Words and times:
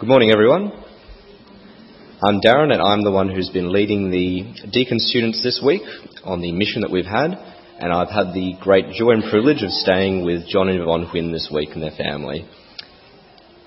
Good 0.00 0.08
morning, 0.08 0.30
everyone. 0.30 0.70
I'm 2.22 2.40
Darren, 2.40 2.72
and 2.72 2.80
I'm 2.80 3.02
the 3.02 3.10
one 3.10 3.28
who's 3.28 3.50
been 3.50 3.72
leading 3.72 4.12
the 4.12 4.68
deacon 4.70 5.00
students 5.00 5.42
this 5.42 5.60
week 5.60 5.82
on 6.22 6.40
the 6.40 6.52
mission 6.52 6.82
that 6.82 6.92
we've 6.92 7.04
had. 7.04 7.32
And 7.80 7.92
I've 7.92 8.08
had 8.08 8.32
the 8.32 8.54
great 8.62 8.92
joy 8.92 9.10
and 9.10 9.24
privilege 9.28 9.64
of 9.64 9.72
staying 9.72 10.24
with 10.24 10.46
John 10.46 10.68
and 10.68 10.80
Yvonne 10.80 11.06
Huynh 11.06 11.32
this 11.32 11.50
week 11.52 11.70
and 11.72 11.82
their 11.82 11.98
family. 11.98 12.48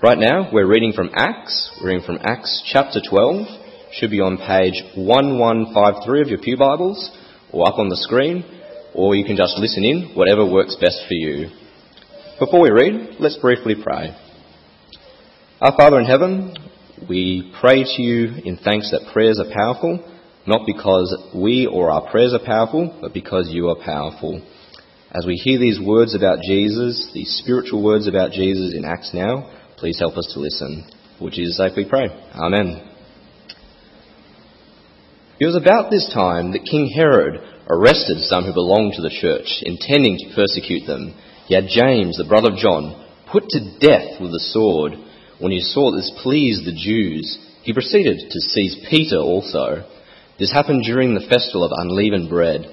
Right 0.02 0.16
now, 0.16 0.48
we're 0.50 0.66
reading 0.66 0.94
from 0.94 1.10
Acts. 1.14 1.70
We're 1.78 1.88
reading 1.88 2.06
from 2.06 2.20
Acts 2.22 2.62
chapter 2.72 3.02
12. 3.06 3.92
Should 3.92 4.10
be 4.10 4.22
on 4.22 4.38
page 4.38 4.82
1153 4.96 6.22
of 6.22 6.28
your 6.28 6.40
Pew 6.40 6.56
Bibles, 6.56 7.14
or 7.52 7.68
up 7.68 7.78
on 7.78 7.90
the 7.90 7.98
screen, 8.08 8.42
or 8.94 9.14
you 9.14 9.26
can 9.26 9.36
just 9.36 9.58
listen 9.58 9.84
in, 9.84 10.14
whatever 10.14 10.50
works 10.50 10.78
best 10.80 11.04
for 11.06 11.12
you. 11.12 11.50
Before 12.38 12.62
we 12.62 12.70
read, 12.70 13.16
let's 13.20 13.36
briefly 13.36 13.74
pray. 13.74 14.16
Our 15.62 15.76
Father 15.76 16.00
in 16.00 16.06
heaven, 16.06 16.56
we 17.08 17.54
pray 17.60 17.84
to 17.84 18.02
you 18.02 18.34
in 18.44 18.56
thanks 18.64 18.90
that 18.90 19.12
prayers 19.12 19.38
are 19.38 19.54
powerful, 19.54 20.02
not 20.44 20.66
because 20.66 21.16
we 21.32 21.70
or 21.72 21.88
our 21.88 22.10
prayers 22.10 22.34
are 22.34 22.44
powerful, 22.44 22.98
but 23.00 23.14
because 23.14 23.46
you 23.48 23.68
are 23.68 23.76
powerful. 23.76 24.42
As 25.12 25.24
we 25.24 25.36
hear 25.36 25.60
these 25.60 25.78
words 25.78 26.16
about 26.16 26.42
Jesus, 26.42 27.12
these 27.14 27.38
spiritual 27.40 27.80
words 27.80 28.08
about 28.08 28.32
Jesus 28.32 28.74
in 28.74 28.84
Acts 28.84 29.14
now, 29.14 29.54
please 29.76 30.00
help 30.00 30.16
us 30.16 30.28
to 30.34 30.40
listen. 30.40 30.90
For 31.20 31.30
Jesus' 31.30 31.58
sake 31.58 31.76
we 31.76 31.88
pray. 31.88 32.08
Amen. 32.34 32.82
It 35.38 35.46
was 35.46 35.54
about 35.54 35.92
this 35.92 36.10
time 36.12 36.50
that 36.54 36.66
King 36.68 36.90
Herod 36.92 37.38
arrested 37.70 38.18
some 38.22 38.46
who 38.46 38.52
belonged 38.52 38.94
to 38.96 39.02
the 39.02 39.14
church, 39.14 39.62
intending 39.62 40.18
to 40.18 40.34
persecute 40.34 40.88
them. 40.88 41.14
He 41.46 41.54
had 41.54 41.70
James, 41.70 42.18
the 42.18 42.26
brother 42.26 42.50
of 42.50 42.58
John, 42.58 42.98
put 43.30 43.44
to 43.50 43.78
death 43.78 44.20
with 44.20 44.34
a 44.34 44.42
sword. 44.50 44.94
When 45.42 45.50
he 45.50 45.60
saw 45.60 45.90
this 45.90 46.08
pleased 46.22 46.64
the 46.64 46.72
Jews, 46.72 47.36
he 47.64 47.72
proceeded 47.72 48.30
to 48.30 48.40
seize 48.40 48.76
Peter 48.88 49.16
also. 49.16 49.84
This 50.38 50.52
happened 50.52 50.84
during 50.84 51.14
the 51.14 51.26
festival 51.28 51.64
of 51.64 51.72
unleavened 51.74 52.28
bread. 52.28 52.64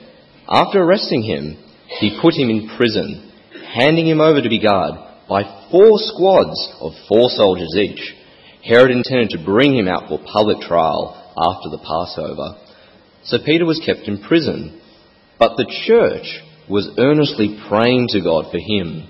After 0.48 0.84
arresting 0.84 1.24
him, 1.24 1.58
he 2.00 2.20
put 2.22 2.36
him 2.36 2.52
in 2.52 2.70
prison, 2.78 3.32
handing 3.74 4.06
him 4.06 4.22
over 4.22 4.40
to 4.40 4.50
be 4.50 4.62
guarded 4.62 5.02
by 5.28 5.66
four 5.72 5.98
squads 5.98 6.72
of 6.80 6.92
four 7.08 7.32
soldiers 7.32 7.76
each. 7.76 8.14
Herod 8.64 8.92
intended 8.92 9.32
to 9.32 9.44
bring 9.44 9.76
him 9.76 9.88
out 9.88 10.08
for 10.08 10.20
public 10.32 10.60
trial 10.60 11.18
after 11.36 11.72
the 11.72 11.82
Passover. 11.82 12.56
So 13.24 13.40
Peter 13.44 13.66
was 13.66 13.82
kept 13.84 14.08
in 14.08 14.22
prison. 14.22 14.80
But 15.40 15.58
the 15.58 15.66
church 15.88 16.40
was 16.70 16.94
earnestly 17.00 17.60
praying 17.68 18.10
to 18.10 18.22
God 18.22 18.52
for 18.52 18.60
him. 18.60 19.10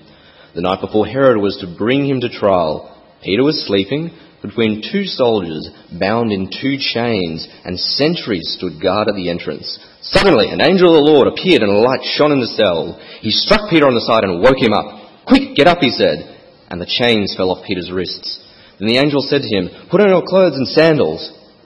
The 0.54 0.62
night 0.62 0.80
before 0.80 1.06
Herod 1.06 1.36
was 1.36 1.58
to 1.58 1.76
bring 1.76 2.08
him 2.08 2.22
to 2.22 2.30
trial, 2.30 2.96
Peter 3.22 3.44
was 3.44 3.66
sleeping 3.66 4.10
between 4.42 4.80
two 4.80 5.04
soldiers 5.04 5.68
bound 6.00 6.32
in 6.32 6.48
two 6.48 6.76
chains, 6.80 7.46
and 7.64 7.78
sentries 7.78 8.56
stood 8.56 8.80
guard 8.80 9.08
at 9.08 9.14
the 9.14 9.28
entrance. 9.28 9.78
Suddenly, 10.00 10.48
an 10.48 10.62
angel 10.62 10.96
of 10.96 11.04
the 11.04 11.10
Lord 11.10 11.28
appeared, 11.28 11.62
and 11.62 11.70
a 11.70 11.84
light 11.84 12.00
shone 12.02 12.32
in 12.32 12.40
the 12.40 12.56
cell. 12.56 12.98
He 13.20 13.30
struck 13.30 13.68
Peter 13.68 13.86
on 13.86 13.94
the 13.94 14.00
side 14.00 14.24
and 14.24 14.40
woke 14.40 14.56
him 14.56 14.72
up. 14.72 15.26
Quick, 15.28 15.54
get 15.54 15.68
up, 15.68 15.78
he 15.80 15.90
said. 15.90 16.24
And 16.70 16.80
the 16.80 16.88
chains 16.88 17.34
fell 17.36 17.50
off 17.50 17.66
Peter's 17.66 17.92
wrists. 17.92 18.40
Then 18.78 18.88
the 18.88 18.96
angel 18.96 19.20
said 19.20 19.42
to 19.42 19.52
him, 19.52 19.68
Put 19.90 20.00
on 20.00 20.08
your 20.08 20.24
clothes 20.24 20.56
and 20.56 20.66
sandals. 20.66 21.20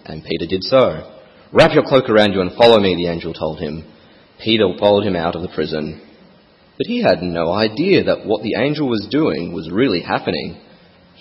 And 0.05 0.25
Peter 0.25 0.47
did 0.47 0.65
so. 0.65 1.15
Wrap 1.53 1.73
your 1.73 1.87
cloak 1.87 2.11
around 2.11 2.33
you 2.33 2.41
and 2.41 2.51
follow 2.59 2.81
me, 2.81 2.97
the 2.97 3.07
angel 3.07 3.33
told 3.33 3.61
him. 3.61 3.87
Peter 4.43 4.67
followed 4.81 5.07
him 5.07 5.15
out 5.15 5.37
of 5.37 5.43
the 5.43 5.55
prison. 5.55 6.03
But 6.77 6.89
he 6.89 7.01
had 7.01 7.23
no 7.23 7.53
idea 7.53 8.03
that 8.05 8.27
what 8.27 8.43
the 8.43 8.57
angel 8.59 8.89
was 8.89 9.07
doing 9.09 9.53
was 9.53 9.71
really 9.71 10.01
happening. 10.01 10.61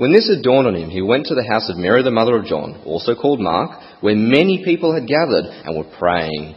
When 0.00 0.12
this 0.12 0.32
had 0.32 0.42
dawned 0.42 0.66
on 0.66 0.76
him, 0.76 0.88
he 0.88 1.02
went 1.02 1.26
to 1.26 1.34
the 1.34 1.44
house 1.44 1.68
of 1.68 1.76
Mary, 1.76 2.02
the 2.02 2.10
mother 2.10 2.34
of 2.34 2.46
John, 2.46 2.80
also 2.86 3.14
called 3.14 3.38
Mark, 3.38 4.00
where 4.00 4.16
many 4.16 4.64
people 4.64 4.94
had 4.94 5.06
gathered 5.06 5.44
and 5.44 5.76
were 5.76 5.92
praying. 5.98 6.54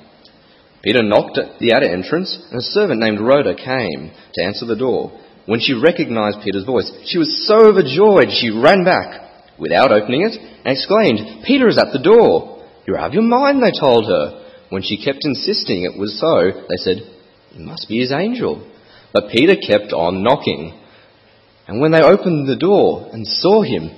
Peter 0.82 1.04
knocked 1.04 1.38
at 1.38 1.60
the 1.60 1.74
outer 1.74 1.92
entrance, 1.92 2.40
and 2.50 2.60
a 2.60 2.64
servant 2.64 3.02
named 3.02 3.20
Rhoda 3.20 3.54
came 3.54 4.14
to 4.34 4.44
answer 4.46 4.66
the 4.66 4.78
door. 4.78 5.20
When 5.46 5.60
she 5.60 5.74
recognized 5.74 6.40
Peter's 6.42 6.64
voice, 6.64 6.90
she 7.04 7.18
was 7.18 7.46
so 7.46 7.68
overjoyed 7.68 8.32
she 8.32 8.50
ran 8.50 8.86
back 8.86 9.28
without 9.60 9.92
opening 9.92 10.22
it 10.22 10.40
and 10.40 10.78
exclaimed, 10.78 11.44
Peter 11.46 11.68
is 11.68 11.78
at 11.78 11.92
the 11.92 12.00
door. 12.00 12.64
You're 12.88 12.98
out 12.98 13.10
of 13.10 13.14
your 13.14 13.24
mind, 13.24 13.62
they 13.62 13.78
told 13.78 14.08
her. 14.08 14.40
When 14.70 14.84
she 14.84 15.04
kept 15.04 15.26
insisting 15.26 15.84
it 15.84 16.00
was 16.00 16.18
so, 16.18 16.64
they 16.70 16.78
said, 16.78 17.00
It 17.52 17.60
must 17.60 17.90
be 17.90 18.00
his 18.00 18.14
angel. 18.14 18.66
But 19.12 19.32
Peter 19.36 19.58
kept 19.58 19.92
on 19.92 20.24
knocking. 20.24 20.80
And 21.68 21.80
when 21.80 21.92
they 21.92 22.02
opened 22.02 22.48
the 22.48 22.56
door 22.56 23.10
and 23.12 23.26
saw 23.26 23.62
him, 23.62 23.90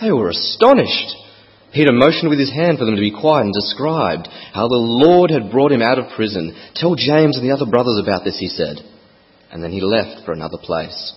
they 0.00 0.12
were 0.12 0.30
astonished. 0.30 1.14
Peter 1.72 1.92
motioned 1.92 2.30
with 2.30 2.38
his 2.38 2.52
hand 2.52 2.78
for 2.78 2.84
them 2.84 2.96
to 2.96 3.00
be 3.00 3.10
quiet 3.10 3.44
and 3.44 3.54
described 3.54 4.28
how 4.52 4.68
the 4.68 4.76
Lord 4.76 5.30
had 5.30 5.50
brought 5.50 5.72
him 5.72 5.82
out 5.82 5.98
of 5.98 6.14
prison. 6.16 6.56
Tell 6.74 6.94
James 6.94 7.36
and 7.36 7.46
the 7.46 7.54
other 7.54 7.66
brothers 7.66 8.00
about 8.02 8.24
this, 8.24 8.38
he 8.38 8.48
said. 8.48 8.78
And 9.52 9.62
then 9.62 9.72
he 9.72 9.80
left 9.80 10.24
for 10.24 10.32
another 10.32 10.58
place. 10.62 11.12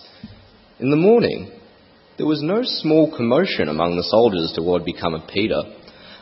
In 0.78 0.90
the 0.90 0.96
morning, 0.96 1.50
there 2.18 2.26
was 2.26 2.42
no 2.42 2.60
small 2.62 3.14
commotion 3.16 3.68
among 3.68 3.96
the 3.96 4.02
soldiers 4.02 4.52
to 4.54 4.62
what 4.62 4.80
had 4.80 4.86
become 4.86 5.14
of 5.14 5.28
Peter. 5.32 5.62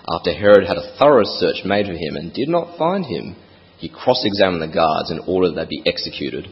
After 0.09 0.33
Herod 0.33 0.67
had 0.67 0.79
a 0.79 0.97
thorough 0.99 1.25
search 1.25 1.65
made 1.65 1.87
for 1.87 1.93
him 1.93 2.17
and 2.17 2.33
did 2.33 2.49
not 2.49 2.79
find 2.79 3.05
him, 3.05 3.37
he 3.79 3.89
cross 3.89 4.25
examined 4.25 4.63
the 4.63 4.75
guards 4.75 5.11
and 5.11 5.21
ordered 5.27 5.55
they 5.55 5.67
be 5.67 5.83
executed. 5.85 6.47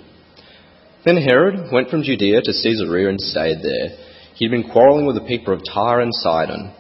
Then 1.07 1.19
Herod 1.19 1.71
went 1.71 1.89
from 1.89 2.03
Judea 2.03 2.43
to 2.43 2.53
Caesarea 2.53 3.09
and 3.09 3.21
stayed 3.21 3.63
there. 3.63 3.97
He 4.35 4.45
had 4.45 4.51
been 4.51 4.69
quarrelling 4.69 5.07
with 5.07 5.15
the 5.15 5.29
people 5.29 5.55
of 5.55 5.63
Tyre 5.63 6.01
and 6.01 6.13
Sidon. 6.13 6.75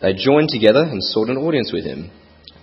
They 0.00 0.14
joined 0.14 0.48
together 0.48 0.82
and 0.82 1.04
sought 1.04 1.28
an 1.28 1.36
audience 1.36 1.72
with 1.74 1.84
him. 1.84 2.10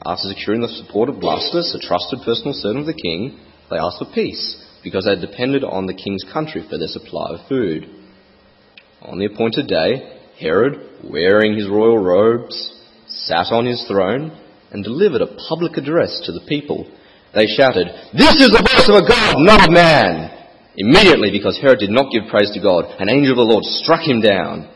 After 0.04 0.34
securing 0.34 0.62
the 0.62 0.70
support 0.70 1.10
of 1.10 1.18
Blastus, 1.18 1.76
a 1.76 1.80
trusted 1.80 2.22
personal 2.26 2.54
servant 2.54 2.80
of 2.80 2.86
the 2.88 3.00
king, 3.00 3.40
they 3.70 3.78
asked 3.78 4.00
for 4.00 4.12
peace, 4.12 4.58
because 4.84 5.06
they 5.06 5.16
depended 5.16 5.64
on 5.64 5.86
the 5.86 5.94
king's 5.94 6.26
country 6.34 6.66
for 6.68 6.80
their 6.80 6.88
supply 6.88 7.30
of 7.30 7.48
food. 7.48 7.86
On 9.04 9.20
the 9.20 9.26
appointed 9.26 9.68
day, 9.68 10.18
Herod, 10.40 10.82
wearing 11.04 11.56
his 11.56 11.70
royal 11.70 12.00
robes, 12.00 12.74
sat 13.06 13.52
on 13.52 13.68
his 13.68 13.86
throne 13.88 14.36
and 14.72 14.84
delivered 14.84 15.22
a 15.22 15.38
public 15.48 15.78
address 15.78 16.24
to 16.26 16.32
the 16.32 16.46
people. 16.50 16.90
They 17.36 17.46
shouted, 17.46 17.86
This 18.18 18.34
is 18.42 18.50
the 18.50 18.66
voice 18.66 18.90
of 18.90 18.96
a 18.96 19.08
God, 19.08 19.36
not 19.38 19.70
of 19.70 19.72
man! 19.72 20.43
Immediately, 20.76 21.30
because 21.32 21.60
Herod 21.62 21.80
did 21.80 21.92
not 21.92 22.12
give 22.12 22.30
praise 22.30 22.52
to 22.54 22.60
God, 22.60 22.86
an 23.00 23.10
angel 23.10 23.34
of 23.34 23.38
the 23.38 23.54
Lord 23.54 23.64
struck 23.64 24.02
him 24.02 24.22
down, 24.22 24.70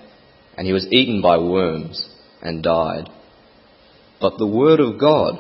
and 0.56 0.68
he 0.68 0.74
was 0.74 0.88
eaten 0.91 1.22
by 1.22 1.38
worms 1.38 2.08
and 2.41 2.62
died. 2.62 3.09
But 4.22 4.38
the 4.38 4.47
word 4.47 4.80
of 4.80 5.00
God 5.00 5.40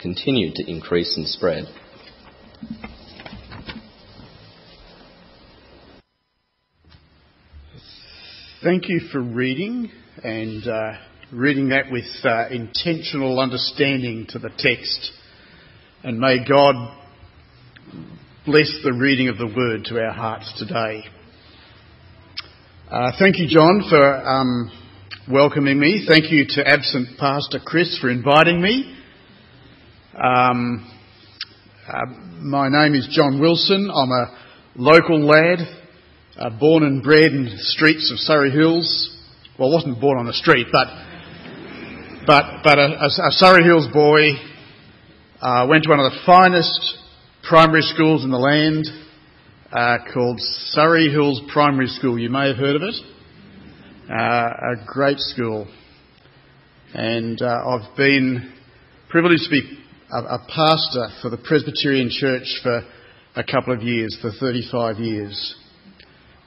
continued 0.00 0.56
to 0.56 0.70
increase 0.70 1.16
and 1.16 1.26
spread. 1.28 1.66
Thank 8.62 8.88
you 8.88 9.00
for 9.10 9.20
reading 9.20 9.90
and 10.22 10.66
uh, 10.66 10.92
reading 11.32 11.70
that 11.70 11.90
with 11.90 12.04
uh, 12.24 12.48
intentional 12.48 13.40
understanding 13.40 14.26
to 14.30 14.38
the 14.38 14.50
text. 14.56 15.12
And 16.04 16.18
may 16.18 16.44
God 16.44 16.74
bless 18.44 18.76
the 18.82 18.92
reading 18.92 19.28
of 19.28 19.38
the 19.38 19.46
word 19.46 19.84
to 19.84 20.00
our 20.00 20.12
hearts 20.12 20.52
today. 20.58 21.04
Uh, 22.90 23.12
thank 23.16 23.38
you, 23.38 23.46
John, 23.46 23.84
for 23.88 24.02
um, 24.02 24.68
welcoming 25.30 25.78
me. 25.78 26.04
Thank 26.08 26.32
you 26.32 26.44
to 26.48 26.66
absent 26.66 27.18
Pastor 27.20 27.60
Chris 27.64 27.96
for 28.00 28.10
inviting 28.10 28.60
me. 28.60 28.98
Um, 30.20 30.90
uh, 31.86 32.06
my 32.40 32.68
name 32.68 32.96
is 32.96 33.08
John 33.12 33.40
Wilson. 33.40 33.88
I'm 33.94 34.10
a 34.10 34.36
local 34.74 35.24
lad, 35.24 35.60
uh, 36.36 36.50
born 36.58 36.82
and 36.82 37.00
bred 37.00 37.30
in 37.30 37.44
the 37.44 37.58
streets 37.58 38.10
of 38.10 38.18
Surrey 38.18 38.50
Hills. 38.50 39.16
Well, 39.56 39.70
I 39.70 39.72
wasn't 39.72 40.00
born 40.00 40.18
on 40.18 40.26
the 40.26 40.32
street, 40.32 40.66
but 40.72 40.88
but 42.26 42.64
but 42.64 42.78
a, 42.80 42.88
a, 43.02 43.06
a 43.06 43.30
Surrey 43.30 43.62
Hills 43.62 43.86
boy. 43.92 44.30
Uh, 45.40 45.66
went 45.68 45.84
to 45.84 45.90
one 45.90 46.00
of 46.00 46.10
the 46.10 46.18
finest 46.24 47.01
primary 47.42 47.82
schools 47.82 48.24
in 48.24 48.30
the 48.30 48.38
land 48.38 48.86
uh, 49.72 49.98
called 50.14 50.38
Surrey 50.40 51.10
Hills 51.10 51.42
Primary 51.52 51.88
School. 51.88 52.18
You 52.18 52.30
may 52.30 52.48
have 52.48 52.56
heard 52.56 52.76
of 52.76 52.82
it. 52.82 52.94
Uh, 54.08 54.14
a 54.14 54.86
great 54.86 55.18
school. 55.18 55.66
and 56.94 57.40
uh, 57.42 57.46
I've 57.66 57.96
been 57.96 58.52
privileged 59.08 59.44
to 59.44 59.50
be 59.50 59.78
a, 60.12 60.18
a, 60.18 60.38
pastor 60.54 61.08
for 61.20 61.30
the 61.30 61.38
Presbyterian 61.38 62.10
Church 62.10 62.60
for 62.62 62.82
a 63.34 63.42
couple 63.42 63.72
of 63.74 63.82
years, 63.82 64.16
for 64.20 64.30
35 64.38 64.98
years. 64.98 65.56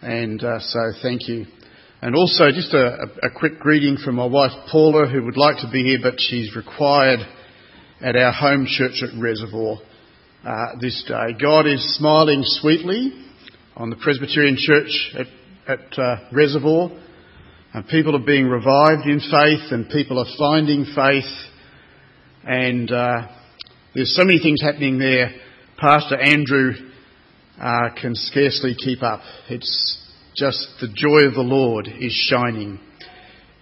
And 0.02 0.42
uh, 0.44 0.60
so 0.60 0.92
thank 1.02 1.28
you. 1.28 1.46
And 2.02 2.16
also 2.16 2.52
just 2.52 2.74
a, 2.74 3.08
a, 3.24 3.30
quick 3.36 3.60
greeting 3.60 3.98
from 3.98 4.16
my 4.16 4.26
wife 4.26 4.52
Paula, 4.72 5.08
who 5.08 5.24
would 5.26 5.38
like 5.38 5.58
to 5.58 5.70
be 5.72 5.84
here, 5.84 6.00
but 6.02 6.20
she's 6.20 6.56
required 6.56 7.20
at 8.02 8.16
our 8.16 8.32
home 8.32 8.66
church 8.68 9.02
at 9.02 9.20
Reservoir 9.20 9.80
uh, 10.46 10.76
this 10.80 11.04
day. 11.08 11.36
God 11.42 11.66
is 11.66 11.98
smiling 11.98 12.42
sweetly 12.44 13.12
on 13.76 13.90
the 13.90 13.96
Presbyterian 13.96 14.56
Church 14.58 15.16
at, 15.18 15.28
at 15.68 16.00
uh, 16.00 16.16
Reservoir. 16.32 16.92
And 17.74 17.88
people 17.88 18.16
are 18.16 18.26
being 18.26 18.46
revived 18.46 19.08
in 19.08 19.20
faith 19.20 19.72
and 19.72 19.90
people 19.90 20.20
are 20.20 20.32
finding 20.38 20.86
faith. 20.86 21.32
And 22.44 22.92
uh, 22.92 23.28
there's 23.96 24.16
so 24.16 24.24
many 24.24 24.40
things 24.40 24.62
happening 24.62 25.00
there. 25.00 25.32
Pastor 25.78 26.16
Andrew 26.16 26.74
uh, 27.60 27.90
can 28.00 28.14
scarcely 28.14 28.76
keep 28.76 29.02
up. 29.02 29.22
It's 29.50 30.00
just 30.38 30.68
the 30.80 30.88
joy 30.94 31.28
of 31.28 31.34
the 31.34 31.42
Lord 31.42 31.88
is 31.88 32.14
shining 32.14 32.80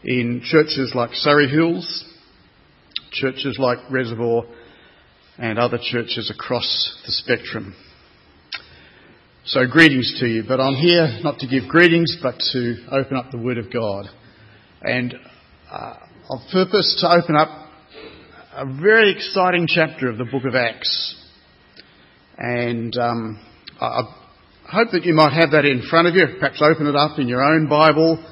in 0.03 0.41
churches 0.43 0.91
like 0.93 1.11
Surrey 1.13 1.47
Hills, 1.47 2.03
churches 3.11 3.57
like 3.57 3.77
Reservoir, 3.89 4.43
and 5.37 5.57
other 5.57 5.79
churches 5.81 6.31
across 6.33 7.01
the 7.05 7.11
spectrum. 7.11 7.75
So 9.45 9.65
greetings 9.67 10.17
to 10.19 10.27
you, 10.27 10.43
but 10.47 10.61
I'm 10.61 10.75
here 10.75 11.19
not 11.21 11.39
to 11.39 11.47
give 11.47 11.67
greetings, 11.67 12.17
but 12.21 12.35
to 12.53 12.75
open 12.91 13.17
up 13.17 13.31
the 13.31 13.37
Word 13.37 13.57
of 13.57 13.71
God. 13.73 14.05
And 14.81 15.15
uh, 15.69 15.95
I've 16.31 16.51
purposed 16.51 16.99
to 16.99 17.09
open 17.09 17.35
up 17.35 17.49
a 18.53 18.65
very 18.65 19.11
exciting 19.11 19.67
chapter 19.67 20.09
of 20.09 20.17
the 20.17 20.25
book 20.25 20.45
of 20.45 20.55
Acts. 20.55 21.15
And 22.37 22.95
um, 22.97 23.45
I 23.81 24.03
hope 24.71 24.91
that 24.91 25.03
you 25.03 25.13
might 25.13 25.33
have 25.33 25.51
that 25.51 25.65
in 25.65 25.81
front 25.89 26.07
of 26.07 26.15
you, 26.15 26.25
perhaps 26.39 26.61
open 26.61 26.87
it 26.87 26.95
up 26.95 27.19
in 27.19 27.27
your 27.27 27.43
own 27.43 27.67
Bible, 27.67 28.23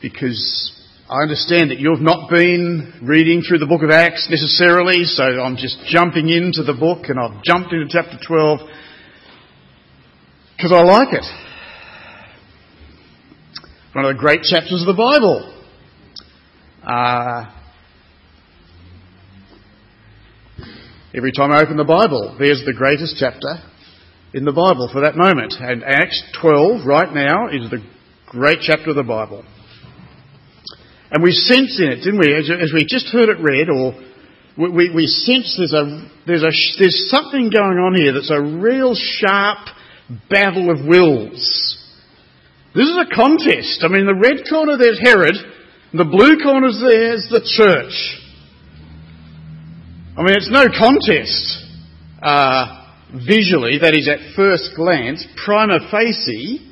because 0.00 0.79
I 1.10 1.22
understand 1.22 1.72
that 1.72 1.80
you've 1.80 2.00
not 2.00 2.30
been 2.30 3.00
reading 3.02 3.42
through 3.42 3.58
the 3.58 3.66
book 3.66 3.82
of 3.82 3.90
Acts 3.90 4.28
necessarily, 4.30 5.02
so 5.02 5.24
I'm 5.24 5.56
just 5.56 5.76
jumping 5.86 6.28
into 6.28 6.62
the 6.62 6.72
book 6.72 7.08
and 7.08 7.18
I've 7.18 7.42
jumped 7.42 7.72
into 7.72 7.86
chapter 7.90 8.16
12 8.24 8.60
because 10.56 10.70
I 10.70 10.82
like 10.84 11.08
it. 11.10 11.24
One 13.92 14.04
of 14.04 14.14
the 14.14 14.20
great 14.20 14.42
chapters 14.42 14.84
of 14.86 14.86
the 14.86 14.94
Bible. 14.94 15.52
Uh, 16.86 17.50
every 21.12 21.32
time 21.32 21.50
I 21.50 21.60
open 21.60 21.76
the 21.76 21.82
Bible, 21.82 22.36
there's 22.38 22.62
the 22.64 22.72
greatest 22.72 23.16
chapter 23.18 23.58
in 24.32 24.44
the 24.44 24.52
Bible 24.52 24.88
for 24.92 25.00
that 25.00 25.16
moment. 25.16 25.54
And 25.58 25.82
Acts 25.82 26.22
12 26.40 26.86
right 26.86 27.12
now 27.12 27.48
is 27.48 27.68
the 27.68 27.84
great 28.28 28.60
chapter 28.62 28.90
of 28.90 28.94
the 28.94 29.02
Bible. 29.02 29.44
And 31.10 31.22
we 31.22 31.32
sense 31.32 31.80
in 31.80 31.90
it, 31.90 32.04
didn't 32.04 32.20
we, 32.20 32.34
as, 32.34 32.48
as 32.50 32.72
we 32.72 32.84
just 32.84 33.08
heard 33.08 33.28
it 33.28 33.40
read, 33.40 33.68
or 33.68 33.94
we, 34.56 34.70
we, 34.70 34.94
we 34.94 35.06
sense 35.06 35.56
there's, 35.58 35.72
a, 35.72 36.08
there's, 36.26 36.42
a, 36.42 36.52
there's 36.78 37.10
something 37.10 37.50
going 37.50 37.78
on 37.78 37.96
here 37.96 38.12
that's 38.12 38.30
a 38.30 38.40
real 38.40 38.94
sharp 38.94 39.58
battle 40.28 40.70
of 40.70 40.86
wills. 40.86 41.78
This 42.74 42.86
is 42.86 42.96
a 42.96 43.14
contest. 43.14 43.82
I 43.82 43.88
mean, 43.88 44.06
the 44.06 44.14
red 44.14 44.44
corner 44.48 44.76
there's 44.76 45.00
Herod, 45.00 45.34
the 45.92 46.04
blue 46.04 46.38
corner 46.38 46.70
there's 46.70 47.26
the 47.28 47.42
church. 47.42 48.16
I 50.16 50.22
mean, 50.22 50.36
it's 50.36 50.50
no 50.50 50.66
contest 50.66 51.66
uh, 52.22 52.86
visually, 53.26 53.78
that 53.78 53.94
is 53.94 54.08
at 54.08 54.36
first 54.36 54.70
glance, 54.76 55.26
prima 55.44 55.78
facie. 55.90 56.68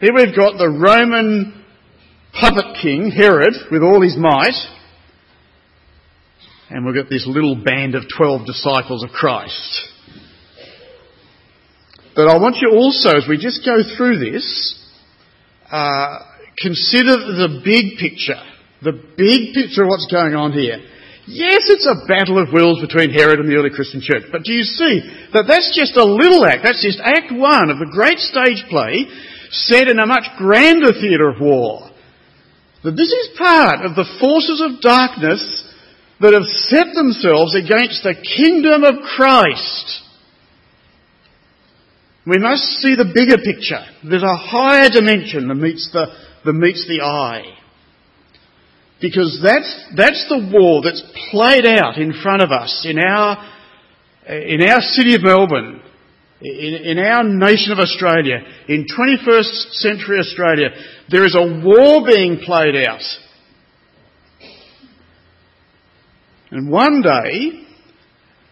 Here 0.00 0.12
we've 0.14 0.36
got 0.36 0.58
the 0.58 0.68
Roman 0.68 1.63
puppet 2.40 2.76
king, 2.80 3.10
Herod, 3.10 3.54
with 3.70 3.82
all 3.82 4.02
his 4.02 4.16
might, 4.16 4.54
and 6.70 6.84
we've 6.84 6.94
got 6.94 7.08
this 7.08 7.26
little 7.26 7.56
band 7.56 7.94
of 7.94 8.04
12 8.16 8.46
disciples 8.46 9.04
of 9.04 9.10
Christ. 9.10 9.88
But 12.16 12.28
I 12.28 12.38
want 12.38 12.56
you 12.60 12.70
also, 12.70 13.16
as 13.16 13.26
we 13.28 13.36
just 13.38 13.64
go 13.64 13.82
through 13.96 14.18
this, 14.18 14.44
uh, 15.70 16.18
consider 16.58 17.16
the 17.16 17.60
big 17.64 17.98
picture. 17.98 18.40
The 18.82 18.92
big 18.92 19.54
picture 19.54 19.82
of 19.82 19.88
what's 19.88 20.06
going 20.10 20.34
on 20.34 20.52
here. 20.52 20.78
Yes, 21.26 21.64
it's 21.72 21.88
a 21.88 22.06
battle 22.06 22.38
of 22.38 22.52
wills 22.52 22.80
between 22.80 23.10
Herod 23.10 23.40
and 23.40 23.48
the 23.48 23.56
early 23.56 23.70
Christian 23.70 24.02
church, 24.02 24.24
but 24.30 24.44
do 24.44 24.52
you 24.52 24.62
see 24.62 25.00
that 25.32 25.48
that's 25.48 25.72
just 25.72 25.96
a 25.96 26.04
little 26.04 26.44
act, 26.44 26.62
that's 26.62 26.84
just 26.84 27.00
act 27.00 27.32
one 27.32 27.70
of 27.70 27.78
the 27.78 27.88
great 27.88 28.18
stage 28.18 28.62
play 28.68 29.08
set 29.50 29.88
in 29.88 29.98
a 29.98 30.06
much 30.06 30.28
grander 30.36 30.92
theatre 30.92 31.30
of 31.30 31.40
war. 31.40 31.93
That 32.84 32.92
this 32.92 33.10
is 33.10 33.38
part 33.38 33.84
of 33.84 33.96
the 33.96 34.04
forces 34.20 34.60
of 34.60 34.82
darkness 34.82 35.64
that 36.20 36.34
have 36.34 36.44
set 36.44 36.94
themselves 36.94 37.56
against 37.56 38.02
the 38.02 38.14
kingdom 38.14 38.84
of 38.84 39.02
Christ. 39.16 40.02
We 42.26 42.38
must 42.38 42.62
see 42.80 42.94
the 42.94 43.10
bigger 43.12 43.38
picture. 43.38 43.84
There's 44.08 44.22
a 44.22 44.36
higher 44.36 44.88
dimension 44.90 45.48
that 45.48 45.54
meets 45.54 45.90
the, 45.92 46.06
that 46.44 46.52
meets 46.52 46.86
the 46.86 47.02
eye. 47.02 47.58
Because 49.00 49.40
that's, 49.42 49.84
that's 49.96 50.26
the 50.28 50.50
war 50.52 50.82
that's 50.82 51.02
played 51.30 51.66
out 51.66 51.98
in 51.98 52.12
front 52.22 52.42
of 52.42 52.50
us 52.50 52.86
in 52.88 52.98
our, 52.98 53.36
in 54.28 54.62
our 54.62 54.80
city 54.80 55.14
of 55.14 55.22
Melbourne, 55.22 55.82
in, 56.40 56.74
in 56.74 56.98
our 56.98 57.24
nation 57.24 57.72
of 57.72 57.78
Australia, 57.78 58.38
in 58.68 58.86
21st 58.86 59.72
century 59.72 60.18
Australia. 60.18 60.68
There 61.10 61.24
is 61.24 61.34
a 61.34 61.62
war 61.64 62.06
being 62.06 62.40
played 62.44 62.76
out. 62.76 63.02
And 66.50 66.70
one 66.70 67.02
day, 67.02 67.66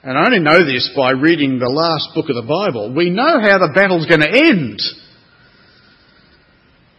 and 0.02 0.18
I 0.18 0.26
only 0.26 0.40
know 0.40 0.64
this 0.64 0.90
by 0.96 1.10
reading 1.10 1.58
the 1.58 1.68
last 1.68 2.08
book 2.14 2.28
of 2.28 2.34
the 2.34 2.48
Bible, 2.48 2.94
we 2.94 3.10
know 3.10 3.40
how 3.40 3.58
the 3.58 3.72
battle's 3.74 4.06
going 4.06 4.20
to 4.20 4.28
end. 4.28 4.80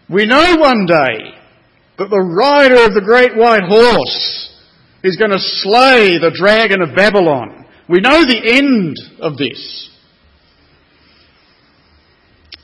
We 0.09 0.25
know 0.25 0.57
one 0.57 0.85
day 0.85 1.35
that 1.97 2.09
the 2.09 2.19
rider 2.19 2.85
of 2.85 2.93
the 2.93 3.01
great 3.03 3.35
white 3.35 3.63
horse 3.63 4.49
is 5.03 5.17
going 5.17 5.31
to 5.31 5.39
slay 5.39 6.17
the 6.19 6.33
dragon 6.33 6.81
of 6.81 6.95
Babylon. 6.95 7.65
We 7.89 7.99
know 7.99 8.23
the 8.25 8.41
end 8.41 8.95
of 9.19 9.37
this. 9.37 9.89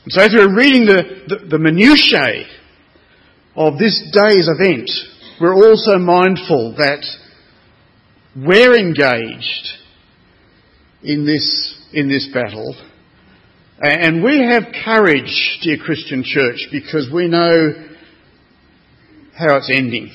And 0.04 0.14
so 0.14 0.22
as 0.22 0.34
we're 0.34 0.56
reading 0.56 0.86
the, 0.86 1.04
the, 1.28 1.46
the 1.48 1.60
minutiae 1.60 2.46
of 3.56 3.78
this 3.78 4.02
day's 4.14 4.48
event, 4.48 4.90
we're 5.42 5.56
also 5.56 5.98
mindful 5.98 6.76
that 6.78 7.06
we're 8.36 8.78
engaged 8.78 9.68
in 11.04 11.26
this, 11.26 11.78
in 11.94 12.08
this 12.08 12.30
battle. 12.34 12.76
And 13.82 14.24
we 14.24 14.40
have 14.40 14.64
courage, 14.84 15.60
dear 15.62 15.78
Christian 15.78 16.24
church, 16.24 16.68
because 16.72 17.10
we 17.14 17.28
know 17.28 17.72
how 19.38 19.56
it's 19.58 19.72
ending. 19.74 20.12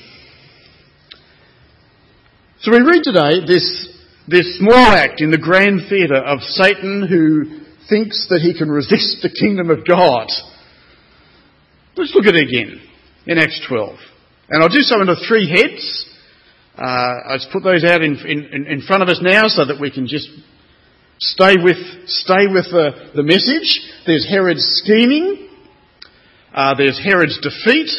So 2.61 2.71
we 2.71 2.79
read 2.79 3.03
today 3.03 3.45
this, 3.45 3.89
this 4.27 4.57
small 4.59 4.73
act 4.73 5.21
in 5.21 5.31
the 5.31 5.37
grand 5.37 5.81
theatre 5.89 6.23
of 6.23 6.41
Satan 6.41 7.07
who 7.07 7.64
thinks 7.89 8.27
that 8.29 8.41
he 8.41 8.57
can 8.57 8.69
resist 8.69 9.19
the 9.21 9.29
kingdom 9.29 9.69
of 9.69 9.87
God. 9.87 10.27
Let's 11.95 12.13
look 12.13 12.25
at 12.25 12.35
it 12.35 12.47
again 12.47 12.81
in 13.25 13.37
Acts 13.37 13.61
12. 13.67 13.97
And 14.49 14.61
I'll 14.61 14.69
do 14.69 14.81
so 14.81 14.99
under 14.99 15.15
three 15.27 15.49
heads. 15.49 16.09
Uh, 16.77 17.31
I'll 17.31 17.37
just 17.37 17.51
put 17.51 17.63
those 17.63 17.83
out 17.83 18.01
in, 18.01 18.17
in, 18.17 18.67
in 18.67 18.81
front 18.81 19.01
of 19.01 19.09
us 19.09 19.19
now 19.21 19.47
so 19.47 19.65
that 19.65 19.79
we 19.79 19.91
can 19.91 20.07
just 20.07 20.29
Stay 21.19 21.55
with, 21.61 21.77
stay 22.07 22.47
with 22.47 22.65
the, 22.65 23.11
the 23.15 23.23
message. 23.23 23.81
There's 24.05 24.27
Herod's 24.29 24.65
scheming. 24.83 25.49
Uh, 26.53 26.75
there's 26.77 26.99
Herod's 27.01 27.39
defeat. 27.39 27.89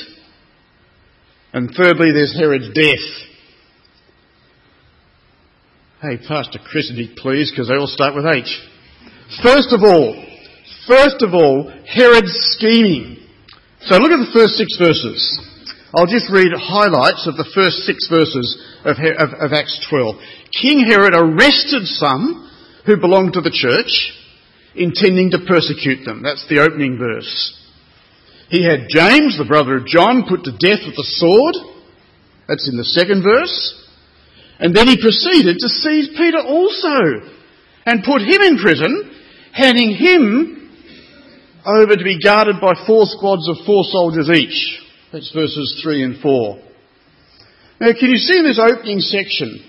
And 1.53 1.71
thirdly, 1.75 2.13
there's 2.13 2.37
Herod's 2.39 2.69
death. 2.75 3.07
Hey, 6.03 6.19
Pastor 6.29 6.59
Chris, 6.71 6.93
please, 7.17 7.51
because 7.51 7.69
they 7.69 7.75
all 7.75 7.87
start 7.87 8.15
with 8.15 8.27
H. 8.27 8.61
First 9.43 9.73
of 9.73 9.83
all, 9.83 10.15
first 10.87 11.23
of 11.23 11.35
all, 11.35 11.73
Herod's 11.87 12.33
scheming. 12.55 13.19
So 13.81 13.99
look 13.99 14.13
at 14.13 14.23
the 14.23 14.33
first 14.33 14.55
six 14.55 14.77
verses. 14.79 15.19
I'll 15.95 16.07
just 16.07 16.31
read 16.31 16.53
highlights 16.55 17.27
of 17.27 17.37
the 17.37 17.49
first 17.55 17.83
six 17.87 18.07
verses 18.09 18.47
of, 18.85 18.99
of, 18.99 19.31
of 19.35 19.53
Acts 19.53 19.85
12. 19.89 20.17
King 20.53 20.87
Herod 20.87 21.15
arrested 21.15 21.87
some 21.87 22.51
who 22.87 22.97
belonged 22.97 23.33
to 23.35 23.41
the 23.41 23.51
church, 23.51 24.15
intending 24.75 25.31
to 25.31 25.43
persecute 25.47 26.05
them. 26.05 26.23
That's 26.23 26.47
the 26.49 26.61
opening 26.61 26.99
verse. 26.99 27.55
He 28.49 28.63
had 28.63 28.87
James, 28.89 29.39
the 29.39 29.49
brother 29.49 29.79
of 29.79 29.87
John, 29.87 30.27
put 30.29 30.45
to 30.45 30.53
death 30.53 30.87
with 30.87 30.95
the 30.95 31.11
sword. 31.19 31.55
That's 32.47 32.69
in 32.71 32.77
the 32.77 32.85
second 32.87 33.25
verse. 33.25 33.75
And 34.61 34.75
then 34.75 34.87
he 34.87 35.03
proceeded 35.03 35.59
to 35.59 35.69
seize 35.69 36.15
Peter 36.17 36.39
also 36.39 37.27
and 37.87 38.05
put 38.05 38.23
him 38.23 38.43
in 38.43 38.59
prison, 38.59 39.06
handing 39.57 39.97
him 39.97 40.71
over 41.65 41.97
to 41.97 42.05
be 42.05 42.21
guarded 42.23 42.57
by 42.61 42.75
four 42.87 43.07
squads 43.07 43.49
of 43.49 43.57
four 43.65 43.85
soldiers 43.85 44.29
each. 44.29 44.83
That's 45.13 45.33
verses 45.33 45.81
3 45.83 46.05
and 46.05 46.21
4. 46.21 46.59
Now, 47.81 47.93
can 47.99 48.11
you 48.11 48.19
see 48.19 48.39
in 48.39 48.45
this 48.45 48.61
opening 48.61 49.01
section, 49.01 49.65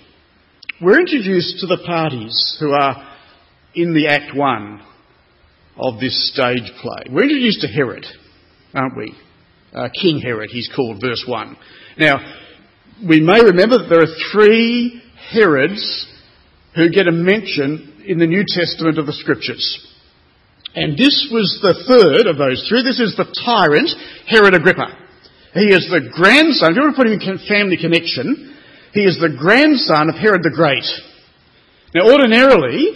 we're 0.81 0.99
introduced 0.99 1.59
to 1.61 1.67
the 1.67 1.81
parties 1.85 2.57
who 2.59 2.71
are 2.71 3.15
in 3.73 3.93
the 3.93 4.07
Act 4.07 4.35
1 4.35 4.81
of 5.77 5.99
this 5.99 6.31
stage 6.33 6.71
play. 6.81 7.05
We're 7.09 7.23
introduced 7.23 7.61
to 7.61 7.67
Herod, 7.67 8.05
aren't 8.73 8.97
we? 8.97 9.15
Uh, 9.73 9.89
King 10.01 10.19
Herod, 10.19 10.49
he's 10.51 10.69
called, 10.75 11.01
verse 11.01 11.23
1. 11.27 11.57
Now, 11.97 12.17
we 13.07 13.21
may 13.21 13.41
remember 13.41 13.77
that 13.79 13.87
there 13.89 14.01
are 14.01 14.31
three 14.31 15.01
Herods 15.31 16.07
who 16.77 16.93
get 16.93 17.09
a 17.09 17.11
mention 17.11 18.05
in 18.05 18.19
the 18.19 18.29
New 18.29 18.45
Testament 18.45 18.99
of 18.99 19.09
the 19.09 19.17
Scriptures. 19.17 19.65
And 20.75 20.93
this 20.93 21.27
was 21.33 21.57
the 21.57 21.73
third 21.89 22.29
of 22.29 22.37
those 22.37 22.61
three. 22.69 22.85
This 22.85 23.01
is 23.01 23.17
the 23.17 23.25
tyrant, 23.25 23.89
Herod 24.29 24.53
Agrippa. 24.53 24.93
He 25.57 25.73
is 25.73 25.89
the 25.89 26.05
grandson, 26.13 26.71
if 26.71 26.75
you 26.77 26.85
want 26.85 26.93
to 26.93 27.01
put 27.01 27.09
him 27.09 27.17
in 27.17 27.41
family 27.49 27.81
connection, 27.81 28.53
he 28.93 29.01
is 29.01 29.17
the 29.17 29.33
grandson 29.33 30.13
of 30.13 30.21
Herod 30.21 30.45
the 30.45 30.53
Great. 30.53 30.85
Now, 31.97 32.13
ordinarily, 32.13 32.93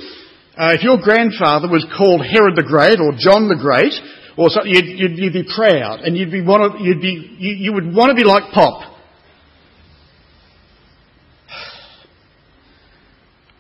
uh, 0.54 0.78
if 0.78 0.86
your 0.86 1.02
grandfather 1.02 1.66
was 1.66 1.82
called 1.98 2.22
Herod 2.22 2.54
the 2.54 2.68
Great 2.68 3.02
or 3.02 3.18
John 3.18 3.50
the 3.50 3.58
Great, 3.58 3.98
or 4.38 4.50
something, 4.50 4.72
you'd, 4.72 4.86
you'd, 4.86 5.18
you'd 5.18 5.34
be 5.34 5.48
proud 5.50 6.02
and 6.02 6.16
you'd 6.16 6.32
be 6.32 6.40
you'd 6.40 7.02
be, 7.02 7.36
you, 7.38 7.54
you 7.66 7.74
would 7.74 7.94
want 7.94 8.10
to 8.10 8.16
be 8.16 8.24
like 8.24 8.54
Pop. 8.54 8.91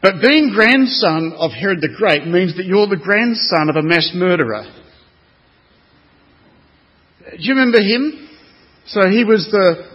But 0.01 0.21
being 0.21 0.51
grandson 0.51 1.33
of 1.37 1.51
Herod 1.51 1.79
the 1.79 1.93
Great 1.95 2.25
means 2.25 2.57
that 2.57 2.65
you're 2.65 2.87
the 2.87 2.97
grandson 2.97 3.69
of 3.69 3.75
a 3.75 3.83
mass 3.83 4.11
murderer. 4.15 4.63
Do 7.31 7.37
you 7.37 7.53
remember 7.53 7.79
him? 7.79 8.29
So 8.87 9.07
he 9.07 9.23
was 9.23 9.47
the, 9.51 9.87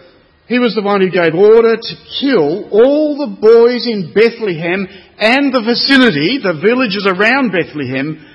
he 0.47 0.59
was 0.59 0.75
the 0.75 0.81
one 0.81 1.01
who 1.01 1.11
gave 1.11 1.35
order 1.35 1.75
to 1.75 1.95
kill 2.21 2.69
all 2.71 3.17
the 3.17 3.35
boys 3.35 3.85
in 3.85 4.13
Bethlehem 4.15 4.87
and 5.19 5.53
the 5.53 5.61
vicinity, 5.61 6.39
the 6.41 6.59
villages 6.63 7.05
around 7.05 7.51
Bethlehem, 7.51 8.25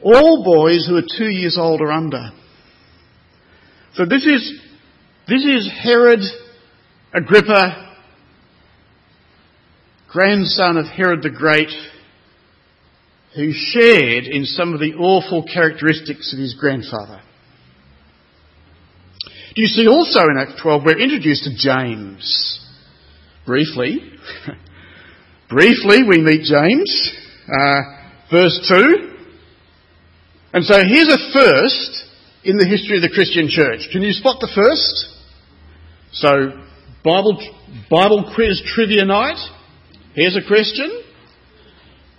all 0.00 0.44
boys 0.44 0.86
who 0.86 0.96
are 0.96 1.18
two 1.18 1.28
years 1.28 1.58
old 1.58 1.80
or 1.80 1.90
under. 1.90 2.30
So 3.94 4.04
this 4.04 4.24
is, 4.24 4.60
this 5.26 5.44
is 5.44 5.68
Herod 5.82 6.20
Agrippa 7.12 7.87
grandson 10.10 10.76
of 10.76 10.86
Herod 10.86 11.22
the 11.22 11.30
Great, 11.30 11.70
who 13.34 13.52
shared 13.52 14.24
in 14.24 14.44
some 14.44 14.72
of 14.72 14.80
the 14.80 14.94
awful 14.94 15.44
characteristics 15.44 16.32
of 16.32 16.38
his 16.38 16.54
grandfather. 16.54 17.20
Do 19.54 19.62
you 19.62 19.68
see 19.68 19.86
also 19.86 20.20
in 20.20 20.38
Act 20.38 20.60
12 20.62 20.82
we're 20.84 20.98
introduced 20.98 21.44
to 21.44 21.56
James? 21.56 22.64
Briefly. 23.44 23.98
Briefly 25.48 26.02
we 26.04 26.18
meet 26.18 26.42
James, 26.42 27.12
uh, 27.48 27.80
verse 28.30 28.66
2. 28.68 29.16
And 30.52 30.64
so 30.64 30.74
here's 30.86 31.08
a 31.08 31.32
first 31.32 32.04
in 32.44 32.56
the 32.56 32.66
history 32.66 32.96
of 32.96 33.02
the 33.02 33.10
Christian 33.10 33.48
church. 33.48 33.88
Can 33.92 34.02
you 34.02 34.12
spot 34.12 34.36
the 34.40 34.50
first? 34.54 35.14
So, 36.12 36.62
Bible, 37.04 37.38
Bible 37.90 38.32
quiz 38.34 38.62
trivia 38.74 39.04
night. 39.04 39.38
Here's 40.14 40.36
a 40.36 40.46
question. 40.46 41.04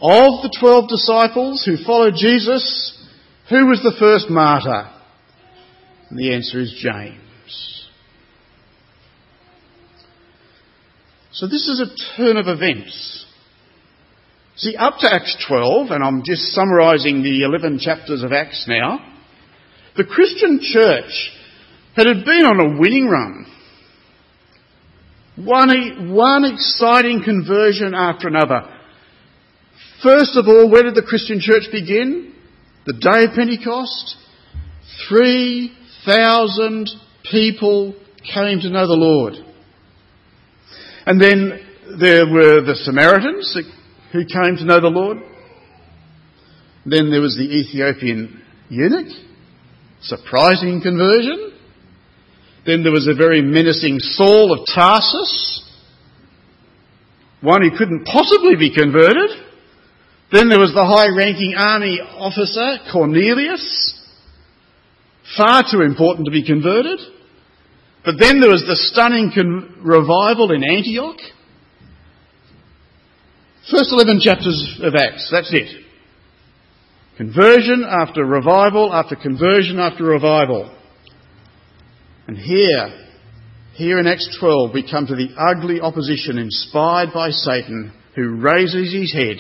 Of 0.02 0.44
the 0.44 0.56
twelve 0.60 0.88
disciples 0.88 1.64
who 1.66 1.84
followed 1.84 2.14
Jesus, 2.16 2.98
who 3.50 3.68
was 3.68 3.82
the 3.84 3.96
first 4.00 4.30
martyr? 4.30 4.90
And 6.10 6.18
the 6.18 6.34
answer 6.34 6.60
is 6.60 6.74
James. 6.82 7.20
So 11.32 11.48
this 11.48 11.68
is 11.68 11.82
a 11.82 12.18
turn 12.18 12.38
of 12.38 12.48
events. 12.48 13.26
See, 14.56 14.76
up 14.76 14.96
to 15.00 15.14
Acts 15.14 15.38
12, 15.48 15.92
and 15.92 16.04
I'm 16.04 16.24
just 16.24 16.52
summarising 16.54 17.24
the 17.24 17.44
11 17.44 17.80
chapters 17.80 18.24
of 18.24 18.34
Acts 18.34 18.66
now, 18.68 19.00
the 19.96 20.04
Christian 20.04 20.60
church 20.62 21.32
had 21.96 22.06
been 22.26 22.46
on 22.46 22.60
a 22.60 22.80
winning 22.80 23.08
run. 23.08 23.46
One, 25.44 26.14
one 26.14 26.44
exciting 26.44 27.24
conversion 27.24 27.94
after 27.96 28.28
another. 28.28 28.76
First 30.04 30.36
of 30.36 30.48
all, 30.50 30.70
where 30.70 30.84
did 30.84 30.96
the 30.96 31.02
Christian 31.02 31.40
church 31.40 31.64
begin? 31.72 32.34
The 32.86 32.94
day 32.94 33.24
of 33.24 33.32
Pentecost. 33.36 34.18
3,000 35.08 36.90
people 37.32 37.96
came 38.34 38.60
to 38.60 38.70
know 38.70 38.86
the 38.86 38.94
Lord. 38.94 39.36
And 41.06 41.22
then 41.22 41.60
there 42.00 42.26
were 42.26 42.60
the 42.62 42.76
Samaritans 42.76 43.58
who 44.12 44.26
came 44.26 44.58
to 44.58 44.66
know 44.66 44.82
the 44.82 44.88
Lord. 44.88 45.20
Then 46.86 47.12
there 47.12 47.22
was 47.22 47.38
the 47.38 47.44
Ethiopian 47.44 48.42
eunuch. 48.68 49.08
Surprising 50.02 50.82
conversion. 50.82 51.49
Then 52.70 52.84
there 52.84 52.92
was 52.92 53.08
a 53.08 53.16
very 53.16 53.42
menacing 53.42 53.98
Saul 53.98 54.54
of 54.54 54.60
Tarsus, 54.68 55.64
one 57.42 57.64
who 57.64 57.76
couldn't 57.76 58.06
possibly 58.06 58.56
be 58.56 58.72
converted. 58.72 59.32
Then 60.32 60.50
there 60.50 60.60
was 60.60 60.72
the 60.76 60.86
high 60.86 61.10
ranking 61.18 61.56
army 61.58 62.00
officer, 62.00 62.78
Cornelius, 62.94 64.00
far 65.36 65.64
too 65.64 65.82
important 65.82 66.26
to 66.26 66.32
be 66.32 66.46
converted. 66.46 67.00
But 68.06 68.20
then 68.20 68.40
there 68.40 68.52
was 68.52 68.64
the 68.68 68.76
stunning 68.76 69.32
con- 69.34 69.82
revival 69.82 70.52
in 70.52 70.64
Antioch. 70.64 71.18
First 73.72 73.92
11 73.92 74.20
chapters 74.22 74.80
of 74.84 74.94
Acts, 74.94 75.28
that's 75.32 75.52
it. 75.52 75.86
Conversion 77.18 77.84
after 77.84 78.24
revival 78.24 78.94
after 78.94 79.16
conversion 79.16 79.80
after 79.80 80.04
revival. 80.04 80.76
And 82.30 82.38
here, 82.38 83.08
here 83.74 83.98
in 83.98 84.06
Acts 84.06 84.38
12, 84.40 84.72
we 84.72 84.88
come 84.88 85.08
to 85.08 85.16
the 85.16 85.30
ugly 85.36 85.82
opposition 85.82 86.38
inspired 86.38 87.10
by 87.12 87.32
Satan 87.32 87.92
who 88.16 88.36
raises 88.36 88.94
his 88.94 89.12
head. 89.12 89.38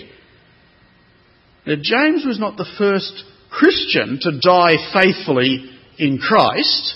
Now, 1.67 1.75
James 1.79 2.25
was 2.25 2.39
not 2.39 2.57
the 2.57 2.65
first 2.79 3.25
Christian 3.51 4.17
to 4.23 4.39
die 4.43 4.77
faithfully 4.91 5.69
in 5.99 6.17
Christ. 6.17 6.95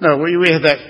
No, 0.00 0.18
we, 0.18 0.36
we 0.36 0.50
have 0.50 0.62
that 0.62 0.80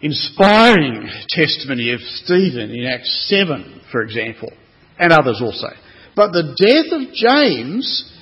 inspiring 0.00 1.08
testimony 1.28 1.92
of 1.92 2.00
Stephen 2.00 2.72
in 2.72 2.84
Acts 2.84 3.28
7, 3.28 3.82
for 3.92 4.02
example, 4.02 4.52
and 4.98 5.12
others 5.12 5.40
also. 5.40 5.68
But 6.16 6.32
the 6.32 6.52
death 6.58 7.00
of 7.00 7.14
James 7.14 8.12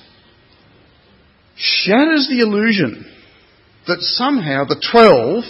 shatters 1.55 2.27
the 2.29 2.41
illusion 2.41 3.15
that 3.89 4.01
somehow 4.01 4.63
the 4.65 4.81
twelve 4.91 5.43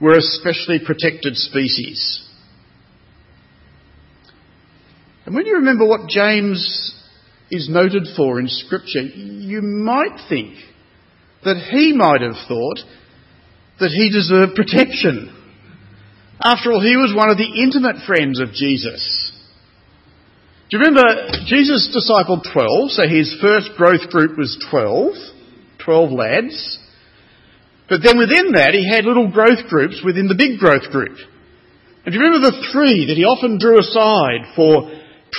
were 0.00 0.16
a 0.16 0.22
specially 0.22 0.80
protected 0.84 1.36
species. 1.36 2.26
And 5.26 5.34
when 5.34 5.46
you 5.46 5.56
remember 5.56 5.86
what 5.86 6.08
James 6.08 6.96
is 7.50 7.68
noted 7.68 8.08
for 8.16 8.40
in 8.40 8.48
Scripture, 8.48 9.02
you 9.02 9.60
might 9.62 10.26
think 10.28 10.54
that 11.44 11.68
he 11.70 11.92
might 11.92 12.22
have 12.22 12.48
thought 12.48 12.78
that 13.78 13.90
he 13.90 14.10
deserved 14.10 14.54
protection. 14.54 15.36
After 16.42 16.72
all, 16.72 16.80
he 16.80 16.96
was 16.96 17.14
one 17.14 17.30
of 17.30 17.36
the 17.36 17.62
intimate 17.62 18.04
friends 18.06 18.40
of 18.40 18.52
Jesus. 18.52 19.32
Do 20.70 20.78
you 20.78 20.84
remember 20.84 21.02
Jesus 21.46 21.94
discipled 21.94 22.44
12, 22.52 22.90
so 22.90 23.08
his 23.08 23.36
first 23.40 23.70
growth 23.76 24.08
group 24.10 24.38
was 24.38 24.56
12, 24.70 25.14
12 25.84 26.10
lads. 26.12 26.78
But 27.90 28.02
then 28.04 28.18
within 28.18 28.52
that, 28.52 28.70
he 28.72 28.88
had 28.88 29.04
little 29.04 29.28
growth 29.32 29.68
groups 29.68 30.00
within 30.04 30.28
the 30.28 30.36
big 30.36 30.60
growth 30.60 30.88
group. 30.92 31.18
And 32.06 32.14
do 32.14 32.18
you 32.18 32.24
remember 32.24 32.50
the 32.50 32.70
three 32.72 33.06
that 33.08 33.16
he 33.16 33.24
often 33.24 33.58
drew 33.58 33.80
aside 33.80 34.54
for 34.54 34.88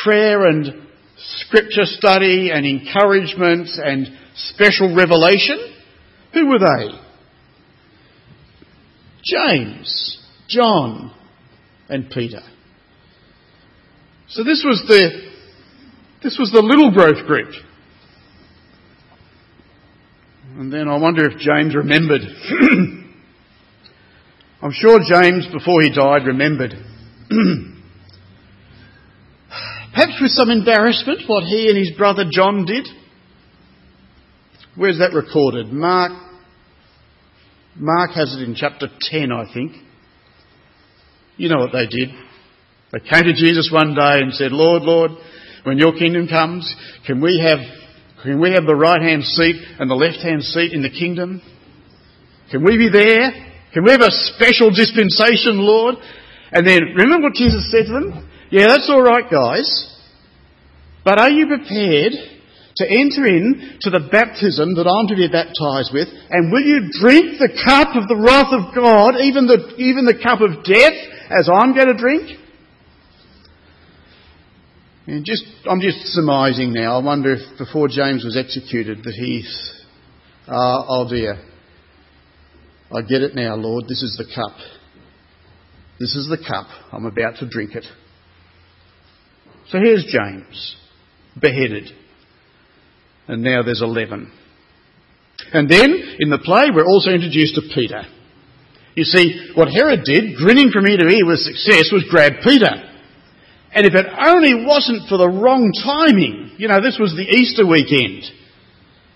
prayer 0.03 0.45
and 0.45 0.85
scripture 1.17 1.85
study 1.85 2.51
and 2.51 2.65
encouragement 2.65 3.69
and 3.77 4.07
special 4.35 4.93
revelation? 4.93 5.73
Who 6.33 6.47
were 6.47 6.59
they? 6.59 6.99
James, 9.23 10.19
John, 10.49 11.13
and 11.87 12.09
Peter. 12.09 12.41
So 14.27 14.43
this 14.43 14.63
was 14.67 14.83
the, 14.87 15.31
this 16.21 16.37
was 16.37 16.51
the 16.51 16.61
little 16.61 16.91
growth 16.91 17.25
group. 17.25 17.53
And 20.61 20.71
then 20.71 20.87
I 20.87 20.95
wonder 20.99 21.27
if 21.27 21.39
James 21.39 21.75
remembered 21.75 22.21
I'm 24.61 24.71
sure 24.71 24.99
James, 24.99 25.47
before 25.51 25.81
he 25.81 25.89
died, 25.89 26.27
remembered, 26.27 26.73
perhaps 29.91 30.21
with 30.21 30.29
some 30.29 30.51
embarrassment, 30.51 31.21
what 31.25 31.45
he 31.45 31.67
and 31.67 31.75
his 31.79 31.89
brother 31.97 32.25
John 32.31 32.65
did. 32.65 32.87
Where's 34.75 34.99
that 34.99 35.15
recorded? 35.15 35.73
Mark. 35.73 36.11
Mark 37.75 38.11
has 38.11 38.35
it 38.35 38.43
in 38.47 38.53
chapter 38.53 38.87
10, 39.09 39.31
I 39.31 39.51
think. 39.51 39.71
You 41.37 41.49
know 41.49 41.57
what 41.57 41.71
they 41.73 41.87
did. 41.87 42.09
They 42.91 42.99
came 42.99 43.23
to 43.23 43.33
Jesus 43.33 43.71
one 43.73 43.95
day 43.95 44.19
and 44.19 44.31
said, 44.31 44.51
Lord, 44.51 44.83
Lord, 44.83 45.09
when 45.63 45.79
your 45.79 45.93
kingdom 45.97 46.27
comes, 46.27 46.71
can 47.07 47.19
we 47.19 47.39
have, 47.43 47.57
can 48.23 48.39
we 48.39 48.51
have 48.51 48.65
the 48.65 48.75
right 48.75 49.01
hand 49.01 49.23
seat 49.23 49.55
and 49.79 49.89
the 49.89 49.95
left 49.95 50.21
hand 50.21 50.43
seat 50.43 50.73
in 50.73 50.81
the 50.81 50.89
kingdom? 50.89 51.41
Can 52.51 52.63
we 52.63 52.77
be 52.77 52.89
there? 52.89 53.31
Can 53.73 53.83
we 53.83 53.91
have 53.91 54.01
a 54.01 54.11
special 54.11 54.69
dispensation, 54.69 55.57
Lord? 55.57 55.95
And 56.51 56.67
then, 56.67 56.93
remember 56.95 57.29
what 57.29 57.35
Jesus 57.35 57.71
said 57.71 57.87
to 57.87 57.93
them? 57.93 58.29
Yeah, 58.51 58.67
that's 58.67 58.89
alright, 58.89 59.31
guys. 59.31 59.67
But 61.05 61.17
are 61.17 61.29
you 61.29 61.47
prepared 61.47 62.13
to 62.75 62.83
enter 62.85 63.25
in 63.25 63.79
to 63.81 63.89
the 63.89 64.09
baptism 64.11 64.75
that 64.75 64.85
I'm 64.85 65.07
to 65.07 65.15
be 65.15 65.31
baptized 65.31 65.95
with? 65.95 66.11
And 66.29 66.51
will 66.51 66.61
you 66.61 66.91
drink 66.91 67.39
the 67.39 67.55
cup 67.63 67.95
of 67.95 68.11
the 68.11 68.19
wrath 68.19 68.51
of 68.51 68.75
God, 68.75 69.15
even 69.23 69.47
the, 69.47 69.75
even 69.79 70.05
the 70.05 70.19
cup 70.19 70.41
of 70.41 70.67
death, 70.67 70.97
as 71.31 71.47
I'm 71.47 71.73
going 71.73 71.87
to 71.87 71.97
drink? 71.97 72.40
And 75.11 75.25
just, 75.25 75.43
I'm 75.69 75.81
just 75.81 75.97
surmising 76.13 76.71
now. 76.71 76.97
I 76.97 77.03
wonder 77.03 77.33
if 77.33 77.57
before 77.57 77.89
James 77.89 78.23
was 78.23 78.37
executed 78.37 79.03
that 79.03 79.13
he's, 79.13 79.83
uh, 80.47 80.85
oh 80.87 81.05
dear, 81.09 81.35
I 82.95 83.01
get 83.01 83.21
it 83.21 83.35
now, 83.35 83.55
Lord. 83.55 83.89
This 83.89 84.01
is 84.03 84.15
the 84.17 84.23
cup. 84.23 84.57
This 85.99 86.15
is 86.15 86.29
the 86.29 86.37
cup. 86.37 86.67
I'm 86.93 87.05
about 87.05 87.39
to 87.39 87.49
drink 87.49 87.75
it. 87.75 87.83
So 89.67 89.79
here's 89.79 90.05
James, 90.05 90.77
beheaded. 91.37 91.89
And 93.27 93.43
now 93.43 93.63
there's 93.63 93.81
11. 93.81 94.31
And 95.51 95.69
then, 95.69 96.15
in 96.19 96.29
the 96.29 96.39
play, 96.39 96.69
we're 96.73 96.87
also 96.87 97.11
introduced 97.11 97.55
to 97.55 97.63
Peter. 97.75 98.03
You 98.95 99.03
see, 99.03 99.51
what 99.55 99.67
Herod 99.67 100.05
did, 100.05 100.37
grinning 100.37 100.71
from 100.71 100.87
ear 100.87 100.99
to 100.99 101.05
ear 101.05 101.25
with 101.25 101.39
success, 101.39 101.89
was 101.91 102.05
grab 102.09 102.35
Peter. 102.45 102.90
And 103.73 103.85
if 103.85 103.95
it 103.95 104.05
only 104.05 104.65
wasn't 104.65 105.07
for 105.07 105.17
the 105.17 105.29
wrong 105.29 105.71
timing, 105.71 106.51
you 106.57 106.67
know, 106.67 106.81
this 106.81 106.99
was 106.99 107.15
the 107.15 107.23
Easter 107.23 107.65
weekend. 107.65 108.27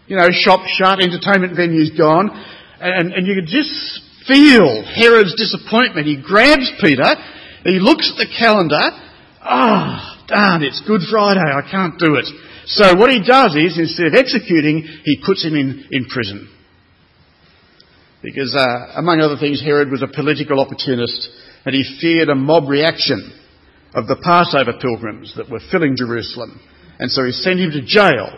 You 0.08 0.16
know, 0.16 0.28
shop 0.32 0.64
shut, 0.68 1.04
entertainment 1.04 1.58
venues 1.58 1.92
gone, 1.98 2.32
and, 2.80 3.12
and 3.12 3.28
you 3.28 3.36
could 3.36 3.52
just 3.52 4.00
feel 4.28 4.84
Herod's 4.96 5.36
disappointment. 5.36 6.08
He 6.08 6.22
grabs 6.22 6.72
Peter, 6.80 7.16
he 7.66 7.80
looks 7.84 8.08
at 8.14 8.18
the 8.18 8.32
calendar, 8.32 8.80
ah, 9.42 10.24
oh, 10.24 10.26
darn, 10.28 10.64
it's 10.64 10.82
Good 10.88 11.02
Friday, 11.10 11.44
I 11.44 11.62
can't 11.70 12.00
do 12.00 12.16
it. 12.16 12.26
So 12.68 12.96
what 12.96 13.12
he 13.12 13.20
does 13.20 13.56
is, 13.56 13.78
instead 13.78 14.08
of 14.08 14.16
executing, 14.16 14.88
he 15.04 15.22
puts 15.26 15.44
him 15.44 15.56
in, 15.56 15.86
in 15.92 16.06
prison. 16.06 16.50
Because, 18.24 18.56
uh, 18.56 18.94
among 18.96 19.20
other 19.20 19.38
things, 19.38 19.62
Herod 19.62 19.92
was 19.92 20.02
a 20.02 20.08
political 20.08 20.60
opportunist 20.60 21.30
and 21.66 21.76
he 21.76 21.84
feared 22.02 22.30
a 22.30 22.36
mob 22.36 22.70
reaction 22.70 23.34
of 23.96 24.08
the 24.08 24.18
Passover 24.18 24.74
pilgrims 24.80 25.34
that 25.38 25.50
were 25.50 25.62
filling 25.72 25.96
Jerusalem. 25.96 26.60
And 27.00 27.10
so 27.10 27.24
he 27.24 27.32
sent 27.32 27.60
him 27.60 27.72
to 27.72 27.82
jail. 27.82 28.30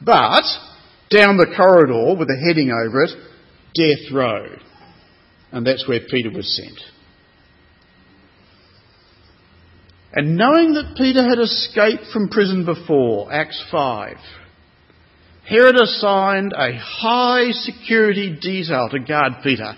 But 0.00 0.44
down 1.10 1.38
the 1.38 1.52
corridor 1.56 2.16
with 2.16 2.28
a 2.28 2.46
heading 2.46 2.70
over 2.70 3.04
it, 3.04 3.10
death 3.74 4.12
row. 4.12 4.46
And 5.52 5.66
that's 5.66 5.88
where 5.88 6.00
Peter 6.08 6.30
was 6.30 6.54
sent. 6.54 6.78
And 10.12 10.36
knowing 10.36 10.74
that 10.74 10.96
Peter 10.96 11.22
had 11.26 11.38
escaped 11.38 12.12
from 12.12 12.28
prison 12.28 12.64
before, 12.64 13.32
Acts 13.32 13.64
5, 13.70 14.16
Herod 15.48 15.76
assigned 15.76 16.52
a 16.52 16.76
high 16.76 17.52
security 17.52 18.36
detail 18.40 18.88
to 18.90 18.98
guard 18.98 19.34
Peter 19.42 19.76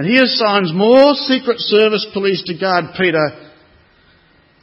and 0.00 0.08
he 0.08 0.16
assigns 0.16 0.72
more 0.72 1.12
Secret 1.12 1.60
Service 1.60 2.06
police 2.14 2.42
to 2.46 2.56
guard 2.58 2.94
Peter 2.96 3.50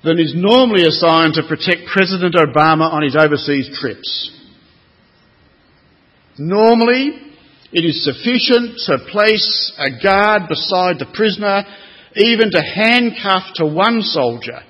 than 0.03 0.17
is 0.17 0.33
normally 0.35 0.87
assigned 0.87 1.35
to 1.35 1.47
protect 1.47 1.85
President 1.93 2.33
Obama 2.33 2.91
on 2.91 3.03
his 3.03 3.15
overseas 3.15 3.69
trips. 3.79 4.31
Normally, 6.39 7.35
it 7.71 7.85
is 7.85 8.03
sufficient 8.03 8.79
to 8.87 8.97
place 9.11 9.71
a 9.77 10.01
guard 10.01 10.49
beside 10.49 10.97
the 10.97 11.13
prisoner, 11.13 11.65
even 12.15 12.49
to 12.49 12.59
handcuff 12.59 13.43
to 13.57 13.65
one 13.67 14.01
soldier. 14.01 14.61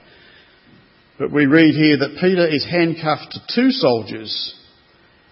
But 1.18 1.32
we 1.32 1.46
read 1.46 1.76
here 1.76 1.96
that 2.00 2.20
Peter 2.20 2.46
is 2.46 2.68
handcuffed 2.70 3.32
to 3.32 3.56
two 3.56 3.72
soldiers 3.72 4.54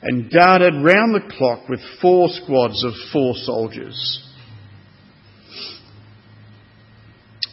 and 0.02 0.32
guarded 0.32 0.76
round 0.76 1.13
the 1.13 1.30
clock 1.38 1.67
with 1.67 1.82
four 2.02 2.30
squads 2.30 2.86
of 2.86 2.93
four 3.12 3.34
soldiers. 3.36 4.21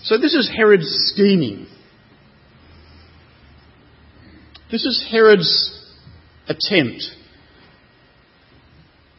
So 0.05 0.19
this 0.19 0.35
is 0.35 0.51
Herod's 0.55 0.89
scheming. 1.13 1.67
This 4.71 4.85
is 4.85 5.05
Herod's 5.11 5.95
attempt 6.49 7.03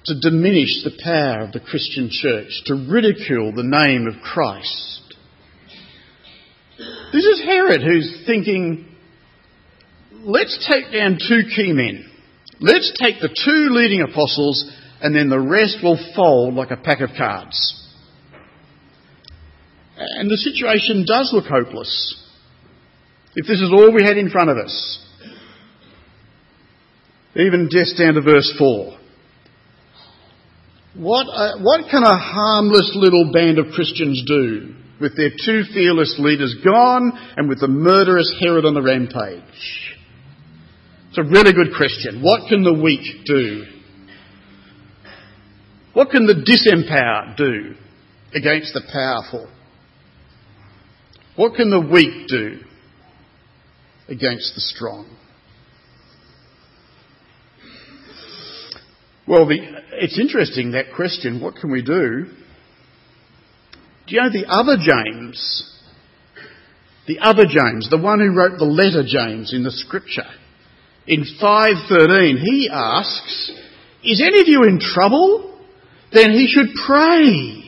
to 0.05 0.19
diminish 0.19 0.83
the 0.83 0.91
power 1.01 1.45
of 1.45 1.53
the 1.53 1.61
Christian 1.61 2.09
church, 2.11 2.63
to 2.65 2.73
ridicule 2.75 3.53
the 3.53 3.63
name 3.63 4.07
of 4.07 4.21
Christ. 4.21 5.15
This 7.13 7.23
is 7.23 7.41
Herod 7.45 7.81
who's 7.81 8.23
thinking, 8.25 8.85
let's 10.11 10.67
take 10.69 10.91
down 10.91 11.17
two 11.17 11.43
key 11.55 11.71
men. 11.71 12.09
Let's 12.59 12.91
take 13.01 13.21
the 13.21 13.29
two 13.29 13.73
leading 13.73 14.01
apostles 14.01 14.69
and 15.01 15.15
then 15.15 15.29
the 15.29 15.39
rest 15.39 15.77
will 15.81 15.99
fold 16.15 16.55
like 16.55 16.71
a 16.71 16.77
pack 16.77 16.99
of 16.99 17.11
cards. 17.17 17.82
And 20.17 20.29
the 20.29 20.37
situation 20.37 21.05
does 21.07 21.31
look 21.33 21.45
hopeless. 21.45 22.19
If 23.35 23.47
this 23.47 23.61
is 23.61 23.71
all 23.71 23.93
we 23.93 24.03
had 24.03 24.17
in 24.17 24.29
front 24.29 24.49
of 24.49 24.57
us. 24.57 24.99
Even 27.35 27.69
just 27.71 27.97
down 27.97 28.13
to 28.13 28.21
verse 28.21 28.53
4. 28.57 28.97
What, 30.95 31.25
what 31.61 31.89
can 31.89 32.03
a 32.03 32.17
harmless 32.17 32.91
little 32.95 33.31
band 33.33 33.57
of 33.57 33.73
Christians 33.73 34.23
do 34.27 34.75
with 35.01 35.17
their 35.17 35.31
two 35.31 35.63
fearless 35.73 36.17
leaders 36.19 36.55
gone 36.63 37.11
and 37.35 37.49
with 37.49 37.59
the 37.59 37.67
murderous 37.67 38.31
Herod 38.39 38.65
on 38.65 38.75
the 38.75 38.81
rampage? 38.81 39.95
It's 41.09 41.17
a 41.17 41.23
really 41.23 41.53
good 41.53 41.75
question. 41.75 42.21
What 42.21 42.47
can 42.47 42.63
the 42.63 42.73
weak 42.73 43.25
do? 43.25 43.65
What 45.93 46.09
can 46.09 46.25
the 46.25 46.33
disempowered 46.33 47.37
do 47.37 47.75
against 48.33 48.73
the 48.73 48.81
powerful? 48.91 49.47
What 51.35 51.55
can 51.55 51.69
the 51.69 51.79
weak 51.79 52.27
do 52.27 52.59
against 54.07 54.53
the 54.53 54.61
strong? 54.61 55.17
Well, 59.27 59.47
the, 59.47 59.57
it's 59.93 60.19
interesting 60.19 60.71
that 60.71 60.93
question, 60.95 61.41
what 61.41 61.55
can 61.55 61.71
we 61.71 61.81
do? 61.81 62.25
Do 64.05 64.15
you 64.15 64.21
know 64.21 64.29
the 64.29 64.45
other 64.47 64.75
James, 64.77 65.79
the 67.07 67.19
other 67.19 67.45
James, 67.45 67.89
the 67.89 67.97
one 67.97 68.19
who 68.19 68.35
wrote 68.35 68.59
the 68.59 68.65
letter 68.65 69.03
James 69.07 69.53
in 69.53 69.63
the 69.63 69.71
scripture, 69.71 70.29
in 71.07 71.25
5.13, 71.41 72.37
he 72.37 72.69
asks, 72.71 73.51
is 74.03 74.21
any 74.21 74.41
of 74.41 74.47
you 74.47 74.63
in 74.63 74.79
trouble? 74.79 75.57
Then 76.11 76.31
he 76.31 76.47
should 76.47 76.67
pray. 76.85 77.62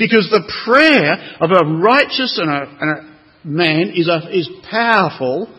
Because 0.00 0.30
the 0.30 0.50
prayer 0.64 1.36
of 1.40 1.50
a 1.52 1.76
righteous 1.76 2.40
and 2.40 2.50
a, 2.50 2.76
and 2.80 2.90
a 2.90 3.46
man 3.46 3.92
is, 3.94 4.08
a, 4.08 4.34
is 4.34 4.48
powerful 4.70 5.54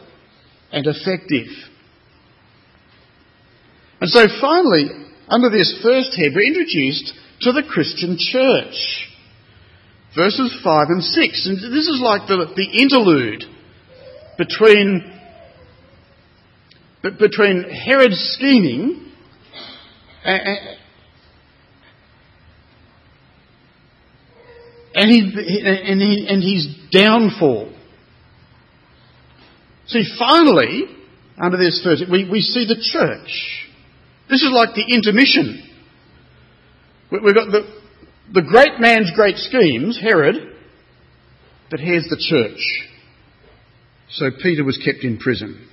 and 0.72 0.88
effective. 0.88 1.46
And 4.02 4.10
so 4.10 4.26
finally, 4.42 4.88
under 5.28 5.52
this 5.52 5.80
first 5.84 6.18
head, 6.18 6.32
we're 6.34 6.48
introduced 6.48 7.14
to 7.42 7.52
the 7.52 7.62
Christian 7.62 8.18
church. 8.18 9.08
Verses 10.16 10.60
5 10.64 10.88
and 10.90 11.04
6. 11.04 11.48
And 11.48 11.58
this 11.72 11.88
is 11.88 12.02
like 12.02 12.28
the, 12.28 12.52
the 12.56 12.82
interlude 12.82 13.44
between, 14.40 15.20
between 17.04 17.70
Herod's 17.70 18.18
scheming 18.36 19.12
and, 20.24 20.81
and, 24.94 25.10
he, 25.10 25.20
and, 25.64 26.02
he, 26.02 26.28
and 26.28 26.44
his 26.44 26.68
downfall. 26.92 27.74
See, 29.88 30.04
finally, 30.18 30.84
under 31.38 31.58
this 31.58 31.82
first, 31.84 32.04
we, 32.10 32.30
we 32.30 32.42
see 32.42 32.66
the 32.66 32.76
church. 32.82 33.68
This 34.30 34.42
is 34.42 34.52
like 34.52 34.76
the 34.76 34.86
intermission. 34.94 35.68
We've 37.12 37.36
got 37.36 37.52
the, 37.52 37.68
the 38.34 38.42
great 38.42 38.80
man's 38.80 39.12
great 39.14 39.36
schemes, 39.38 40.00
Herod, 40.00 40.36
but 41.70 41.80
here's 41.80 42.06
the 42.06 42.18
church. 42.18 42.60
So 44.10 44.30
Peter 44.42 44.64
was 44.64 44.78
kept 44.78 45.04
in 45.04 45.18
prison, 45.18 45.68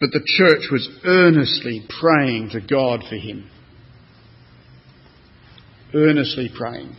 but 0.00 0.10
the 0.12 0.22
church 0.24 0.68
was 0.70 0.88
earnestly 1.04 1.86
praying 2.00 2.50
to 2.50 2.60
God 2.60 3.04
for 3.08 3.16
him. 3.16 3.48
Earnestly 5.94 6.50
praying. 6.56 6.96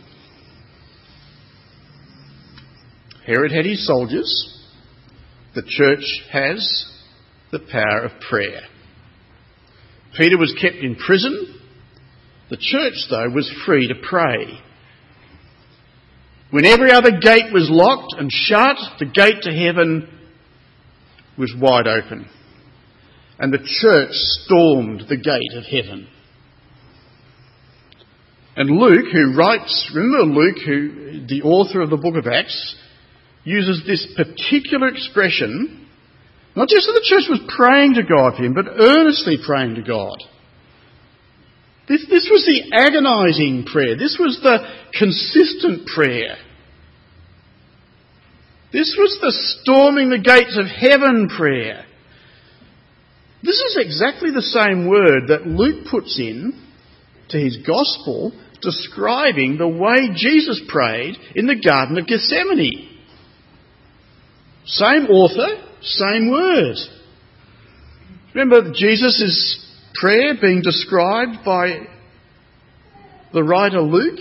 Herod 3.26 3.52
had 3.52 3.64
his 3.64 3.86
soldiers. 3.86 4.60
The 5.54 5.62
church 5.66 6.04
has 6.30 6.92
the 7.52 7.60
power 7.60 8.04
of 8.04 8.20
prayer. 8.20 8.62
Peter 10.16 10.36
was 10.36 10.54
kept 10.60 10.76
in 10.76 10.96
prison. 10.96 11.60
The 12.50 12.56
church, 12.56 12.94
though, 13.10 13.30
was 13.30 13.50
free 13.64 13.88
to 13.88 13.94
pray. 14.08 14.58
When 16.50 16.64
every 16.64 16.92
other 16.92 17.10
gate 17.10 17.52
was 17.52 17.68
locked 17.70 18.14
and 18.18 18.30
shut, 18.30 18.76
the 18.98 19.06
gate 19.06 19.42
to 19.42 19.50
heaven 19.50 20.08
was 21.38 21.54
wide 21.58 21.86
open. 21.86 22.28
And 23.38 23.52
the 23.52 23.58
church 23.58 24.12
stormed 24.12 25.04
the 25.08 25.16
gate 25.16 25.56
of 25.56 25.64
heaven. 25.64 26.06
And 28.56 28.70
Luke, 28.70 29.06
who 29.12 29.36
writes, 29.36 29.90
remember 29.94 30.40
Luke, 30.40 30.58
who, 30.64 31.26
the 31.26 31.42
author 31.42 31.80
of 31.80 31.90
the 31.90 31.96
book 31.96 32.14
of 32.14 32.26
Acts, 32.28 32.76
uses 33.44 33.82
this 33.86 34.06
particular 34.16 34.88
expression, 34.88 35.86
not 36.56 36.68
just 36.68 36.86
that 36.86 36.92
the 36.92 37.04
church 37.04 37.28
was 37.28 37.40
praying 37.54 37.94
to 37.94 38.02
God 38.02 38.36
for 38.36 38.42
him, 38.42 38.54
but 38.54 38.66
earnestly 38.66 39.38
praying 39.44 39.74
to 39.76 39.82
God. 39.82 40.16
This, 41.86 42.06
this 42.08 42.28
was 42.30 42.46
the 42.46 42.72
agonizing 42.74 43.64
prayer. 43.70 43.96
This 43.96 44.16
was 44.18 44.40
the 44.42 44.58
consistent 44.98 45.86
prayer. 45.86 46.36
This 48.72 48.96
was 48.98 49.18
the 49.20 49.32
storming 49.60 50.08
the 50.08 50.18
gates 50.18 50.58
of 50.58 50.66
heaven 50.66 51.28
prayer. 51.28 51.84
This 53.42 53.60
is 53.60 53.76
exactly 53.78 54.30
the 54.30 54.42
same 54.42 54.88
word 54.88 55.28
that 55.28 55.46
Luke 55.46 55.86
puts 55.90 56.18
in 56.18 56.58
to 57.28 57.38
his 57.38 57.58
gospel 57.58 58.32
describing 58.62 59.58
the 59.58 59.68
way 59.68 60.08
Jesus 60.16 60.62
prayed 60.66 61.16
in 61.34 61.46
the 61.46 61.60
Garden 61.62 61.98
of 61.98 62.06
Gethsemane. 62.06 62.93
Same 64.66 65.06
author, 65.06 65.62
same 65.82 66.30
word. 66.30 66.76
Remember 68.34 68.72
Jesus' 68.72 69.60
prayer 69.94 70.34
being 70.40 70.62
described 70.62 71.44
by 71.44 71.86
the 73.32 73.42
writer 73.42 73.80
Luke? 73.80 74.18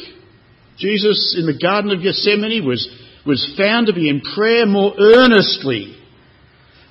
Jesus 0.78 1.36
in 1.38 1.46
the 1.46 1.58
Garden 1.58 1.92
of 1.92 2.02
Gethsemane 2.02 2.66
was 2.66 2.88
was 3.26 3.54
found 3.58 3.88
to 3.88 3.94
be 3.94 4.10
in 4.10 4.22
prayer 4.22 4.66
more 4.66 4.94
earnestly, 5.00 5.96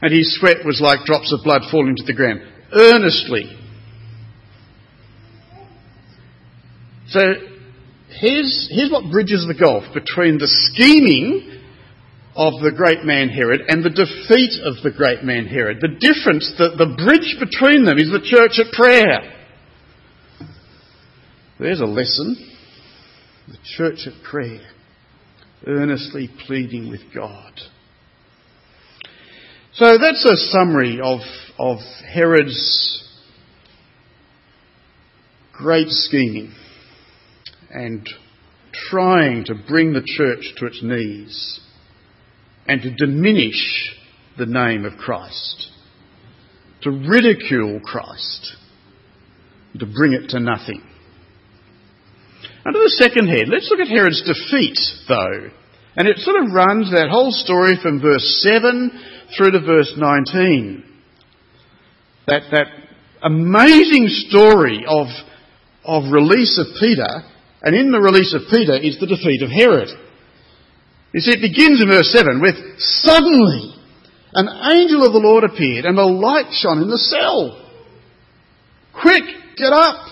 and 0.01 0.13
his 0.13 0.39
sweat 0.39 0.65
was 0.65 0.81
like 0.81 1.05
drops 1.05 1.33
of 1.33 1.45
blood 1.45 1.63
falling 1.71 1.97
to 1.97 2.05
the 2.05 2.15
ground. 2.15 2.41
Earnestly. 2.73 3.59
So 7.09 7.21
here's, 8.09 8.69
here's 8.73 8.91
what 8.91 9.11
bridges 9.11 9.45
the 9.47 9.55
gulf 9.55 9.85
between 9.93 10.39
the 10.39 10.49
scheming 10.49 11.62
of 12.35 12.63
the 12.63 12.73
great 12.75 13.05
man 13.05 13.29
Herod 13.29 13.63
and 13.69 13.85
the 13.85 13.91
defeat 13.91 14.61
of 14.65 14.83
the 14.83 14.91
great 14.91 15.23
man 15.23 15.47
Herod. 15.47 15.79
The 15.81 15.89
difference, 15.89 16.53
the, 16.57 16.71
the 16.77 16.95
bridge 16.97 17.37
between 17.39 17.85
them 17.85 17.99
is 17.99 18.11
the 18.11 18.25
church 18.25 18.59
at 18.59 18.73
prayer. 18.73 19.33
There's 21.59 21.81
a 21.81 21.87
lesson. 21.87 22.51
The 23.49 23.59
church 23.77 24.07
at 24.07 24.23
prayer 24.25 24.63
earnestly 25.67 26.29
pleading 26.47 26.91
with 26.91 27.03
God. 27.15 27.53
So 29.75 29.97
that's 29.99 30.25
a 30.25 30.37
summary 30.51 31.01
of, 31.03 31.21
of 31.59 31.79
Herod's 32.13 33.09
great 35.53 35.89
scheming 35.89 36.53
and 37.71 38.09
trying 38.91 39.45
to 39.45 39.55
bring 39.55 39.93
the 39.93 40.03
church 40.05 40.53
to 40.57 40.67
its 40.67 40.83
knees 40.83 41.61
and 42.67 42.83
to 42.83 42.95
diminish 42.95 43.93
the 44.39 44.47
name 44.47 44.85
of 44.85 44.99
Christ, 44.99 45.69
to 46.83 46.91
ridicule 46.91 47.81
Christ, 47.81 48.57
to 49.79 49.87
bring 49.87 50.13
it 50.13 50.31
to 50.31 50.41
nothing. 50.41 50.83
Under 52.65 52.79
the 52.79 52.95
second 52.99 53.29
head, 53.29 53.49
let's 53.49 53.69
look 53.71 53.81
at 53.81 53.89
Herod's 53.89 54.23
defeat, 54.23 54.79
though. 55.09 55.51
And 55.97 56.09
it 56.09 56.19
sort 56.19 56.43
of 56.43 56.53
runs 56.53 56.91
that 56.93 57.11
whole 57.11 57.33
story 57.33 57.77
from 57.83 58.01
verse 58.01 58.41
7 58.43 58.91
through 59.37 59.51
to 59.53 59.61
verse 59.61 59.93
19. 59.97 60.85
That, 62.29 62.43
that 62.53 62.67
amazing 63.23 64.07
story 64.29 64.85
of, 64.87 65.09
of 65.85 66.13
release 66.13 66.59
of 66.59 66.67
Peter, 66.81 67.25
and 67.63 67.75
in 67.75 67.91
the 67.91 68.01
release 68.01 68.33
of 68.35 68.43
Peter 68.51 68.77
is 68.77 68.99
the 69.01 69.07
defeat 69.07 69.43
of 69.43 69.51
Herod. 69.51 69.89
You 71.13 71.21
see, 71.21 71.33
it 71.33 71.41
begins 71.41 71.81
in 71.81 71.89
verse 71.89 72.11
7 72.13 72.41
with, 72.41 72.57
Suddenly 72.79 73.75
an 74.33 74.49
angel 74.73 75.05
of 75.05 75.13
the 75.13 75.19
Lord 75.19 75.45
appeared, 75.45 75.85
and 75.85 75.99
a 75.99 76.07
light 76.07 76.53
shone 76.53 76.81
in 76.81 76.89
the 76.89 76.99
cell. 76.99 77.69
Quick, 78.99 79.25
get 79.57 79.73
up! 79.73 80.07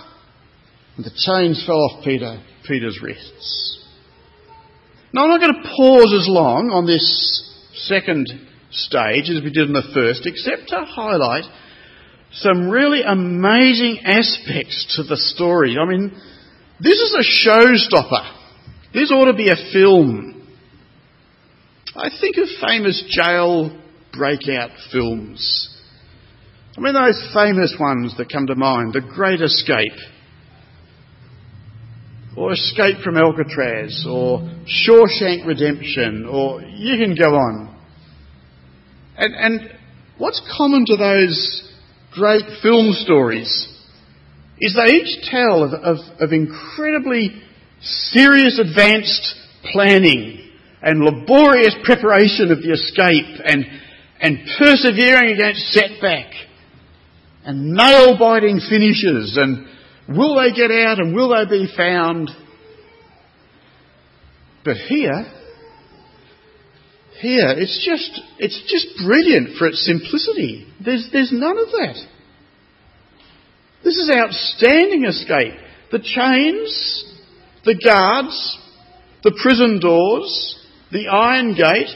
And 0.97 1.05
the 1.05 1.11
chains 1.17 1.65
fell 1.65 1.77
off 1.77 2.05
Peter, 2.05 2.43
Peter's 2.67 3.01
wrists. 3.03 3.83
Now, 5.13 5.25
I'm 5.25 5.31
not 5.31 5.41
going 5.41 5.55
to 5.55 5.69
pause 5.77 6.13
as 6.13 6.29
long 6.29 6.71
on 6.71 6.87
this 6.87 7.03
second 7.89 8.29
stage 8.71 9.31
as 9.31 9.43
we 9.43 9.51
did 9.51 9.69
in 9.69 9.73
the 9.73 9.91
first, 9.95 10.27
except 10.27 10.69
to 10.69 10.85
highlight 10.85 11.45
some 12.33 12.69
really 12.69 13.03
amazing 13.03 14.01
aspects 14.05 14.97
to 14.97 15.03
the 15.03 15.17
story. 15.17 15.77
I 15.81 15.89
mean, 15.89 16.11
this 16.79 16.99
is 17.01 17.15
a 17.15 17.49
showstopper. 17.49 18.37
This 18.93 19.11
ought 19.11 19.33
to 19.33 19.35
be 19.35 19.49
a 19.49 19.73
film. 19.73 20.30
I 21.97 22.09
think 22.21 22.37
of 22.37 22.49
famous 22.67 23.03
jail 23.09 23.77
breakout 24.13 24.71
films. 24.93 25.69
I 26.77 26.81
mean, 26.81 26.95
those 26.95 27.31
famous 27.35 27.77
ones 27.79 28.17
that 28.17 28.31
come 28.31 28.47
to 28.47 28.55
mind 28.55 28.93
The 28.93 29.01
Great 29.01 29.41
Escape 29.41 29.99
or 32.37 32.53
Escape 32.53 32.99
from 33.03 33.17
Alcatraz, 33.17 34.07
or 34.09 34.41
Shawshank 34.65 35.47
Redemption, 35.47 36.27
or 36.27 36.63
you 36.63 36.97
can 36.97 37.15
go 37.15 37.35
on. 37.35 37.77
And, 39.17 39.35
and 39.35 39.71
what's 40.17 40.41
common 40.57 40.87
to 40.87 40.97
those 40.97 41.73
great 42.13 42.45
film 42.63 42.93
stories 42.93 43.69
is 44.61 44.75
they 44.75 44.93
each 44.93 45.29
tell 45.29 45.65
of, 45.65 45.73
of, 45.73 45.97
of 46.21 46.33
incredibly 46.33 47.43
serious 47.81 48.59
advanced 48.59 49.35
planning 49.73 50.40
and 50.83 51.01
laborious 51.01 51.75
preparation 51.85 52.51
of 52.51 52.63
the 52.63 52.73
escape 52.73 53.41
and, 53.45 53.65
and 54.21 54.39
persevering 54.59 55.33
against 55.33 55.61
setback 55.73 56.33
and 57.45 57.73
nail 57.73 58.19
biting 58.19 58.61
finishes 58.69 59.37
and 59.41 59.67
Will 60.11 60.35
they 60.35 60.53
get 60.53 60.73
out 60.73 60.99
and 60.99 61.15
will 61.15 61.29
they 61.29 61.49
be 61.49 61.73
found? 61.77 62.31
But 64.65 64.77
here, 64.77 65.25
here, 67.21 67.51
it's 67.57 67.87
just, 67.87 68.21
it's 68.39 68.61
just 68.69 69.07
brilliant 69.07 69.57
for 69.57 69.69
its 69.69 69.87
simplicity. 69.87 70.67
There's, 70.85 71.09
there's 71.13 71.31
none 71.33 71.57
of 71.59 71.67
that. 71.67 72.07
This 73.85 73.97
is 73.97 74.11
outstanding 74.13 75.05
escape. 75.05 75.55
The 75.93 76.01
chains, 76.01 77.15
the 77.65 77.81
guards, 77.83 78.59
the 79.23 79.39
prison 79.41 79.79
doors, 79.81 80.59
the 80.93 81.09
iron 81.09 81.55
gate 81.55 81.95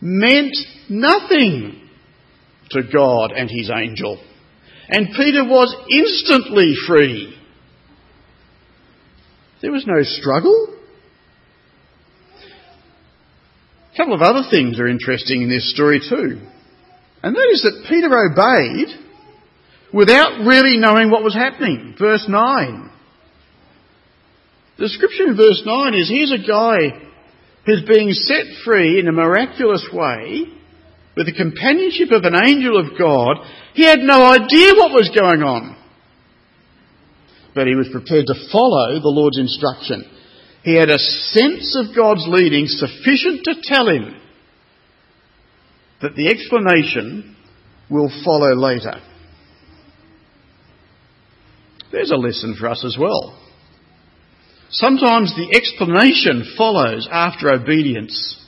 meant 0.00 0.56
nothing 0.88 1.88
to 2.70 2.82
God 2.82 3.32
and 3.32 3.50
his 3.50 3.70
angel. 3.70 4.22
And 4.88 5.08
Peter 5.16 5.44
was 5.44 5.74
instantly 5.90 6.74
free. 6.86 7.36
There 9.62 9.72
was 9.72 9.86
no 9.86 10.02
struggle. 10.02 10.74
A 13.92 13.96
couple 13.96 14.14
of 14.14 14.22
other 14.22 14.48
things 14.50 14.78
are 14.78 14.86
interesting 14.86 15.42
in 15.42 15.48
this 15.48 15.72
story 15.72 16.00
too. 16.00 16.40
And 17.22 17.34
that 17.34 17.48
is 17.50 17.62
that 17.62 17.86
Peter 17.88 18.08
obeyed 18.14 18.88
without 19.92 20.46
really 20.46 20.76
knowing 20.76 21.10
what 21.10 21.24
was 21.24 21.34
happening. 21.34 21.96
Verse 21.98 22.26
9. 22.28 22.90
The 24.76 24.84
description 24.84 25.30
in 25.30 25.36
verse 25.36 25.62
9 25.64 25.94
is 25.94 26.08
here's 26.10 26.32
a 26.32 26.46
guy 26.46 27.05
who's 27.66 27.82
being 27.82 28.12
set 28.12 28.46
free 28.64 29.00
in 29.00 29.08
a 29.08 29.12
miraculous 29.12 29.86
way 29.92 30.44
with 31.16 31.26
the 31.26 31.32
companionship 31.32 32.12
of 32.12 32.24
an 32.24 32.36
angel 32.36 32.78
of 32.78 32.98
God, 32.98 33.38
he 33.74 33.84
had 33.84 33.98
no 33.98 34.22
idea 34.22 34.74
what 34.74 34.92
was 34.92 35.10
going 35.14 35.42
on. 35.42 35.76
But 37.54 37.66
he 37.66 37.74
was 37.74 37.88
prepared 37.90 38.26
to 38.26 38.48
follow 38.52 39.00
the 39.00 39.08
Lord's 39.08 39.38
instruction. 39.38 40.04
He 40.62 40.74
had 40.74 40.90
a 40.90 40.98
sense 40.98 41.76
of 41.76 41.96
God's 41.96 42.26
leading 42.28 42.66
sufficient 42.66 43.44
to 43.44 43.54
tell 43.62 43.88
him 43.88 44.20
that 46.02 46.14
the 46.14 46.28
explanation 46.28 47.34
will 47.90 48.10
follow 48.24 48.54
later. 48.54 49.00
There's 51.90 52.10
a 52.10 52.16
lesson 52.16 52.56
for 52.58 52.68
us 52.68 52.84
as 52.84 52.96
well. 53.00 53.45
Sometimes 54.70 55.34
the 55.34 55.54
explanation 55.56 56.54
follows 56.56 57.08
after 57.10 57.50
obedience. 57.50 58.42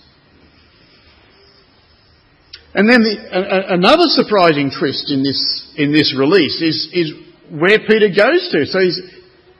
And 2.75 2.89
then 2.89 3.03
the, 3.03 3.17
a, 3.33 3.75
another 3.75 4.07
surprising 4.07 4.71
twist 4.71 5.11
in 5.11 5.23
this, 5.23 5.73
in 5.77 5.93
this 5.93 6.15
release 6.17 6.61
is, 6.61 6.89
is 6.93 7.13
where 7.51 7.79
Peter 7.79 8.09
goes 8.09 8.51
to. 8.53 8.67
So 8.67 8.81
he's, 8.81 9.01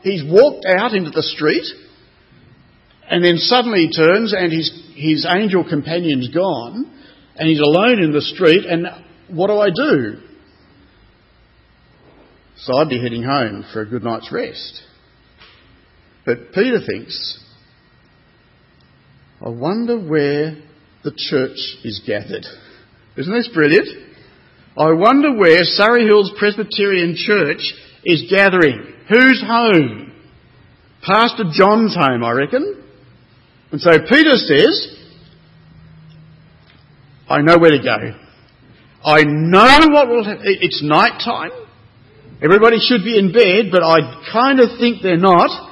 he's 0.03 0.23
walked 0.25 0.67
out 0.67 0.95
into 0.95 1.11
the 1.11 1.23
street 1.23 1.65
and 3.09 3.25
then 3.25 3.39
suddenly 3.39 3.87
he 3.87 3.91
turns 3.91 4.35
and 4.35 4.53
his, 4.53 4.71
his 4.95 5.27
angel 5.29 5.67
companion's 5.69 6.29
gone 6.29 6.91
and 7.37 7.49
he's 7.49 7.61
alone 7.61 8.03
in 8.03 8.13
the 8.13 8.21
street 8.21 8.67
and 8.67 8.87
what 9.29 9.47
do 9.47 9.59
I 9.59 9.71
do? 9.71 10.21
So 12.57 12.77
I'd 12.77 12.89
be 12.89 13.01
heading 13.01 13.23
home 13.23 13.65
for 13.73 13.81
a 13.81 13.87
good 13.87 14.03
night's 14.03 14.31
rest. 14.33 14.83
But 16.29 16.53
Peter 16.53 16.79
thinks, 16.87 17.43
I 19.41 19.49
wonder 19.49 19.99
where 19.99 20.59
the 21.03 21.11
church 21.17 21.57
is 21.85 22.03
gathered. 22.07 22.45
Isn't 23.17 23.33
this 23.33 23.49
brilliant? 23.49 23.89
I 24.77 24.93
wonder 24.93 25.35
where 25.35 25.61
Surrey 25.63 26.05
Hills 26.05 26.31
Presbyterian 26.39 27.17
Church 27.17 27.73
is 28.05 28.31
gathering. 28.31 28.93
Whose 29.09 29.43
home? 29.43 30.13
Pastor 31.03 31.45
John's 31.51 31.95
home, 31.95 32.23
I 32.23 32.33
reckon. 32.33 32.85
And 33.73 33.81
so 33.81 33.93
Peter 33.93 34.37
says, 34.37 34.99
I 37.27 37.41
know 37.41 37.57
where 37.57 37.71
to 37.71 37.83
go. 37.83 38.19
I 39.03 39.23
know 39.25 39.89
what 39.89 40.09
will 40.09 40.25
happen. 40.25 40.45
It's 40.45 40.83
night 40.83 41.23
time. 41.25 41.53
Everybody 42.43 42.81
should 42.81 43.03
be 43.03 43.19
in 43.19 43.33
bed, 43.33 43.73
but 43.73 43.83
I 43.83 44.29
kind 44.31 44.61
of 44.61 44.79
think 44.79 45.01
they're 45.03 45.17
not. 45.17 45.68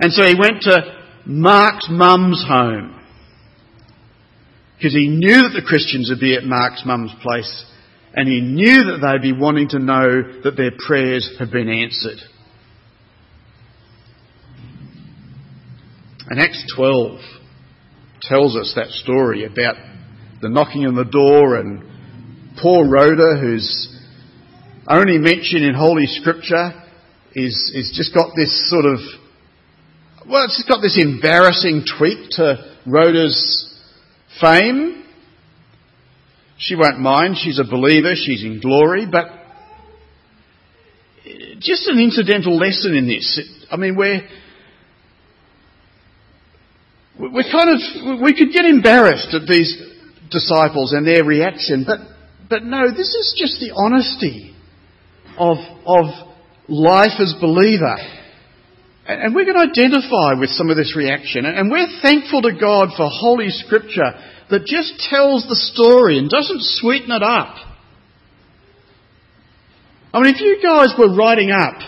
And 0.00 0.12
so 0.12 0.24
he 0.24 0.34
went 0.34 0.62
to 0.62 1.04
Mark's 1.26 1.88
mum's 1.90 2.44
home. 2.46 2.96
Because 4.76 4.94
he 4.94 5.08
knew 5.08 5.42
that 5.42 5.52
the 5.54 5.66
Christians 5.66 6.08
would 6.08 6.20
be 6.20 6.34
at 6.34 6.44
Mark's 6.44 6.82
mum's 6.86 7.12
place. 7.22 7.66
And 8.14 8.26
he 8.26 8.40
knew 8.40 8.84
that 8.84 8.98
they'd 9.02 9.22
be 9.22 9.38
wanting 9.38 9.68
to 9.68 9.78
know 9.78 10.40
that 10.42 10.56
their 10.56 10.72
prayers 10.86 11.36
have 11.38 11.50
been 11.50 11.68
answered. 11.68 12.18
And 16.28 16.40
Acts 16.40 16.64
12 16.74 17.20
tells 18.22 18.56
us 18.56 18.72
that 18.76 18.88
story 18.88 19.44
about 19.44 19.74
the 20.40 20.48
knocking 20.48 20.86
on 20.86 20.94
the 20.94 21.04
door 21.04 21.56
and 21.56 21.82
poor 22.60 22.88
Rhoda, 22.88 23.38
who's 23.40 23.88
only 24.88 25.18
mentioned 25.18 25.64
in 25.64 25.74
Holy 25.74 26.06
Scripture, 26.06 26.72
is, 27.34 27.72
is 27.74 27.92
just 27.94 28.14
got 28.14 28.34
this 28.34 28.70
sort 28.70 28.86
of, 28.86 28.98
well, 30.30 30.44
it's 30.44 30.62
got 30.68 30.80
this 30.80 30.96
embarrassing 30.96 31.84
tweak 31.98 32.30
to 32.30 32.76
Rhoda's 32.86 33.74
fame. 34.40 35.04
She 36.56 36.76
won't 36.76 37.00
mind, 37.00 37.36
she's 37.36 37.58
a 37.58 37.64
believer, 37.64 38.12
she's 38.14 38.44
in 38.44 38.60
glory, 38.60 39.06
but 39.10 39.26
just 41.58 41.88
an 41.88 41.98
incidental 41.98 42.56
lesson 42.56 42.94
in 42.94 43.08
this. 43.08 43.40
I 43.70 43.76
mean, 43.76 43.96
we're, 43.96 44.20
we're 47.18 47.50
kind 47.50 47.70
of, 47.70 48.22
we 48.22 48.34
could 48.34 48.52
get 48.52 48.66
embarrassed 48.66 49.34
at 49.34 49.48
these 49.48 49.82
disciples 50.30 50.92
and 50.92 51.06
their 51.06 51.24
reaction, 51.24 51.84
but, 51.84 51.98
but 52.48 52.62
no, 52.62 52.90
this 52.90 53.14
is 53.14 53.34
just 53.36 53.58
the 53.58 53.72
honesty 53.74 54.54
of, 55.38 55.56
of 55.86 56.06
life 56.68 57.18
as 57.18 57.34
believer. 57.40 57.96
And 59.18 59.34
we 59.34 59.44
can 59.44 59.56
identify 59.56 60.34
with 60.38 60.50
some 60.50 60.70
of 60.70 60.76
this 60.76 60.94
reaction. 60.96 61.44
And 61.44 61.70
we're 61.70 62.00
thankful 62.02 62.42
to 62.42 62.52
God 62.52 62.90
for 62.96 63.08
Holy 63.10 63.50
Scripture 63.50 64.14
that 64.50 64.66
just 64.66 64.98
tells 65.10 65.46
the 65.48 65.56
story 65.56 66.18
and 66.18 66.28
doesn't 66.28 66.62
sweeten 66.62 67.10
it 67.10 67.22
up. 67.22 67.56
I 70.12 70.20
mean, 70.20 70.34
if 70.34 70.40
you 70.40 70.60
guys 70.62 70.94
were 70.98 71.14
writing 71.14 71.50
up 71.50 71.78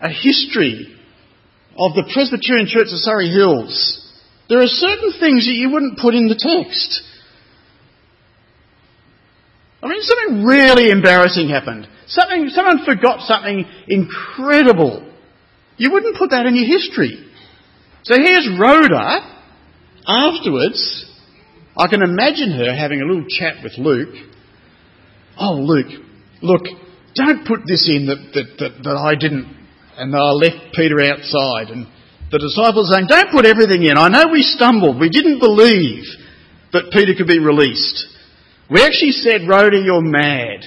a 0.00 0.08
history 0.08 0.96
of 1.76 1.94
the 1.94 2.10
Presbyterian 2.12 2.66
Church 2.66 2.88
of 2.92 2.98
Surrey 2.98 3.28
Hills, 3.28 3.98
there 4.48 4.60
are 4.60 4.68
certain 4.68 5.12
things 5.20 5.46
that 5.46 5.54
you 5.54 5.70
wouldn't 5.70 5.98
put 5.98 6.14
in 6.14 6.28
the 6.28 6.34
text. 6.34 7.02
I 9.82 9.88
mean, 9.88 10.02
something 10.02 10.44
really 10.44 10.90
embarrassing 10.90 11.48
happened. 11.48 11.88
Something, 12.06 12.48
someone 12.50 12.84
forgot 12.84 13.20
something 13.26 13.66
incredible. 13.88 15.11
You 15.76 15.92
wouldn't 15.92 16.16
put 16.16 16.30
that 16.30 16.46
in 16.46 16.54
your 16.54 16.66
history. 16.66 17.24
So 18.04 18.14
here's 18.16 18.48
Rhoda. 18.58 19.38
Afterwards, 20.06 21.06
I 21.76 21.86
can 21.88 22.02
imagine 22.02 22.52
her 22.52 22.74
having 22.74 23.00
a 23.00 23.04
little 23.04 23.26
chat 23.28 23.62
with 23.62 23.74
Luke. 23.78 24.14
Oh, 25.38 25.54
Luke, 25.54 26.02
look, 26.42 26.62
don't 27.14 27.46
put 27.46 27.60
this 27.66 27.88
in 27.88 28.06
that, 28.06 28.32
that, 28.34 28.58
that, 28.58 28.82
that 28.84 28.96
I 28.96 29.14
didn't, 29.14 29.46
and 29.96 30.14
I 30.14 30.30
left 30.32 30.74
Peter 30.74 31.00
outside. 31.00 31.68
And 31.68 31.86
the 32.30 32.38
disciples 32.38 32.90
saying, 32.92 33.06
don't 33.08 33.30
put 33.30 33.46
everything 33.46 33.82
in. 33.84 33.96
I 33.96 34.08
know 34.08 34.32
we 34.32 34.42
stumbled. 34.42 35.00
We 35.00 35.08
didn't 35.08 35.38
believe 35.38 36.04
that 36.72 36.90
Peter 36.92 37.14
could 37.16 37.26
be 37.26 37.38
released. 37.38 38.06
We 38.70 38.82
actually 38.82 39.12
said, 39.12 39.46
Rhoda, 39.46 39.78
you're 39.78 40.02
mad. 40.02 40.64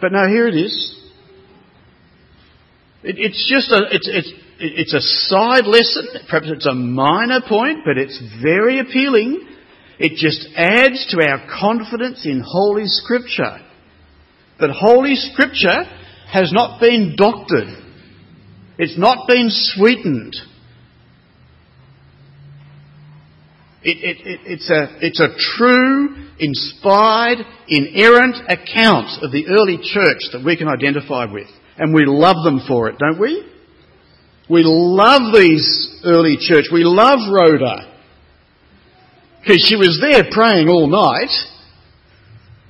But 0.00 0.12
no, 0.12 0.26
here 0.28 0.48
it 0.48 0.56
is. 0.56 0.98
It, 3.02 3.16
it's 3.18 3.48
just 3.48 3.70
a, 3.70 3.88
it's, 3.90 4.08
it's, 4.08 4.32
it's 4.58 4.94
a 4.94 5.00
side 5.00 5.66
lesson. 5.66 6.06
Perhaps 6.28 6.50
it's 6.50 6.66
a 6.66 6.74
minor 6.74 7.40
point, 7.46 7.80
but 7.84 7.98
it's 7.98 8.20
very 8.42 8.78
appealing. 8.78 9.48
It 9.98 10.16
just 10.16 10.48
adds 10.56 11.06
to 11.10 11.28
our 11.28 11.46
confidence 11.60 12.24
in 12.24 12.42
Holy 12.44 12.86
Scripture. 12.86 13.58
That 14.60 14.70
Holy 14.70 15.16
Scripture 15.16 15.84
has 16.30 16.52
not 16.52 16.80
been 16.80 17.14
doctored. 17.16 17.68
It's 18.78 18.98
not 18.98 19.26
been 19.28 19.48
sweetened. 19.48 20.34
It, 23.84 23.98
it, 23.98 24.26
it, 24.26 24.40
it's, 24.44 24.70
a, 24.70 24.96
it's 25.00 25.20
a 25.20 25.34
true, 25.56 26.14
inspired, 26.38 27.38
inerrant 27.66 28.36
account 28.48 29.22
of 29.22 29.32
the 29.32 29.46
early 29.48 29.78
church 29.82 30.22
that 30.32 30.42
we 30.44 30.56
can 30.56 30.68
identify 30.68 31.24
with. 31.30 31.48
And 31.78 31.92
we 31.92 32.04
love 32.06 32.44
them 32.44 32.60
for 32.68 32.88
it, 32.88 32.98
don't 32.98 33.18
we? 33.18 33.44
We 34.48 34.62
love 34.64 35.34
these 35.34 36.00
early 36.04 36.36
church. 36.38 36.66
We 36.72 36.84
love 36.84 37.20
Rhoda. 37.32 37.98
Because 39.40 39.64
she 39.68 39.76
was 39.76 39.98
there 40.00 40.24
praying 40.30 40.68
all 40.68 40.86
night. 40.86 41.30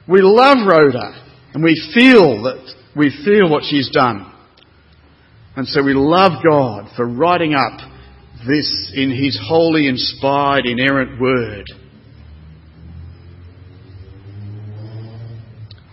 We 0.09 0.21
love 0.23 0.67
Rhoda. 0.67 1.13
And 1.53 1.63
we 1.63 1.75
feel 1.93 2.45
that, 2.45 2.75
we 2.97 3.11
feel 3.25 3.51
what 3.51 3.65
she's 3.65 3.91
done. 3.91 4.33
And 5.57 5.69
so 5.69 5.83
we 5.83 5.93
love 5.93 6.43
God 6.49 6.89
for 6.97 7.07
writing 7.07 7.55
up 7.55 7.92
this 8.47 8.93
in 8.95 9.11
His 9.11 9.39
holy, 9.43 9.87
inspired, 9.89 10.67
inerrant 10.67 11.21
Word. 11.21 11.67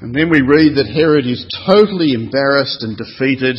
And 0.02 0.16
then 0.16 0.30
we 0.30 0.42
read 0.42 0.76
that 0.78 0.88
Herod 0.88 1.28
is 1.28 1.46
totally 1.68 2.14
embarrassed 2.14 2.84
and 2.84 2.98
defeated. 2.98 3.58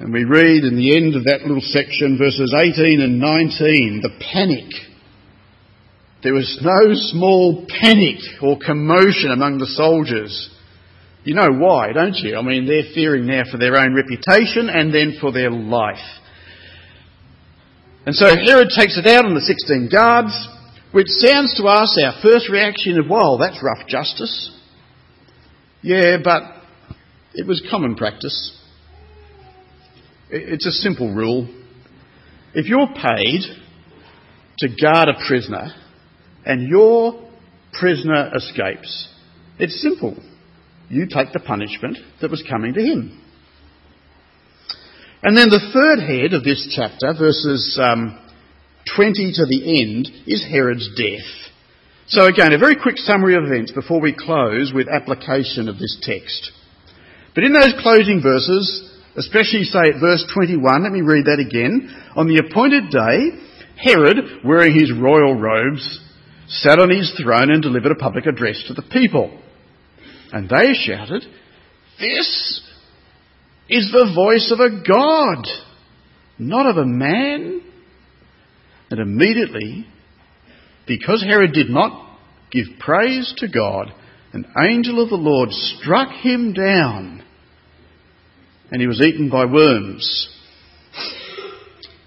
And 0.00 0.12
we 0.12 0.24
read 0.24 0.64
in 0.64 0.76
the 0.76 0.96
end 0.96 1.14
of 1.14 1.24
that 1.24 1.42
little 1.42 1.62
section, 1.62 2.18
verses 2.18 2.52
18 2.52 3.00
and 3.00 3.20
19, 3.20 4.02
the 4.02 4.10
panic. 4.32 4.68
There 6.24 6.34
was 6.34 6.58
no 6.62 6.94
small 6.94 7.64
panic 7.68 8.18
or 8.42 8.58
commotion 8.58 9.30
among 9.30 9.58
the 9.58 9.66
soldiers. 9.66 10.50
You 11.24 11.36
know 11.36 11.50
why, 11.52 11.92
don't 11.92 12.16
you? 12.16 12.36
I 12.36 12.42
mean, 12.42 12.66
they're 12.66 12.92
fearing 12.94 13.26
now 13.26 13.42
for 13.50 13.58
their 13.58 13.76
own 13.76 13.94
reputation 13.94 14.68
and 14.68 14.92
then 14.92 15.18
for 15.20 15.30
their 15.30 15.50
life. 15.50 16.02
And 18.04 18.14
so 18.14 18.26
Herod 18.26 18.68
takes 18.76 18.98
it 18.98 19.06
out 19.06 19.24
on 19.24 19.34
the 19.34 19.40
16 19.40 19.88
guards, 19.90 20.48
which 20.90 21.06
sounds 21.08 21.54
to 21.56 21.64
us 21.64 21.96
our 22.04 22.20
first 22.20 22.48
reaction 22.48 22.98
of, 22.98 23.08
well, 23.08 23.38
that's 23.38 23.62
rough 23.62 23.86
justice. 23.86 24.50
Yeah, 25.82 26.16
but 26.22 26.42
it 27.34 27.46
was 27.46 27.62
common 27.70 27.94
practice. 27.94 28.58
It's 30.30 30.66
a 30.66 30.72
simple 30.72 31.14
rule. 31.14 31.48
If 32.54 32.66
you're 32.66 32.88
paid 32.88 33.42
to 34.58 34.68
guard 34.68 35.08
a 35.08 35.26
prisoner 35.26 35.72
and 36.44 36.68
your 36.68 37.28
prisoner 37.72 38.32
escapes, 38.34 39.08
it's 39.58 39.80
simple. 39.80 40.16
You 40.88 41.06
take 41.06 41.32
the 41.32 41.40
punishment 41.40 41.98
that 42.20 42.30
was 42.30 42.44
coming 42.48 42.74
to 42.74 42.80
him. 42.80 43.21
And 45.22 45.36
then 45.36 45.50
the 45.50 45.70
third 45.72 46.00
head 46.02 46.34
of 46.34 46.42
this 46.42 46.66
chapter, 46.74 47.14
verses 47.16 47.78
um, 47.80 48.18
20 48.96 49.32
to 49.36 49.46
the 49.46 49.80
end, 49.80 50.10
is 50.26 50.44
Herod's 50.44 50.90
death. 50.96 51.30
So 52.08 52.26
again, 52.26 52.52
a 52.52 52.58
very 52.58 52.74
quick 52.74 52.98
summary 52.98 53.36
of 53.36 53.44
events 53.44 53.70
before 53.70 54.00
we 54.00 54.12
close 54.12 54.72
with 54.74 54.88
application 54.88 55.68
of 55.68 55.78
this 55.78 55.96
text. 56.02 56.50
But 57.36 57.44
in 57.44 57.52
those 57.52 57.72
closing 57.80 58.20
verses, 58.20 58.98
especially 59.16 59.62
say 59.62 59.94
at 59.94 60.00
verse 60.00 60.26
21, 60.34 60.82
let 60.82 60.92
me 60.92 61.02
read 61.02 61.26
that 61.26 61.38
again. 61.38 61.88
On 62.16 62.26
the 62.26 62.42
appointed 62.42 62.90
day, 62.90 63.30
Herod, 63.78 64.44
wearing 64.44 64.74
his 64.74 64.92
royal 64.92 65.38
robes, 65.38 66.00
sat 66.48 66.80
on 66.80 66.90
his 66.90 67.14
throne 67.22 67.50
and 67.50 67.62
delivered 67.62 67.92
a 67.92 67.96
public 67.96 68.26
address 68.26 68.62
to 68.66 68.74
the 68.74 68.82
people. 68.82 69.40
And 70.32 70.48
they 70.48 70.74
shouted, 70.74 71.24
This 72.00 72.60
is 73.68 73.90
the 73.92 74.12
voice 74.14 74.52
of 74.52 74.60
a 74.60 74.82
God, 74.82 75.46
not 76.38 76.66
of 76.66 76.76
a 76.76 76.86
man. 76.86 77.62
And 78.90 79.00
immediately, 79.00 79.86
because 80.86 81.22
Herod 81.22 81.52
did 81.52 81.70
not 81.70 82.18
give 82.50 82.66
praise 82.78 83.32
to 83.38 83.48
God, 83.48 83.92
an 84.32 84.44
angel 84.58 85.02
of 85.02 85.08
the 85.08 85.16
Lord 85.16 85.50
struck 85.50 86.10
him 86.10 86.52
down, 86.52 87.22
and 88.70 88.80
he 88.80 88.86
was 88.86 89.00
eaten 89.00 89.30
by 89.30 89.46
worms 89.46 90.28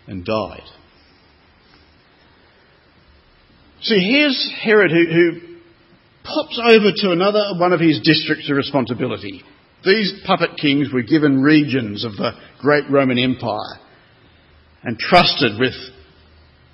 and 0.07 0.23
died. 0.23 0.63
See, 3.81 3.99
here's 3.99 4.53
Herod 4.63 4.91
who, 4.91 5.05
who 5.05 5.55
pops 6.23 6.59
over 6.63 6.91
to 6.95 7.11
another 7.11 7.59
one 7.59 7.73
of 7.73 7.79
his 7.79 8.01
districts 8.01 8.49
of 8.49 8.57
responsibility. 8.57 9.43
These 9.85 10.21
puppet 10.25 10.57
kings 10.57 10.91
were 10.91 11.03
given 11.03 11.41
regions 11.41 12.03
of 12.03 12.13
the 12.13 12.31
great 12.59 12.89
Roman 12.89 13.19
Empire 13.19 13.79
and 14.83 14.97
trusted 14.97 15.59
with 15.59 15.73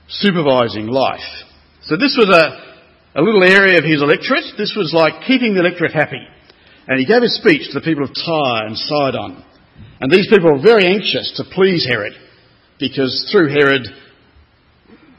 supervising 0.08 0.88
life. 0.88 1.20
So 1.84 1.98
this 1.98 2.16
was 2.18 2.30
a, 2.30 3.20
a 3.20 3.22
little 3.22 3.44
area 3.44 3.78
of 3.78 3.84
his 3.84 4.02
electorate. 4.02 4.46
This 4.58 4.76
was 4.78 4.94
like 4.94 5.28
keeping 5.28 5.54
the 5.54 5.60
electorate 5.60 5.94
happy. 5.94 6.26
And 6.88 7.00
he 7.00 7.06
gave 7.06 7.22
a 7.22 7.28
speech 7.28 7.68
to 7.72 7.80
the 7.80 7.86
people 7.86 8.04
of 8.04 8.14
Tyre 8.16 8.68
and 8.68 8.78
Sidon. 8.78 9.44
And 10.00 10.12
these 10.12 10.28
people 10.30 10.52
were 10.54 10.62
very 10.62 10.86
anxious 10.86 11.34
to 11.38 11.44
please 11.54 11.86
Herod 11.88 12.14
because 12.80 13.30
through 13.32 13.50
Herod 13.50 13.88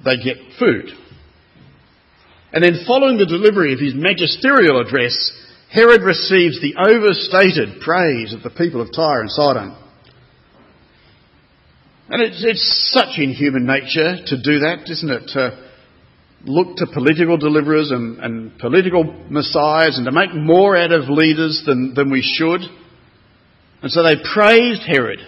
they 0.04 0.16
get 0.16 0.36
food. 0.58 0.90
And 2.52 2.62
then 2.62 2.84
following 2.86 3.16
the 3.16 3.26
delivery 3.26 3.72
of 3.72 3.80
his 3.80 3.94
magisterial 3.94 4.80
address, 4.80 5.32
Herod 5.72 6.02
receives 6.02 6.60
the 6.60 6.74
overstated 6.76 7.80
praise 7.80 8.34
of 8.34 8.42
the 8.42 8.50
people 8.50 8.82
of 8.82 8.92
Tyre 8.94 9.22
and 9.22 9.30
Sidon. 9.30 9.74
And 12.10 12.20
it's, 12.20 12.44
it's 12.44 12.90
such 12.92 13.18
inhuman 13.18 13.64
nature 13.64 14.16
to 14.26 14.42
do 14.42 14.58
that, 14.60 14.84
isn't 14.90 15.10
it? 15.10 15.28
To 15.28 15.70
look 16.44 16.76
to 16.76 16.86
political 16.92 17.38
deliverers 17.38 17.90
and, 17.90 18.18
and 18.18 18.58
political 18.58 19.04
messiahs 19.30 19.96
and 19.96 20.04
to 20.04 20.12
make 20.12 20.34
more 20.34 20.76
out 20.76 20.92
of 20.92 21.08
leaders 21.08 21.62
than, 21.64 21.94
than 21.94 22.10
we 22.10 22.20
should. 22.20 22.60
And 23.80 23.90
so 23.90 24.02
they 24.02 24.16
praised 24.34 24.82
Herod 24.82 25.20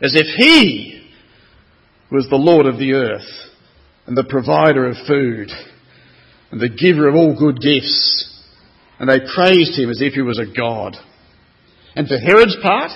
as 0.00 0.14
if 0.14 0.26
he 0.36 1.10
was 2.12 2.28
the 2.28 2.36
Lord 2.36 2.66
of 2.66 2.78
the 2.78 2.92
earth 2.92 3.28
and 4.06 4.16
the 4.16 4.22
provider 4.22 4.88
of 4.88 4.96
food 5.08 5.50
and 6.52 6.60
the 6.60 6.68
giver 6.68 7.08
of 7.08 7.16
all 7.16 7.36
good 7.36 7.60
gifts. 7.60 8.32
And 8.98 9.08
they 9.08 9.20
praised 9.34 9.78
him 9.78 9.90
as 9.90 10.00
if 10.00 10.14
he 10.14 10.22
was 10.22 10.38
a 10.38 10.46
god. 10.46 10.96
And 11.94 12.08
for 12.08 12.18
Herod's 12.18 12.56
part, 12.62 12.90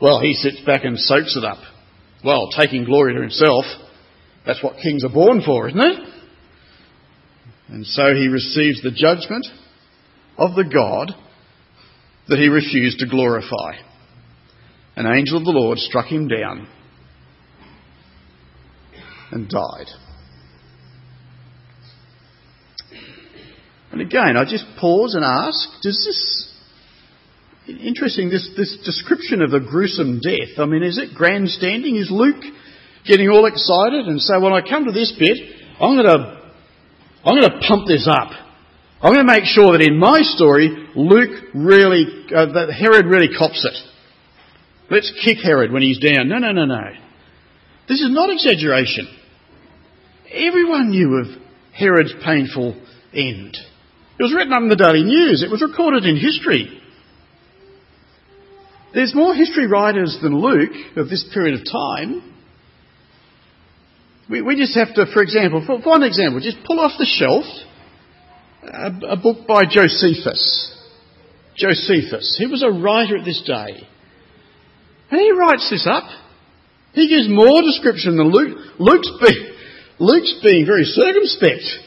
well, 0.00 0.20
he 0.20 0.34
sits 0.34 0.60
back 0.66 0.84
and 0.84 0.98
soaks 0.98 1.36
it 1.36 1.44
up. 1.44 1.58
Well, 2.24 2.48
taking 2.50 2.84
glory 2.84 3.14
to 3.14 3.20
himself. 3.20 3.64
That's 4.46 4.62
what 4.62 4.82
kings 4.82 5.04
are 5.04 5.12
born 5.12 5.42
for, 5.44 5.68
isn't 5.68 5.80
it? 5.80 5.98
And 7.68 7.86
so 7.86 8.14
he 8.14 8.28
receives 8.28 8.82
the 8.82 8.90
judgment 8.90 9.46
of 10.38 10.54
the 10.54 10.64
God 10.64 11.12
that 12.28 12.38
he 12.38 12.48
refused 12.48 13.00
to 13.00 13.06
glorify. 13.06 13.76
An 14.96 15.06
angel 15.06 15.38
of 15.38 15.44
the 15.44 15.50
Lord 15.50 15.78
struck 15.78 16.06
him 16.06 16.28
down 16.28 16.68
and 19.30 19.48
died. 19.48 19.86
And 23.96 24.04
again, 24.04 24.36
I 24.36 24.44
just 24.44 24.66
pause 24.78 25.14
and 25.14 25.24
ask, 25.24 25.56
does 25.80 26.04
this, 26.04 26.52
interesting, 27.80 28.28
this, 28.28 28.46
this 28.54 28.76
description 28.84 29.40
of 29.40 29.54
a 29.54 29.60
gruesome 29.60 30.20
death, 30.20 30.58
I 30.58 30.66
mean, 30.66 30.82
is 30.82 30.98
it 30.98 31.16
grandstanding? 31.16 31.96
Is 31.96 32.10
Luke 32.10 32.44
getting 33.06 33.30
all 33.30 33.46
excited 33.46 34.04
and 34.04 34.20
say, 34.20 34.34
"When 34.36 34.52
I 34.52 34.60
come 34.60 34.84
to 34.84 34.92
this 34.92 35.14
bit, 35.18 35.38
I'm 35.80 35.96
going 35.96 36.04
to, 36.04 36.42
I'm 37.24 37.40
going 37.40 37.50
to 37.50 37.66
pump 37.66 37.88
this 37.88 38.06
up. 38.06 38.32
I'm 39.00 39.14
going 39.14 39.26
to 39.26 39.32
make 39.32 39.44
sure 39.44 39.72
that 39.72 39.80
in 39.80 39.98
my 39.98 40.20
story, 40.20 40.68
Luke 40.94 41.54
really, 41.54 42.26
uh, 42.36 42.52
that 42.52 42.76
Herod 42.78 43.06
really 43.06 43.30
cops 43.34 43.64
it. 43.64 43.78
Let's 44.90 45.10
kick 45.24 45.38
Herod 45.42 45.72
when 45.72 45.80
he's 45.80 46.00
down. 46.00 46.28
No, 46.28 46.36
no, 46.36 46.52
no, 46.52 46.66
no. 46.66 46.84
This 47.88 48.02
is 48.02 48.10
not 48.10 48.28
exaggeration. 48.28 49.08
Everyone 50.30 50.90
knew 50.90 51.16
of 51.16 51.28
Herod's 51.72 52.12
painful 52.22 52.78
end. 53.14 53.56
It 54.18 54.22
was 54.22 54.34
written 54.34 54.52
up 54.52 54.62
in 54.62 54.68
the 54.68 54.76
Daily 54.76 55.04
News. 55.04 55.42
It 55.42 55.50
was 55.50 55.60
recorded 55.60 56.06
in 56.06 56.16
history. 56.16 56.80
There's 58.94 59.14
more 59.14 59.34
history 59.34 59.66
writers 59.66 60.18
than 60.22 60.40
Luke 60.40 60.72
of 60.96 61.10
this 61.10 61.24
period 61.34 61.60
of 61.60 61.66
time. 61.70 62.32
We, 64.30 64.40
we 64.40 64.56
just 64.56 64.74
have 64.74 64.94
to, 64.94 65.04
for 65.12 65.22
example, 65.22 65.62
for 65.66 65.78
one 65.78 66.02
example, 66.02 66.40
just 66.40 66.64
pull 66.64 66.80
off 66.80 66.92
the 66.98 67.04
shelf 67.04 67.44
a, 68.62 69.12
a 69.12 69.16
book 69.16 69.46
by 69.46 69.64
Josephus. 69.68 70.72
Josephus. 71.54 72.36
He 72.38 72.46
was 72.46 72.62
a 72.62 72.70
writer 72.70 73.18
at 73.18 73.24
this 73.24 73.42
day. 73.46 73.86
And 75.10 75.20
he 75.20 75.30
writes 75.32 75.68
this 75.70 75.86
up. 75.86 76.04
He 76.94 77.08
gives 77.08 77.28
more 77.28 77.60
description 77.62 78.16
than 78.16 78.32
Luke. 78.32 78.58
Luke's, 78.78 79.10
be, 79.20 79.52
Luke's 79.98 80.40
being 80.42 80.64
very 80.64 80.84
circumspect 80.84 81.85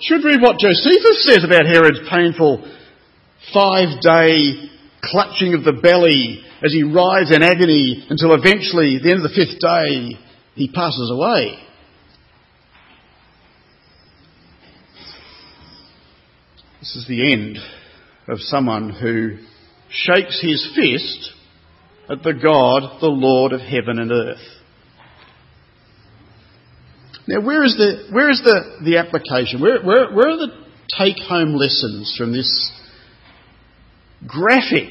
should 0.00 0.24
read 0.24 0.42
what 0.42 0.58
Josephus 0.58 1.24
says 1.24 1.44
about 1.44 1.66
Herod's 1.66 2.00
painful 2.10 2.70
five 3.52 4.00
day 4.00 4.70
clutching 5.02 5.54
of 5.54 5.64
the 5.64 5.78
belly 5.80 6.42
as 6.64 6.72
he 6.72 6.82
writhes 6.82 7.30
in 7.30 7.42
agony 7.42 8.06
until 8.08 8.34
eventually, 8.34 8.96
at 8.96 9.02
the 9.02 9.10
end 9.10 9.24
of 9.24 9.30
the 9.30 9.36
fifth 9.36 9.60
day, 9.60 10.18
he 10.54 10.68
passes 10.68 11.10
away. 11.12 11.58
This 16.80 16.96
is 16.96 17.06
the 17.06 17.32
end 17.32 17.58
of 18.28 18.40
someone 18.40 18.90
who 18.90 19.38
shakes 19.90 20.40
his 20.40 20.70
fist 20.74 21.32
at 22.10 22.22
the 22.22 22.32
God, 22.32 23.00
the 23.00 23.06
Lord 23.06 23.52
of 23.52 23.60
heaven 23.60 23.98
and 23.98 24.10
earth. 24.10 24.53
Now, 27.26 27.40
where 27.40 27.64
is 27.64 27.76
the, 27.76 28.08
where 28.12 28.30
is 28.30 28.42
the, 28.42 28.80
the 28.84 28.98
application? 28.98 29.60
Where, 29.60 29.82
where, 29.82 30.12
where 30.12 30.28
are 30.28 30.36
the 30.36 30.64
take 30.98 31.18
home 31.18 31.54
lessons 31.54 32.14
from 32.18 32.32
this 32.32 32.70
graphic 34.26 34.90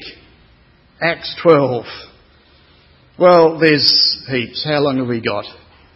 Acts 1.00 1.36
12? 1.42 1.84
Well, 3.18 3.58
there's 3.60 4.24
heaps. 4.28 4.64
How 4.64 4.80
long 4.80 4.98
have 4.98 5.06
we 5.06 5.20
got? 5.20 5.44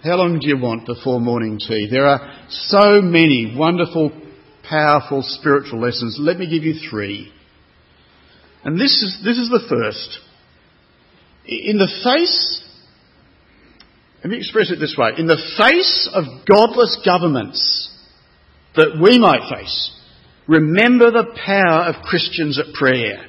How 0.04 0.14
long 0.14 0.38
do 0.38 0.46
you 0.46 0.56
want 0.56 0.86
before 0.86 1.20
morning 1.20 1.58
tea? 1.58 1.88
There 1.90 2.06
are 2.06 2.38
so 2.48 3.02
many 3.02 3.54
wonderful, 3.56 4.12
powerful 4.62 5.24
spiritual 5.24 5.80
lessons. 5.80 6.18
Let 6.20 6.38
me 6.38 6.48
give 6.48 6.62
you 6.62 6.74
three. 6.88 7.32
And 8.62 8.78
this 8.78 9.02
is, 9.02 9.20
this 9.24 9.38
is 9.38 9.48
the 9.48 9.64
first. 9.68 10.20
In 11.46 11.78
the 11.78 11.88
face 12.04 12.62
let 14.28 14.32
me 14.32 14.38
express 14.40 14.70
it 14.70 14.78
this 14.78 14.94
way. 14.98 15.12
In 15.16 15.26
the 15.26 15.40
face 15.56 16.06
of 16.12 16.44
godless 16.46 17.00
governments 17.02 17.90
that 18.76 19.00
we 19.00 19.18
might 19.18 19.48
face, 19.48 19.90
remember 20.46 21.10
the 21.10 21.32
power 21.46 21.88
of 21.88 22.04
Christians 22.04 22.58
at 22.58 22.74
prayer. 22.74 23.24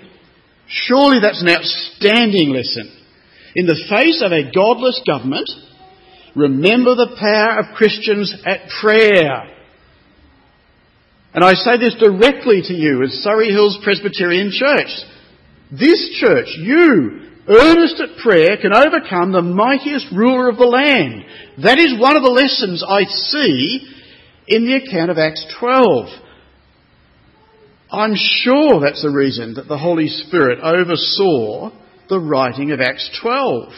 Surely 0.68 1.20
that's 1.22 1.42
an 1.42 1.48
outstanding 1.48 2.50
lesson. 2.50 2.92
In 3.56 3.66
the 3.66 3.80
face 3.88 4.22
of 4.22 4.34
a 4.34 4.52
godless 4.52 5.02
government, 5.08 5.50
remember 6.36 6.96
the 6.96 7.16
power 7.18 7.60
of 7.60 7.78
Christians 7.78 8.36
at 8.46 8.68
prayer. 8.82 9.56
And 11.34 11.46
I 11.46 11.54
say 11.54 11.78
this 11.78 11.96
directly 11.96 12.62
to 12.62 12.74
you 12.74 13.04
as 13.04 13.24
Surrey 13.24 13.52
Hills 13.52 13.80
Presbyterian 13.86 14.52
Church. 14.52 14.92
This 15.72 16.20
church, 16.20 16.50
you, 16.58 17.29
earnest 17.50 18.00
at 18.00 18.18
prayer 18.22 18.58
can 18.58 18.74
overcome 18.74 19.32
the 19.32 19.42
mightiest 19.42 20.08
ruler 20.14 20.50
of 20.50 20.58
the 20.58 20.66
land. 20.66 21.26
That 21.64 21.80
is 21.80 22.00
one 22.00 22.16
of 22.16 22.24
the 22.24 22.30
lessons 22.30 22.84
I 22.88 23.04
see 23.06 23.88
in 24.48 24.66
the 24.66 24.76
account 24.76 25.12
of 25.12 25.18
Acts 25.18 25.46
12. 25.60 26.08
I'm 27.92 28.14
sure 28.16 28.80
that's 28.80 29.02
the 29.02 29.10
reason 29.10 29.56
that 29.56 29.68
the 29.68 29.78
Holy 29.78 30.08
Spirit 30.08 30.60
oversaw 30.62 31.72
the 32.08 32.20
writing 32.20 32.72
of 32.72 32.82
Acts 32.82 33.10
12. 33.22 33.74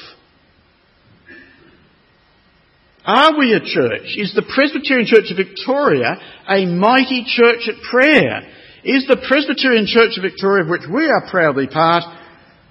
Are 3.06 3.38
we 3.40 3.54
a 3.54 3.60
church? 3.60 4.14
Is 4.16 4.34
the 4.36 4.46
Presbyterian 4.54 5.08
Church 5.08 5.32
of 5.32 5.38
Victoria 5.38 6.18
a 6.48 6.66
mighty 6.66 7.26
church 7.26 7.68
at 7.68 7.82
prayer? 7.90 8.42
Is 8.84 9.08
the 9.08 9.24
Presbyterian 9.28 9.86
Church 9.88 10.18
of 10.18 10.24
Victoria, 10.24 10.64
of 10.64 10.70
which 10.70 10.86
we 10.92 11.08
are 11.08 11.30
proudly 11.30 11.68
part, 11.68 12.04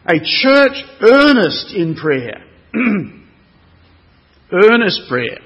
a 0.06 0.18
church 0.20 0.82
earnest 1.00 1.74
in 1.74 1.94
prayer? 1.94 2.44
earnest 4.52 5.02
prayer. 5.08 5.38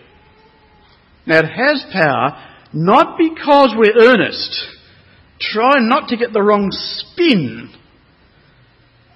Now 1.27 1.39
it 1.41 1.51
has 1.51 1.85
power 1.93 2.51
not 2.73 3.17
because 3.17 3.75
we're 3.77 3.97
earnest. 3.97 4.67
Try 5.41 5.79
not 5.79 6.09
to 6.09 6.17
get 6.17 6.33
the 6.33 6.43
wrong 6.43 6.69
spin. 6.71 7.73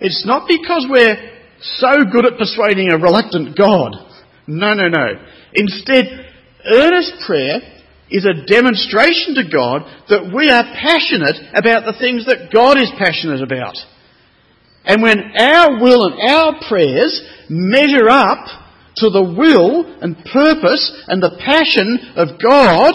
It's 0.00 0.24
not 0.24 0.46
because 0.46 0.86
we're 0.88 1.16
so 1.60 2.04
good 2.10 2.24
at 2.24 2.38
persuading 2.38 2.92
a 2.92 2.98
reluctant 2.98 3.56
God. 3.58 3.94
No, 4.46 4.74
no, 4.74 4.88
no. 4.88 5.06
Instead, 5.54 6.06
earnest 6.64 7.14
prayer 7.26 7.60
is 8.10 8.24
a 8.24 8.46
demonstration 8.46 9.34
to 9.34 9.50
God 9.52 9.82
that 10.08 10.32
we 10.34 10.50
are 10.50 10.62
passionate 10.62 11.36
about 11.52 11.84
the 11.84 11.98
things 11.98 12.26
that 12.26 12.50
God 12.52 12.78
is 12.78 12.90
passionate 12.96 13.42
about. 13.42 13.74
And 14.88 15.02
when 15.02 15.32
our 15.38 15.78
will 15.82 16.06
and 16.06 16.18
our 16.18 16.60
prayers 16.66 17.22
measure 17.50 18.08
up 18.08 18.46
to 18.96 19.10
the 19.10 19.22
will 19.22 19.84
and 20.00 20.16
purpose 20.24 21.04
and 21.06 21.22
the 21.22 21.36
passion 21.44 22.14
of 22.16 22.40
God, 22.42 22.94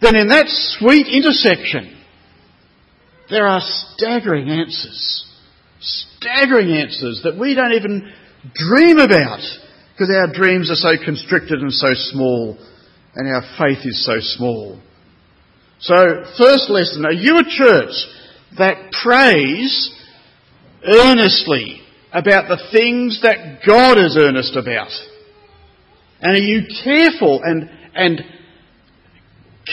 then 0.00 0.16
in 0.16 0.28
that 0.28 0.46
sweet 0.48 1.06
intersection, 1.06 1.94
there 3.28 3.46
are 3.46 3.60
staggering 3.62 4.48
answers. 4.48 5.26
Staggering 5.80 6.70
answers 6.70 7.20
that 7.24 7.38
we 7.38 7.54
don't 7.54 7.74
even 7.74 8.10
dream 8.54 8.98
about 8.98 9.40
because 9.92 10.10
our 10.10 10.32
dreams 10.32 10.70
are 10.70 10.74
so 10.74 11.04
constricted 11.04 11.60
and 11.60 11.72
so 11.72 11.88
small 11.92 12.56
and 13.14 13.28
our 13.28 13.42
faith 13.58 13.84
is 13.84 14.04
so 14.04 14.16
small. 14.20 14.80
So, 15.80 16.24
first 16.38 16.70
lesson, 16.70 17.04
are 17.04 17.12
you 17.12 17.38
a 17.38 17.44
church 17.44 17.92
that 18.56 18.90
prays 19.02 19.94
earnestly 20.86 21.80
about 22.12 22.48
the 22.48 22.62
things 22.72 23.20
that 23.22 23.60
God 23.66 23.98
is 23.98 24.16
earnest 24.16 24.56
about? 24.56 24.90
And 26.20 26.36
are 26.36 26.38
you 26.38 26.62
careful 26.82 27.40
and, 27.42 27.68
and 27.94 28.20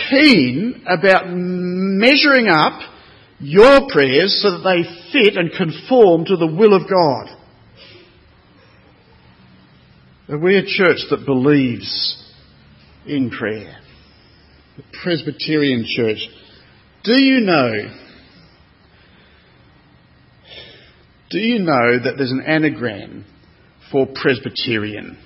keen 0.09 0.83
about 0.87 1.25
measuring 1.27 2.47
up 2.47 2.81
your 3.39 3.89
prayers 3.89 4.39
so 4.41 4.51
that 4.51 4.63
they 4.63 5.11
fit 5.11 5.37
and 5.37 5.51
conform 5.51 6.25
to 6.25 6.35
the 6.35 6.47
will 6.47 6.73
of 6.73 6.89
God? 6.89 7.37
Are 10.29 10.37
we 10.37 10.57
a 10.57 10.65
church 10.65 10.99
that 11.09 11.25
believes 11.25 12.17
in 13.05 13.29
prayer? 13.29 13.77
The 14.77 14.83
Presbyterian 15.03 15.85
Church. 15.85 16.19
Do 17.03 17.13
you 17.13 17.41
know? 17.41 17.71
Do 21.31 21.39
you 21.39 21.59
know 21.59 21.97
that 22.03 22.15
there's 22.17 22.31
an 22.31 22.43
anagram 22.45 23.25
for 23.89 24.05
Presbyterian? 24.05 25.17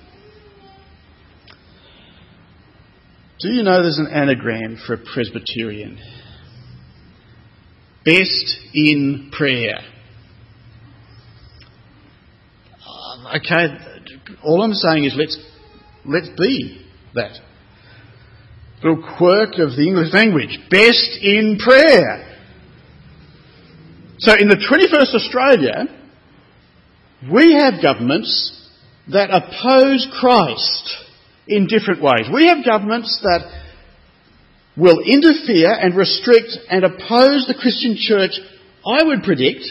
Do 3.39 3.49
you 3.49 3.64
know 3.64 3.82
there's 3.82 3.97
an 3.97 4.12
anagram 4.12 4.78
for 4.86 4.93
a 4.93 4.97
Presbyterian? 4.97 5.97
Best 8.06 8.56
in 8.76 9.32
prayer. 9.36 9.80
Um, 12.88 13.26
okay, 13.38 13.68
all 14.43 14.62
I'm 14.62 14.74
saying 14.74 15.06
is 15.06 15.16
let's, 15.18 15.38
let's 16.06 16.30
be 16.38 16.86
that. 17.16 17.39
Little 18.84 19.03
quirk 19.18 19.58
of 19.58 19.76
the 19.76 19.88
English 19.88 20.14
language. 20.14 20.60
Best 20.70 21.18
in 21.20 21.58
prayer. 21.58 22.25
So 24.18 24.34
in 24.34 24.47
the 24.47 24.55
21st 24.55 25.13
Australia, 25.13 25.86
we 27.32 27.53
have 27.53 27.82
governments 27.82 28.61
that 29.11 29.30
oppose 29.30 30.07
Christ 30.20 30.95
in 31.47 31.68
different 31.68 32.01
ways. 32.01 32.28
We 32.34 32.47
have 32.47 32.63
governments 32.66 33.20
that 33.24 33.41
will 34.78 34.99
interfere 34.99 35.72
and 35.72 35.95
restrict 35.95 36.57
and 36.70 36.84
oppose 36.84 37.45
the 37.47 37.57
Christian 37.59 37.97
church, 37.99 38.39
I 38.86 39.03
would 39.03 39.24
predict, 39.24 39.66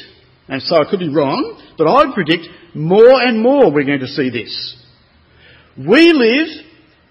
and 0.48 0.62
so 0.62 0.76
I 0.76 0.90
could 0.90 1.00
be 1.00 1.08
wrong, 1.08 1.60
but 1.78 1.86
I 1.86 2.04
would 2.04 2.14
predict 2.14 2.46
more 2.74 3.20
and 3.20 3.40
more 3.40 3.72
we're 3.72 3.84
going 3.84 4.00
to 4.00 4.06
see 4.06 4.30
this. 4.30 4.76
We 5.76 6.12
live 6.12 6.48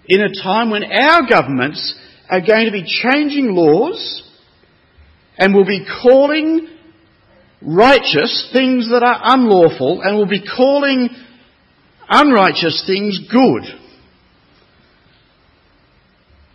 in 0.06 0.20
a 0.22 0.42
time 0.42 0.70
when 0.70 0.84
our 0.84 1.28
governments 1.28 1.98
are 2.30 2.40
going 2.40 2.66
to 2.66 2.72
be 2.72 2.84
changing 2.84 3.54
laws 3.54 4.22
and 5.36 5.54
will 5.54 5.66
be 5.66 5.86
calling 6.02 6.68
righteous 7.66 8.50
things 8.52 8.88
that 8.90 9.02
are 9.02 9.20
unlawful 9.22 10.02
and 10.02 10.16
will 10.16 10.28
be 10.28 10.44
calling 10.44 11.08
unrighteous 12.08 12.84
things 12.86 13.18
good. 13.30 13.62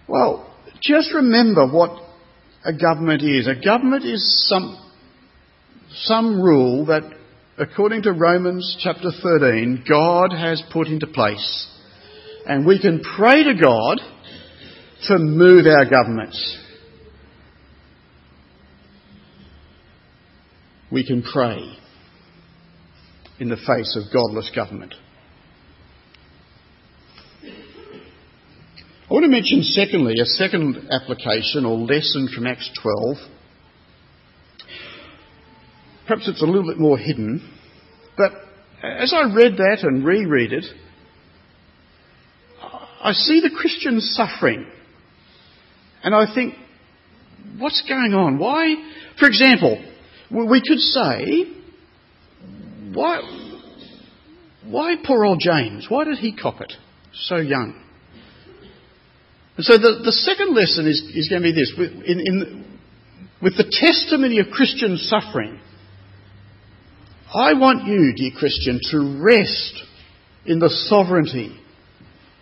Well, 0.07 0.53
just 0.81 1.13
remember 1.13 1.67
what 1.67 2.01
a 2.63 2.73
government 2.73 3.23
is. 3.23 3.47
A 3.47 3.55
government 3.55 4.05
is 4.05 4.47
some, 4.47 4.77
some 5.93 6.41
rule 6.41 6.85
that 6.87 7.03
according 7.57 8.03
to 8.03 8.13
Romans 8.13 8.77
chapter 8.79 9.11
13, 9.21 9.83
God 9.87 10.31
has 10.31 10.63
put 10.71 10.87
into 10.87 11.07
place. 11.07 11.67
And 12.45 12.65
we 12.65 12.79
can 12.79 13.01
pray 13.17 13.43
to 13.43 13.53
God 13.53 13.99
to 15.07 15.17
move 15.17 15.65
our 15.67 15.85
governments. 15.85 16.57
We 20.91 21.05
can 21.05 21.23
pray 21.23 21.77
in 23.39 23.49
the 23.49 23.57
face 23.57 23.95
of 23.95 24.11
godless 24.13 24.51
government. 24.55 24.93
I 27.43 29.13
want 29.13 29.23
to 29.23 29.29
mention, 29.29 29.63
secondly, 29.63 30.15
a 30.21 30.25
second 30.25 30.89
application 30.91 31.65
or 31.65 31.77
lesson 31.77 32.29
from 32.33 32.45
Acts 32.45 32.69
12 32.81 33.17
Perhaps 36.09 36.27
it's 36.27 36.41
a 36.41 36.45
little 36.45 36.65
bit 36.65 36.79
more 36.79 36.97
hidden. 36.97 37.47
But 38.17 38.31
as 38.81 39.13
I 39.13 39.31
read 39.31 39.57
that 39.57 39.81
and 39.83 40.03
reread 40.03 40.51
it, 40.51 40.65
I 43.03 43.11
see 43.13 43.41
the 43.41 43.51
Christians 43.55 44.15
suffering. 44.17 44.65
And 46.03 46.15
I 46.15 46.33
think, 46.33 46.55
what's 47.59 47.83
going 47.87 48.15
on? 48.15 48.39
Why? 48.39 48.73
For 49.19 49.27
example, 49.27 49.85
we 50.29 50.61
could 50.61 50.79
say, 50.79 51.43
why, 52.93 53.21
why 54.65 54.95
poor 55.03 55.25
old 55.25 55.39
James? 55.39 55.87
Why 55.89 56.03
did 56.03 56.17
he 56.17 56.35
cop 56.35 56.61
it 56.61 56.73
so 57.13 57.37
young? 57.37 57.81
And 59.57 59.65
so 59.65 59.77
the, 59.77 60.01
the 60.05 60.11
second 60.11 60.55
lesson 60.55 60.87
is, 60.87 61.01
is 61.13 61.27
going 61.29 61.41
to 61.41 61.47
be 61.47 61.53
this. 61.53 61.73
In, 61.77 62.19
in, 62.19 62.79
with 63.41 63.57
the 63.57 63.65
testimony 63.69 64.39
of 64.39 64.47
Christian 64.51 64.97
suffering, 64.97 65.59
I 67.33 67.53
want 67.53 67.85
you, 67.85 68.13
dear 68.15 68.31
Christian, 68.37 68.79
to 68.91 69.21
rest 69.21 69.83
in 70.45 70.59
the 70.59 70.69
sovereignty 70.69 71.59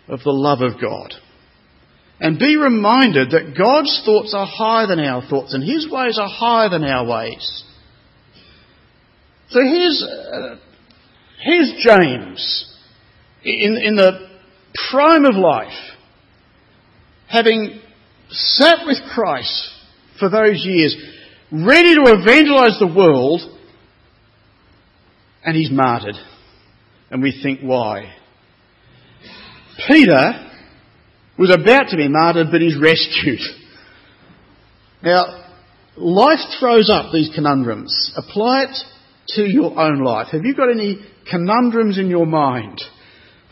of 0.06 0.20
the 0.22 0.30
love 0.30 0.60
of 0.60 0.80
God. 0.80 1.12
And 2.20 2.38
be 2.38 2.56
reminded 2.56 3.30
that 3.30 3.56
God's 3.56 4.02
thoughts 4.04 4.34
are 4.34 4.46
higher 4.46 4.86
than 4.86 4.98
our 5.00 5.22
thoughts 5.28 5.54
and 5.54 5.62
His 5.62 5.88
ways 5.90 6.18
are 6.18 6.28
higher 6.28 6.68
than 6.68 6.84
our 6.84 7.06
ways. 7.06 7.64
So 9.50 9.60
here's, 9.60 10.02
uh, 10.02 10.56
here's 11.42 11.72
James 11.78 12.74
in, 13.42 13.78
in 13.82 13.96
the 13.96 14.28
prime 14.90 15.24
of 15.24 15.36
life, 15.36 15.72
having 17.28 17.80
sat 18.28 18.80
with 18.84 18.98
Christ 19.14 19.70
for 20.18 20.28
those 20.28 20.62
years, 20.64 20.94
ready 21.50 21.94
to 21.94 22.02
evangelize 22.06 22.78
the 22.78 22.92
world 22.94 23.40
and 25.44 25.56
he's 25.56 25.70
martyred. 25.70 26.16
And 27.10 27.22
we 27.22 27.40
think, 27.42 27.60
why? 27.60 28.12
Peter 29.86 30.50
was 31.38 31.50
about 31.50 31.88
to 31.88 31.96
be 31.96 32.08
martyred, 32.08 32.48
but 32.50 32.60
he's 32.60 32.76
rescued. 32.78 33.40
Now, 35.02 35.46
life 35.96 36.40
throws 36.60 36.90
up 36.90 37.12
these 37.14 37.30
conundrums. 37.34 38.12
Apply 38.14 38.64
it 38.64 38.76
to 39.30 39.42
your 39.42 39.78
own 39.78 40.02
life. 40.02 40.28
Have 40.32 40.44
you 40.44 40.54
got 40.54 40.70
any 40.70 41.00
conundrums 41.30 41.98
in 41.98 42.08
your 42.08 42.26
mind 42.26 42.80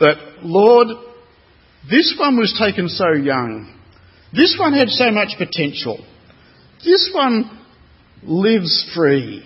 that, 0.00 0.16
Lord, 0.42 0.88
this 1.90 2.16
one 2.18 2.36
was 2.36 2.56
taken 2.58 2.88
so 2.88 3.12
young. 3.12 3.78
This 4.32 4.56
one 4.58 4.72
had 4.72 4.88
so 4.88 5.10
much 5.10 5.34
potential. 5.38 6.04
This 6.84 7.10
one 7.14 7.62
lives 8.22 8.90
free. 8.94 9.44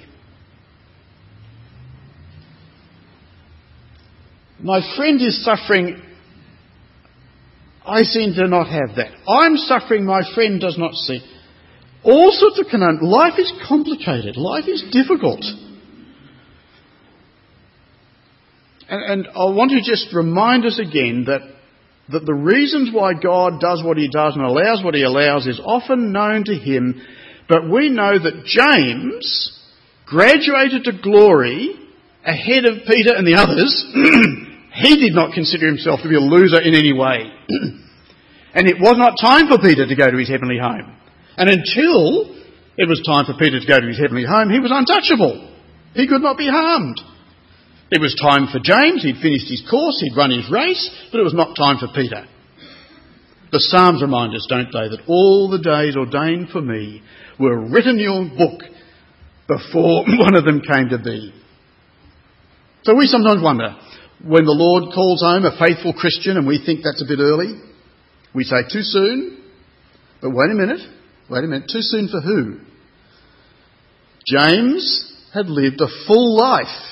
My 4.63 4.81
friend 4.97 5.21
is 5.21 5.45
suffering. 5.45 6.03
I 7.87 8.03
seem 8.03 8.35
to 8.35 8.47
not 8.47 8.69
have 8.69 8.97
that. 8.97 9.13
I'm 9.29 9.57
suffering. 9.57 10.05
My 10.05 10.23
friend 10.35 10.61
does 10.61 10.77
not 10.79 10.93
see. 10.95 11.21
All 12.05 12.31
sorts 12.31 12.61
of 12.61 12.67
conundrums. 12.71 13.11
Life 13.11 13.39
is 13.39 13.53
complicated. 13.67 14.37
Life 14.37 14.69
is 14.69 14.85
difficult. 14.93 15.45
And, 18.91 19.03
and 19.05 19.29
I 19.29 19.47
want 19.55 19.71
to 19.71 19.79
just 19.79 20.13
remind 20.13 20.67
us 20.67 20.81
again 20.81 21.25
that, 21.29 21.43
that 22.11 22.27
the 22.27 22.35
reasons 22.35 22.91
why 22.93 23.13
God 23.15 23.61
does 23.61 23.85
what 23.85 23.97
he 23.97 24.11
does 24.11 24.35
and 24.35 24.45
allows 24.45 24.83
what 24.83 24.97
he 24.97 25.05
allows 25.05 25.47
is 25.47 25.63
often 25.65 26.11
known 26.11 26.43
to 26.45 26.55
him, 26.55 27.01
but 27.49 27.71
we 27.71 27.89
know 27.89 28.19
that 28.19 28.45
James 28.45 29.57
graduated 30.07 30.85
to 30.85 31.01
glory 31.01 31.71
ahead 32.27 32.65
of 32.65 32.83
Peter 32.85 33.15
and 33.15 33.25
the 33.25 33.39
others. 33.39 33.71
he 34.75 34.97
did 34.99 35.15
not 35.15 35.35
consider 35.35 35.69
himself 35.69 36.01
to 36.03 36.09
be 36.09 36.17
a 36.17 36.21
loser 36.21 36.61
in 36.61 36.75
any 36.75 36.93
way. 36.93 37.31
and 38.55 38.67
it 38.67 38.81
was 38.81 38.99
not 38.99 39.15
time 39.23 39.47
for 39.47 39.63
Peter 39.63 39.87
to 39.87 39.95
go 39.95 40.11
to 40.11 40.19
his 40.19 40.29
heavenly 40.29 40.59
home. 40.59 40.99
And 41.39 41.49
until 41.49 42.35
it 42.77 42.89
was 42.89 43.01
time 43.07 43.25
for 43.25 43.39
Peter 43.39 43.61
to 43.61 43.67
go 43.67 43.79
to 43.79 43.87
his 43.87 44.01
heavenly 44.03 44.27
home, 44.27 44.51
he 44.51 44.59
was 44.59 44.75
untouchable. 44.75 45.47
He 45.95 46.09
could 46.09 46.23
not 46.23 46.37
be 46.37 46.49
harmed. 46.51 47.01
It 47.91 48.01
was 48.01 48.15
time 48.15 48.47
for 48.47 48.61
James, 48.63 49.03
he'd 49.03 49.21
finished 49.21 49.51
his 49.51 49.65
course, 49.69 50.01
he'd 50.01 50.17
run 50.17 50.31
his 50.31 50.49
race, 50.51 50.91
but 51.11 51.19
it 51.19 51.25
was 51.25 51.35
not 51.35 51.57
time 51.57 51.79
for 51.79 51.89
Peter. 51.93 52.25
The 53.51 53.59
Psalms 53.59 54.01
remind 54.01 54.35
us, 54.37 54.47
don't 54.49 54.71
they, 54.73 54.95
that 54.95 55.03
all 55.09 55.51
the 55.51 55.59
days 55.59 55.97
ordained 55.97 56.51
for 56.51 56.63
me 56.63 57.03
were 57.39 57.59
written 57.59 57.99
in 57.99 58.05
your 58.05 58.25
book 58.25 58.63
before 59.49 60.05
one 60.07 60.37
of 60.37 60.45
them 60.45 60.61
came 60.61 60.89
to 60.91 60.99
be. 60.99 61.35
So 62.85 62.95
we 62.95 63.07
sometimes 63.07 63.43
wonder, 63.43 63.75
when 64.25 64.45
the 64.45 64.55
Lord 64.55 64.95
calls 64.95 65.23
home 65.23 65.45
a 65.45 65.59
faithful 65.59 65.93
Christian 65.93 66.37
and 66.37 66.47
we 66.47 66.63
think 66.65 66.81
that's 66.85 67.03
a 67.03 67.09
bit 67.09 67.19
early, 67.19 67.61
we 68.33 68.45
say 68.45 68.63
too 68.71 68.83
soon, 68.83 69.43
but 70.23 70.31
wait 70.31 70.53
a 70.53 70.55
minute, 70.55 70.81
wait 71.29 71.43
a 71.43 71.49
minute, 71.49 71.69
too 71.73 71.83
soon 71.83 72.07
for 72.07 72.21
who? 72.21 72.61
James 74.25 75.13
had 75.35 75.47
lived 75.47 75.81
a 75.81 75.89
full 76.07 76.37
life 76.37 76.90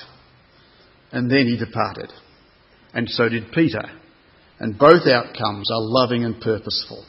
and 1.12 1.30
then 1.30 1.46
he 1.46 1.56
departed. 1.56 2.10
And 2.92 3.08
so 3.08 3.28
did 3.28 3.52
Peter. 3.52 3.82
And 4.60 4.78
both 4.78 5.06
outcomes 5.06 5.70
are 5.70 5.80
loving 5.80 6.24
and 6.24 6.40
purposeful. 6.40 7.04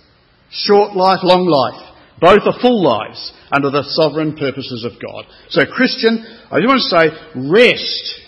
Short 0.52 0.96
life, 0.96 1.20
long 1.24 1.48
life. 1.48 1.96
Both 2.20 2.42
are 2.46 2.60
full 2.62 2.84
lives 2.84 3.32
under 3.52 3.72
the 3.72 3.84
sovereign 3.84 4.36
purposes 4.36 4.86
of 4.86 5.02
God. 5.02 5.26
So, 5.50 5.66
Christian, 5.66 6.24
I 6.52 6.60
just 6.60 6.68
want 6.68 6.82
to 6.82 6.90
say, 6.90 7.50
rest 7.50 8.20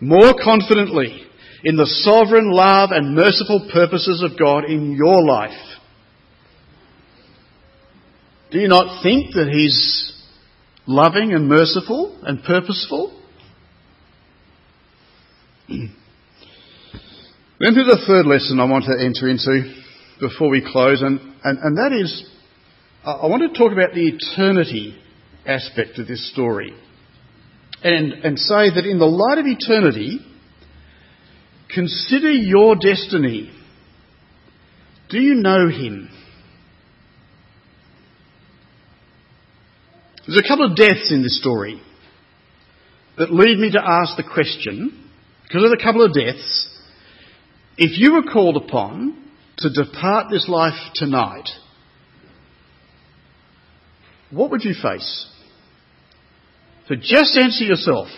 more 0.00 0.34
confidently 0.42 1.22
in 1.64 1.76
the 1.76 1.86
sovereign 1.86 2.50
love 2.50 2.90
and 2.92 3.14
merciful 3.14 3.68
purposes 3.72 4.22
of 4.22 4.38
God 4.38 4.64
in 4.64 4.92
your 4.92 5.22
life. 5.24 5.52
Do 8.50 8.58
you 8.58 8.68
not 8.68 9.02
think 9.02 9.34
that 9.34 9.48
He's 9.48 10.12
loving 10.86 11.32
and 11.32 11.48
merciful 11.48 12.18
and 12.22 12.42
purposeful? 12.44 13.20
then 15.68 15.88
to 17.74 17.84
the 17.84 18.04
third 18.06 18.26
lesson 18.26 18.60
I 18.60 18.64
want 18.64 18.84
to 18.84 18.92
enter 19.02 19.28
into 19.28 19.74
before 20.20 20.50
we 20.50 20.60
close, 20.60 21.00
and, 21.00 21.18
and, 21.42 21.58
and 21.58 21.76
that 21.78 21.92
is 21.92 22.28
I 23.04 23.26
want 23.26 23.42
to 23.42 23.58
talk 23.58 23.72
about 23.72 23.92
the 23.92 24.08
eternity 24.08 24.96
aspect 25.46 25.98
of 25.98 26.06
this 26.06 26.30
story. 26.32 26.74
And, 27.82 28.12
and 28.12 28.38
say 28.38 28.70
that 28.74 28.86
in 28.86 28.98
the 28.98 29.04
light 29.04 29.36
of 29.36 29.44
eternity, 29.46 30.20
consider 31.68 32.30
your 32.30 32.76
destiny. 32.76 33.50
Do 35.10 35.18
you 35.18 35.34
know 35.34 35.68
Him? 35.68 36.08
There's 40.26 40.42
a 40.42 40.48
couple 40.48 40.64
of 40.64 40.76
deaths 40.76 41.12
in 41.12 41.22
this 41.22 41.38
story 41.38 41.82
that 43.18 43.30
lead 43.30 43.58
me 43.58 43.70
to 43.72 43.82
ask 43.82 44.16
the 44.16 44.22
question 44.22 45.03
because 45.44 45.64
of 45.64 45.72
a 45.72 45.82
couple 45.82 46.04
of 46.04 46.12
deaths, 46.14 46.70
if 47.76 47.98
you 47.98 48.14
were 48.14 48.30
called 48.30 48.56
upon 48.56 49.22
to 49.58 49.70
depart 49.70 50.26
this 50.30 50.48
life 50.48 50.78
tonight, 50.94 51.48
what 54.30 54.50
would 54.50 54.64
you 54.64 54.74
face? 54.74 55.26
So 56.88 56.96
just 56.96 57.36
answer 57.36 57.64
yourself. 57.64 58.08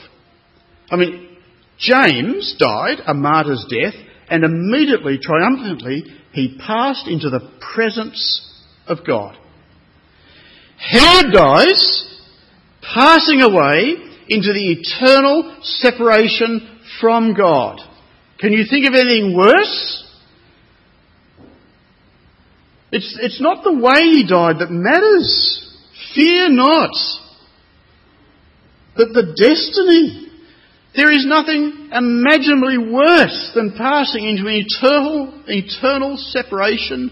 I 0.90 0.96
mean, 0.96 1.36
James 1.78 2.56
died 2.58 2.98
a 3.06 3.14
martyr's 3.14 3.66
death, 3.68 3.94
and 4.28 4.44
immediately, 4.44 5.18
triumphantly, 5.20 6.04
he 6.32 6.58
passed 6.58 7.06
into 7.06 7.30
the 7.30 7.50
presence 7.74 8.42
of 8.86 8.98
God. 9.06 9.36
Herod 10.78 11.32
dies, 11.32 12.18
passing 12.82 13.42
away 13.42 13.94
into 14.28 14.52
the 14.52 14.72
eternal 14.72 15.56
separation 15.62 16.75
from 17.00 17.34
God. 17.34 17.80
Can 18.38 18.52
you 18.52 18.64
think 18.68 18.86
of 18.86 18.94
anything 18.94 19.36
worse? 19.36 20.04
It's, 22.92 23.18
it's 23.20 23.40
not 23.40 23.64
the 23.64 23.72
way 23.72 24.02
he 24.02 24.26
died 24.26 24.60
that 24.60 24.70
matters. 24.70 25.62
Fear 26.14 26.50
not. 26.50 26.92
But 28.96 29.08
the 29.12 29.34
destiny. 29.36 30.30
There 30.94 31.12
is 31.12 31.26
nothing 31.26 31.90
imaginably 31.92 32.78
worse 32.78 33.52
than 33.54 33.74
passing 33.76 34.24
into 34.26 34.48
an 34.48 34.64
eternal, 34.66 35.42
eternal 35.46 36.16
separation 36.16 37.10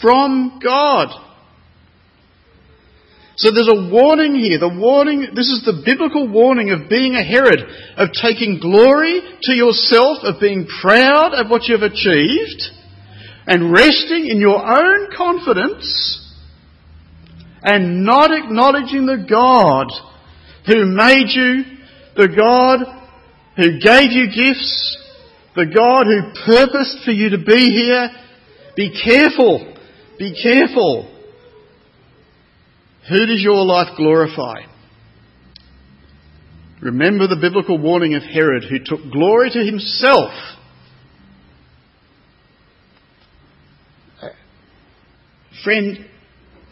from 0.00 0.60
God. 0.62 1.27
So 3.38 3.52
there's 3.52 3.70
a 3.70 3.88
warning 3.88 4.34
here. 4.34 4.58
The 4.58 4.68
warning, 4.68 5.28
this 5.32 5.46
is 5.46 5.62
the 5.64 5.82
biblical 5.86 6.26
warning 6.26 6.70
of 6.70 6.90
being 6.90 7.14
a 7.14 7.22
Herod, 7.22 7.60
of 7.96 8.08
taking 8.10 8.58
glory 8.58 9.22
to 9.42 9.52
yourself, 9.54 10.18
of 10.24 10.40
being 10.40 10.66
proud 10.66 11.34
of 11.34 11.48
what 11.48 11.62
you've 11.68 11.86
achieved, 11.86 12.62
and 13.46 13.72
resting 13.72 14.26
in 14.26 14.40
your 14.40 14.58
own 14.58 15.14
confidence, 15.16 16.34
and 17.62 18.04
not 18.04 18.32
acknowledging 18.32 19.06
the 19.06 19.24
God 19.30 19.86
who 20.66 20.84
made 20.86 21.30
you, 21.30 21.62
the 22.16 22.34
God 22.34 22.80
who 23.54 23.78
gave 23.78 24.10
you 24.10 24.26
gifts, 24.34 24.98
the 25.54 25.66
God 25.66 26.06
who 26.10 26.44
purposed 26.44 27.04
for 27.04 27.12
you 27.12 27.30
to 27.30 27.38
be 27.38 27.70
here. 27.70 28.10
Be 28.74 29.00
careful. 29.00 29.76
Be 30.18 30.34
careful 30.42 31.17
who 33.08 33.26
does 33.26 33.40
your 33.42 33.64
life 33.64 33.96
glorify? 33.96 34.62
Remember 36.80 37.26
the 37.26 37.36
biblical 37.40 37.78
warning 37.78 38.14
of 38.14 38.22
Herod, 38.22 38.64
who 38.68 38.78
took 38.78 39.10
glory 39.10 39.50
to 39.50 39.64
himself. 39.64 40.32
Friend, 45.64 45.98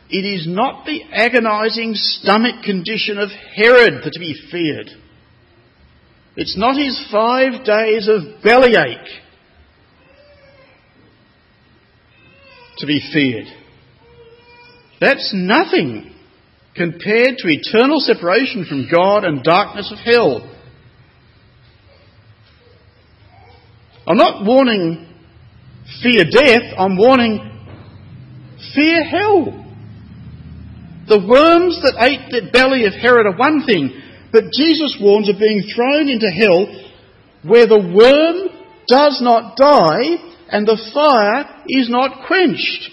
it 0.09 0.25
is 0.25 0.47
not 0.47 0.87
the 0.87 1.03
agonizing 1.13 1.95
stomach 1.95 2.63
condition 2.63 3.19
of 3.19 3.31
Herod 3.31 4.05
that 4.05 4.13
to 4.13 4.21
be 4.21 4.41
feared. 4.51 4.91
It's 6.37 6.57
not 6.57 6.77
his 6.77 7.05
five 7.11 7.65
days 7.65 8.09
of 8.09 8.43
bellyache 8.45 9.23
to 12.79 12.87
be 12.87 13.01
feared. 13.13 13.47
That's 15.01 15.33
nothing 15.35 16.16
compared 16.77 17.39
to 17.39 17.49
eternal 17.49 18.01
separation 18.01 18.65
from 18.65 18.89
God 18.91 19.25
and 19.25 19.43
darkness 19.43 19.93
of 19.93 19.99
hell. 19.99 20.53
I'm 24.07 24.17
not 24.17 24.45
warning 24.45 25.07
fear 26.03 26.25
death, 26.31 26.75
I'm 26.79 26.97
warning 26.97 27.39
fear 28.75 29.05
hell. 29.05 29.65
The 31.09 31.27
worms 31.27 31.81
that 31.83 32.03
ate 32.03 32.31
the 32.31 32.51
belly 32.53 32.85
of 32.87 32.93
Herod 32.95 33.27
are 33.27 33.37
one 33.37 33.65
thing, 33.65 34.03
but 34.33 34.53
Jesus 34.53 34.99
warns 35.01 35.29
of 35.29 35.39
being 35.39 35.63
thrown 35.75 36.09
into 36.09 36.27
hell 36.27 36.67
where 37.45 37.67
the 37.67 37.79
worm 37.79 38.51
does 38.89 39.21
not 39.23 39.57
die 39.57 40.19
and 40.51 40.67
the 40.67 40.79
fire 40.93 41.65
is 41.69 41.89
not 41.89 42.27
quenched. 42.27 42.91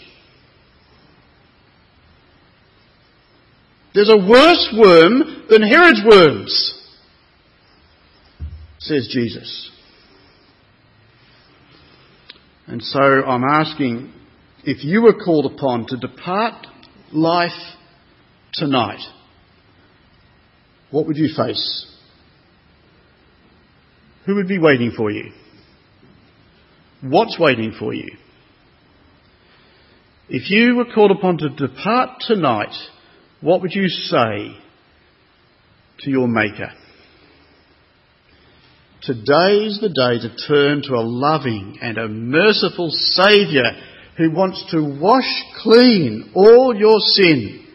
There's 3.94 4.10
a 4.10 4.18
worse 4.18 4.74
worm 4.78 5.46
than 5.50 5.62
Herod's 5.62 6.02
worms, 6.04 6.88
says 8.80 9.08
Jesus. 9.12 9.72
And 12.66 12.82
so 12.82 13.00
I'm 13.00 13.44
asking 13.44 14.12
if 14.64 14.84
you 14.84 15.02
were 15.04 15.14
called 15.14 15.52
upon 15.52 15.86
to 15.88 15.98
depart 15.98 16.66
life 17.12 17.52
tonight, 18.54 19.02
what 20.90 21.06
would 21.06 21.18
you 21.18 21.30
face? 21.36 21.88
Who 24.26 24.36
would 24.36 24.48
be 24.48 24.60
waiting 24.60 24.92
for 24.96 25.12
you? 25.12 25.32
what's 27.04 27.38
waiting 27.38 27.74
for 27.78 27.94
you? 27.94 28.16
If 30.30 30.50
you 30.50 30.76
were 30.76 30.86
called 30.86 31.12
upon 31.12 31.38
to 31.40 31.50
depart 31.50 32.22
tonight, 32.22 32.74
what 33.44 33.62
would 33.62 33.74
you 33.74 33.90
say 33.90 34.56
to 36.00 36.10
your 36.10 36.30
Maker? 36.30 36.72
Today 39.02 39.66
is 39.66 39.82
the 39.82 39.90
day 39.90 40.18
to 40.26 40.48
turn 40.48 40.82
to 40.84 40.94
a 40.94 41.04
loving 41.04 41.78
and 41.82 41.98
a 41.98 42.08
merciful 42.08 42.90
Saviour 42.90 43.66
who 44.18 44.32
wants 44.32 44.64
to 44.72 44.98
wash 44.98 45.44
clean 45.62 46.32
all 46.34 46.74
your 46.74 47.00
sin. 47.00 47.68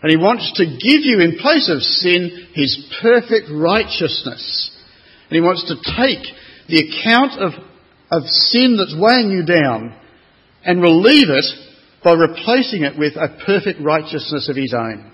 And 0.00 0.10
he 0.12 0.16
wants 0.16 0.52
to 0.58 0.64
give 0.64 1.02
you, 1.02 1.18
in 1.18 1.38
place 1.40 1.68
of 1.68 1.82
sin, 1.82 2.46
his 2.54 2.88
perfect 3.02 3.48
righteousness. 3.50 4.70
And 5.28 5.34
he 5.34 5.40
wants 5.40 5.64
to 5.64 5.74
take 5.96 6.24
the 6.68 6.88
account 6.88 7.32
of, 7.40 7.52
of 8.12 8.28
sin 8.28 8.76
that's 8.76 8.94
weighing 8.96 9.32
you 9.32 9.44
down 9.44 9.98
and 10.64 10.80
relieve 10.80 11.30
it 11.30 11.46
by 12.04 12.12
replacing 12.12 12.82
it 12.82 12.98
with 12.98 13.16
a 13.16 13.42
perfect 13.46 13.80
righteousness 13.80 14.48
of 14.50 14.56
his 14.56 14.74
own. 14.74 15.10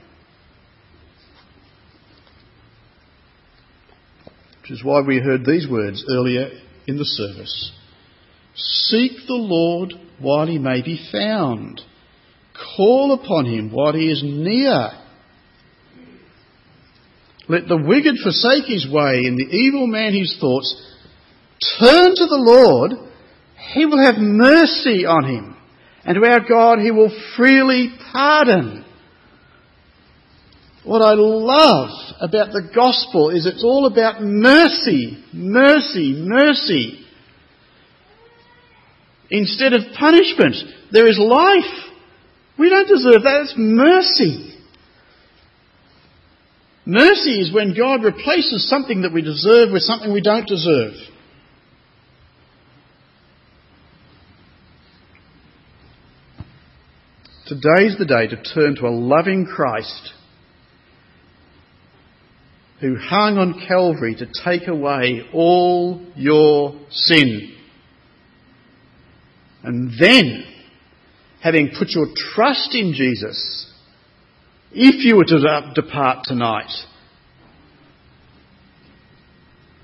Which 4.62 4.72
is 4.72 4.84
why 4.84 5.01
we 5.01 5.20
heard 5.20 5.47
these 5.47 5.68
words 5.68 6.05
earlier 6.11 6.51
in 6.88 6.99
the 6.99 7.05
service. 7.05 7.72
Seek 8.57 9.12
the 9.28 9.34
Lord 9.34 9.95
while 10.18 10.49
he 10.49 10.59
may 10.59 10.82
be 10.82 11.09
found. 11.12 11.80
Call 12.76 13.14
upon 13.14 13.47
him 13.47 13.70
while 13.70 13.93
he 13.93 14.11
is 14.11 14.22
near. 14.24 14.91
Let 17.49 17.68
the 17.68 17.82
wicked 17.82 18.16
forsake 18.22 18.64
his 18.64 18.88
way 18.91 19.22
and 19.24 19.38
the 19.38 19.49
evil 19.57 19.86
man 19.86 20.12
his 20.12 20.36
thoughts. 20.41 20.74
Turn 21.78 22.14
to 22.14 22.26
the 22.26 22.36
Lord. 22.36 22.93
He 23.74 23.86
will 23.86 24.05
have 24.05 24.18
mercy 24.18 25.07
on 25.07 25.24
him. 25.24 25.57
And 26.05 26.16
to 26.16 26.24
our 26.28 26.40
God 26.48 26.78
he 26.78 26.90
will 26.90 27.11
freely 27.36 27.90
pardon. 28.12 28.84
What 30.84 31.03
I 31.03 31.12
love 31.14 31.90
about 32.20 32.53
the 32.53 32.70
gospel 32.74 33.30
is 33.30 33.46
it's 33.46 33.64
all 33.64 33.86
about 33.86 34.22
mercy, 34.22 35.22
mercy, 35.32 36.14
mercy. 36.16 37.05
Instead 39.30 39.74
of 39.74 39.82
punishment, 39.98 40.57
there 40.90 41.07
is 41.07 41.18
life. 41.18 41.90
We 42.59 42.70
don't 42.70 42.88
deserve 42.88 43.22
that. 43.22 43.42
It's 43.42 43.55
mercy. 43.57 44.59
Mercy 46.86 47.40
is 47.40 47.55
when 47.55 47.74
God 47.76 48.03
replaces 48.03 48.68
something 48.68 49.03
that 49.03 49.12
we 49.12 49.22
deserve 49.22 49.70
with 49.70 49.82
something 49.82 50.12
we 50.12 50.22
don't 50.22 50.48
deserve. 50.48 50.94
Today's 57.51 57.96
the 57.98 58.05
day 58.05 58.28
to 58.28 58.40
turn 58.55 58.76
to 58.76 58.86
a 58.86 58.94
loving 58.94 59.44
Christ 59.44 60.12
who 62.80 62.94
hung 62.94 63.38
on 63.38 63.61
Calvary 63.66 64.14
to 64.14 64.26
take 64.44 64.68
away 64.68 65.22
all 65.34 66.01
your 66.14 66.78
sin. 66.90 67.53
And 69.64 69.90
then, 69.98 70.44
having 71.42 71.72
put 71.76 71.88
your 71.88 72.07
trust 72.14 72.72
in 72.72 72.92
Jesus, 72.94 73.68
if 74.70 75.05
you 75.05 75.16
were 75.16 75.24
to 75.24 75.72
depart 75.74 76.18
tonight, 76.26 76.70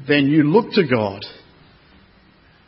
then 0.07 0.29
you 0.29 0.45
look 0.45 0.71
to 0.75 0.87
God 0.87 1.25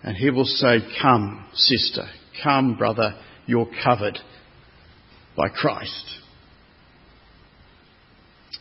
and 0.03 0.17
He 0.17 0.31
will 0.31 0.45
say, 0.45 0.79
Come, 1.01 1.47
sister, 1.55 2.09
come, 2.43 2.77
brother, 2.77 3.15
you're 3.47 3.71
covered 3.85 4.19
by 5.39 5.49
Christ. 5.49 6.05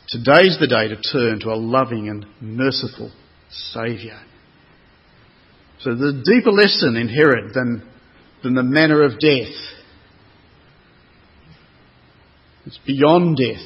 Today's 0.09 0.57
the 0.59 0.67
day 0.67 0.87
to 0.87 1.01
turn 1.11 1.39
to 1.39 1.49
a 1.49 1.57
loving 1.57 2.07
and 2.07 2.25
merciful 2.39 3.11
Saviour. 3.49 4.19
So 5.81 5.95
the 5.95 6.23
deeper 6.23 6.51
lesson 6.51 6.95
inherent 6.95 7.55
than, 7.55 7.89
than 8.43 8.53
the 8.53 8.63
manner 8.63 9.03
of 9.03 9.19
death. 9.19 9.53
It's 12.67 12.79
beyond 12.85 13.37
death. 13.37 13.65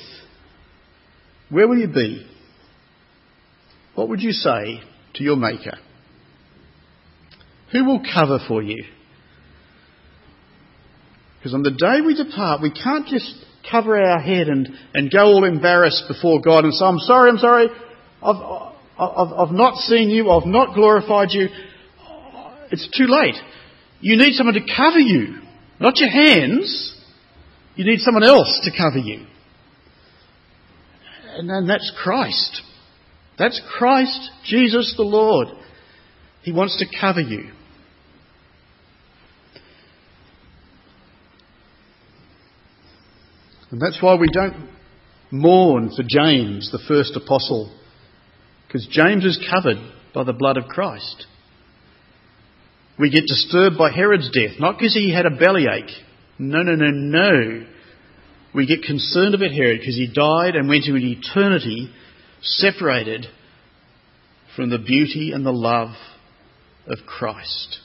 Where 1.49 1.67
will 1.67 1.77
you 1.77 1.87
be? 1.87 2.25
What 3.93 4.07
would 4.07 4.21
you 4.21 4.31
say 4.31 4.81
to 5.15 5.23
your 5.23 5.35
Maker? 5.35 5.77
Who 7.73 7.85
will 7.85 8.01
cover 8.13 8.39
for 8.47 8.63
you? 8.63 8.85
Because 11.41 11.55
on 11.55 11.63
the 11.63 11.71
day 11.71 12.05
we 12.05 12.13
depart, 12.13 12.61
we 12.61 12.69
can't 12.69 13.07
just 13.07 13.33
cover 13.69 13.99
our 13.99 14.19
head 14.19 14.47
and, 14.47 14.69
and 14.93 15.11
go 15.11 15.23
all 15.23 15.43
embarrassed 15.43 16.03
before 16.07 16.39
God 16.39 16.65
and 16.65 16.73
say, 16.73 16.85
I'm 16.85 16.99
sorry, 16.99 17.31
I'm 17.31 17.39
sorry, 17.39 17.67
I've, 18.21 18.71
I've, 18.99 19.33
I've 19.33 19.51
not 19.51 19.77
seen 19.77 20.11
you, 20.11 20.29
I've 20.29 20.45
not 20.45 20.75
glorified 20.75 21.29
you. 21.31 21.47
It's 22.69 22.87
too 22.95 23.07
late. 23.07 23.35
You 24.01 24.17
need 24.17 24.33
someone 24.33 24.53
to 24.53 24.61
cover 24.61 24.99
you, 24.99 25.39
not 25.79 25.97
your 25.97 26.09
hands. 26.11 26.95
You 27.75 27.85
need 27.85 28.01
someone 28.01 28.23
else 28.23 28.61
to 28.65 28.71
cover 28.77 28.99
you. 28.99 29.25
And 31.33 31.49
then 31.49 31.65
that's 31.65 31.91
Christ. 32.03 32.61
That's 33.39 33.59
Christ, 33.77 34.29
Jesus 34.45 34.93
the 34.95 35.03
Lord. 35.03 35.47
He 36.43 36.51
wants 36.51 36.77
to 36.77 36.99
cover 36.99 37.21
you. 37.21 37.51
And 43.71 43.81
that's 43.81 44.01
why 44.01 44.15
we 44.15 44.27
don't 44.31 44.69
mourn 45.31 45.91
for 45.95 46.03
James, 46.07 46.71
the 46.71 46.83
first 46.87 47.15
apostle, 47.15 47.73
because 48.67 48.87
James 48.91 49.25
is 49.25 49.43
covered 49.49 49.77
by 50.13 50.23
the 50.23 50.33
blood 50.33 50.57
of 50.57 50.65
Christ. 50.65 51.25
We 52.99 53.09
get 53.09 53.25
disturbed 53.25 53.77
by 53.77 53.91
Herod's 53.91 54.29
death, 54.31 54.59
not 54.59 54.77
because 54.77 54.93
he 54.93 55.13
had 55.13 55.25
a 55.25 55.31
bellyache. 55.31 55.91
No, 56.37 56.61
no, 56.61 56.75
no, 56.75 56.91
no. 56.91 57.65
We 58.53 58.67
get 58.67 58.83
concerned 58.83 59.33
about 59.33 59.51
Herod 59.51 59.79
because 59.79 59.95
he 59.95 60.11
died 60.13 60.55
and 60.55 60.67
went 60.67 60.85
into 60.85 60.99
eternity 60.99 61.89
separated 62.41 63.25
from 64.55 64.69
the 64.69 64.77
beauty 64.77 65.31
and 65.33 65.45
the 65.45 65.53
love 65.53 65.95
of 66.87 66.99
Christ. 67.07 67.79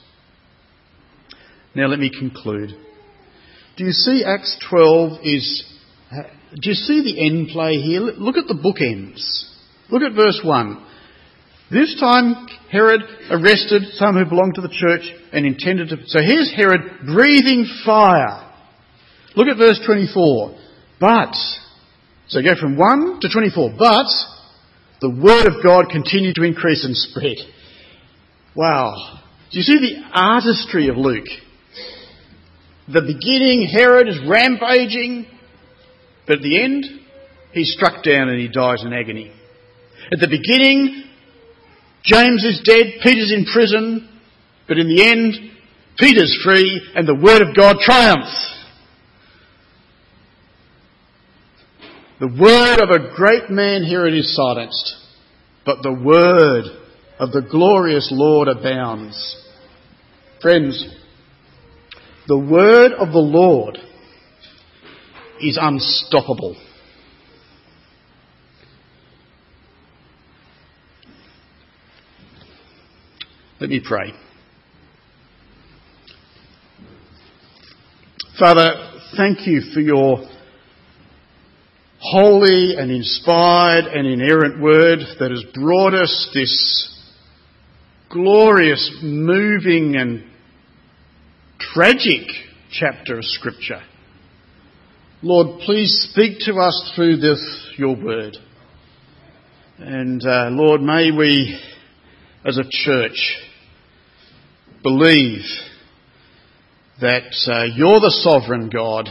Now 1.74 1.86
let 1.86 2.00
me 2.00 2.10
conclude. 2.10 2.70
Do 3.76 3.84
you 3.84 3.92
see 3.92 4.24
Acts 4.26 4.56
12 4.68 5.20
is 5.22 5.75
do 6.10 6.70
you 6.70 6.74
see 6.74 7.02
the 7.02 7.26
end 7.26 7.48
play 7.48 7.76
here? 7.76 8.00
Look 8.00 8.36
at 8.36 8.46
the 8.46 8.54
bookends. 8.54 9.44
Look 9.90 10.02
at 10.02 10.14
verse 10.14 10.40
1. 10.42 10.86
This 11.70 11.98
time 11.98 12.46
Herod 12.70 13.02
arrested 13.30 13.82
some 13.94 14.14
who 14.14 14.24
belonged 14.24 14.54
to 14.54 14.60
the 14.60 14.68
church 14.68 15.02
and 15.32 15.44
intended 15.44 15.88
to. 15.88 15.96
So 16.06 16.20
here's 16.20 16.52
Herod 16.54 16.80
breathing 17.06 17.66
fire. 17.84 18.52
Look 19.34 19.48
at 19.48 19.58
verse 19.58 19.80
24. 19.84 20.56
But, 21.00 21.34
so 22.28 22.40
go 22.40 22.54
from 22.58 22.76
1 22.76 23.20
to 23.20 23.28
24. 23.28 23.70
But, 23.76 24.06
the 25.00 25.10
word 25.10 25.46
of 25.46 25.62
God 25.62 25.90
continued 25.90 26.36
to 26.36 26.44
increase 26.44 26.84
and 26.84 26.96
spread. 26.96 27.36
Wow. 28.54 29.20
Do 29.50 29.58
you 29.58 29.62
see 29.62 29.78
the 29.78 30.02
artistry 30.14 30.88
of 30.88 30.96
Luke? 30.96 31.28
The 32.88 33.02
beginning, 33.02 33.68
Herod 33.70 34.08
is 34.08 34.20
rampaging. 34.26 35.26
But 36.26 36.36
at 36.36 36.42
the 36.42 36.62
end, 36.62 36.84
he's 37.52 37.72
struck 37.72 38.02
down 38.02 38.28
and 38.28 38.40
he 38.40 38.48
dies 38.48 38.84
in 38.84 38.92
agony. 38.92 39.32
At 40.12 40.18
the 40.18 40.28
beginning, 40.28 41.04
James 42.04 42.44
is 42.44 42.62
dead, 42.64 43.00
Peter's 43.02 43.32
in 43.32 43.44
prison, 43.44 44.08
but 44.68 44.78
in 44.78 44.88
the 44.88 45.04
end, 45.04 45.34
Peter's 45.98 46.38
free 46.44 46.80
and 46.94 47.06
the 47.06 47.14
Word 47.14 47.42
of 47.42 47.56
God 47.56 47.76
triumphs. 47.80 48.54
The 52.18 52.28
word 52.28 52.80
of 52.80 52.88
a 52.88 53.14
great 53.14 53.50
man 53.50 53.82
here 53.82 54.06
it 54.06 54.14
is 54.14 54.34
silenced, 54.34 54.96
but 55.66 55.82
the 55.82 55.92
word 55.92 56.64
of 57.18 57.30
the 57.30 57.42
glorious 57.42 58.08
Lord 58.10 58.48
abounds. 58.48 59.36
Friends, 60.40 60.82
the 62.26 62.38
word 62.38 62.92
of 62.92 63.12
the 63.12 63.18
Lord 63.18 63.78
is 65.40 65.58
unstoppable. 65.60 66.56
Let 73.58 73.70
me 73.70 73.80
pray. 73.82 74.12
Father, 78.38 79.00
thank 79.16 79.46
you 79.46 79.62
for 79.72 79.80
your 79.80 80.28
holy 81.98 82.76
and 82.76 82.90
inspired 82.90 83.86
and 83.86 84.06
inerrant 84.06 84.60
word 84.60 84.98
that 85.18 85.30
has 85.30 85.42
brought 85.54 85.94
us 85.94 86.30
this 86.34 87.02
glorious, 88.10 88.98
moving 89.02 89.96
and 89.96 90.24
tragic 91.58 92.26
chapter 92.70 93.18
of 93.18 93.24
Scripture. 93.24 93.82
Lord, 95.28 95.58
please 95.62 96.08
speak 96.12 96.38
to 96.42 96.54
us 96.60 96.92
through 96.94 97.16
this, 97.16 97.74
your 97.76 97.96
word. 97.96 98.36
And 99.76 100.24
uh, 100.24 100.50
Lord, 100.50 100.80
may 100.80 101.10
we, 101.10 101.60
as 102.44 102.58
a 102.58 102.62
church, 102.70 103.36
believe 104.84 105.40
that 107.00 107.34
uh, 107.48 107.64
you're 107.74 107.98
the 107.98 108.16
sovereign 108.22 108.70
God, 108.72 109.08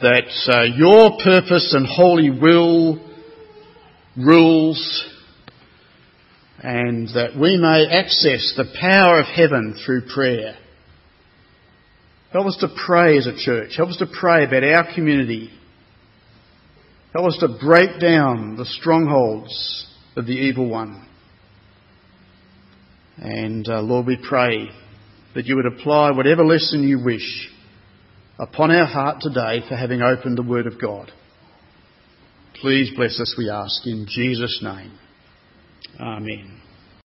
that 0.00 0.30
uh, 0.46 0.62
your 0.62 1.18
purpose 1.24 1.74
and 1.76 1.88
holy 1.88 2.30
will 2.30 3.04
rules, 4.16 5.06
and 6.62 7.08
that 7.08 7.36
we 7.36 7.56
may 7.56 7.88
access 7.90 8.54
the 8.56 8.72
power 8.80 9.18
of 9.18 9.26
heaven 9.26 9.76
through 9.84 10.02
prayer. 10.14 10.56
Help 12.34 12.48
us 12.48 12.56
to 12.58 12.68
pray 12.84 13.16
as 13.16 13.28
a 13.28 13.36
church. 13.36 13.74
Help 13.76 13.90
us 13.90 13.96
to 13.98 14.06
pray 14.06 14.44
about 14.44 14.64
our 14.64 14.92
community. 14.92 15.50
Help 17.14 17.28
us 17.28 17.38
to 17.38 17.58
break 17.64 18.00
down 18.00 18.56
the 18.56 18.64
strongholds 18.64 19.86
of 20.16 20.26
the 20.26 20.32
evil 20.32 20.68
one. 20.68 21.06
And 23.18 23.68
uh, 23.68 23.82
Lord, 23.82 24.06
we 24.06 24.18
pray 24.28 24.68
that 25.36 25.46
you 25.46 25.54
would 25.54 25.66
apply 25.66 26.10
whatever 26.10 26.44
lesson 26.44 26.82
you 26.82 27.04
wish 27.04 27.48
upon 28.36 28.72
our 28.72 28.86
heart 28.86 29.18
today 29.20 29.60
for 29.68 29.76
having 29.76 30.02
opened 30.02 30.36
the 30.36 30.42
Word 30.42 30.66
of 30.66 30.80
God. 30.80 31.12
Please 32.60 32.90
bless 32.96 33.20
us, 33.20 33.36
we 33.38 33.48
ask, 33.48 33.86
in 33.86 34.06
Jesus' 34.08 34.58
name. 34.60 34.98
Amen. 36.00 36.53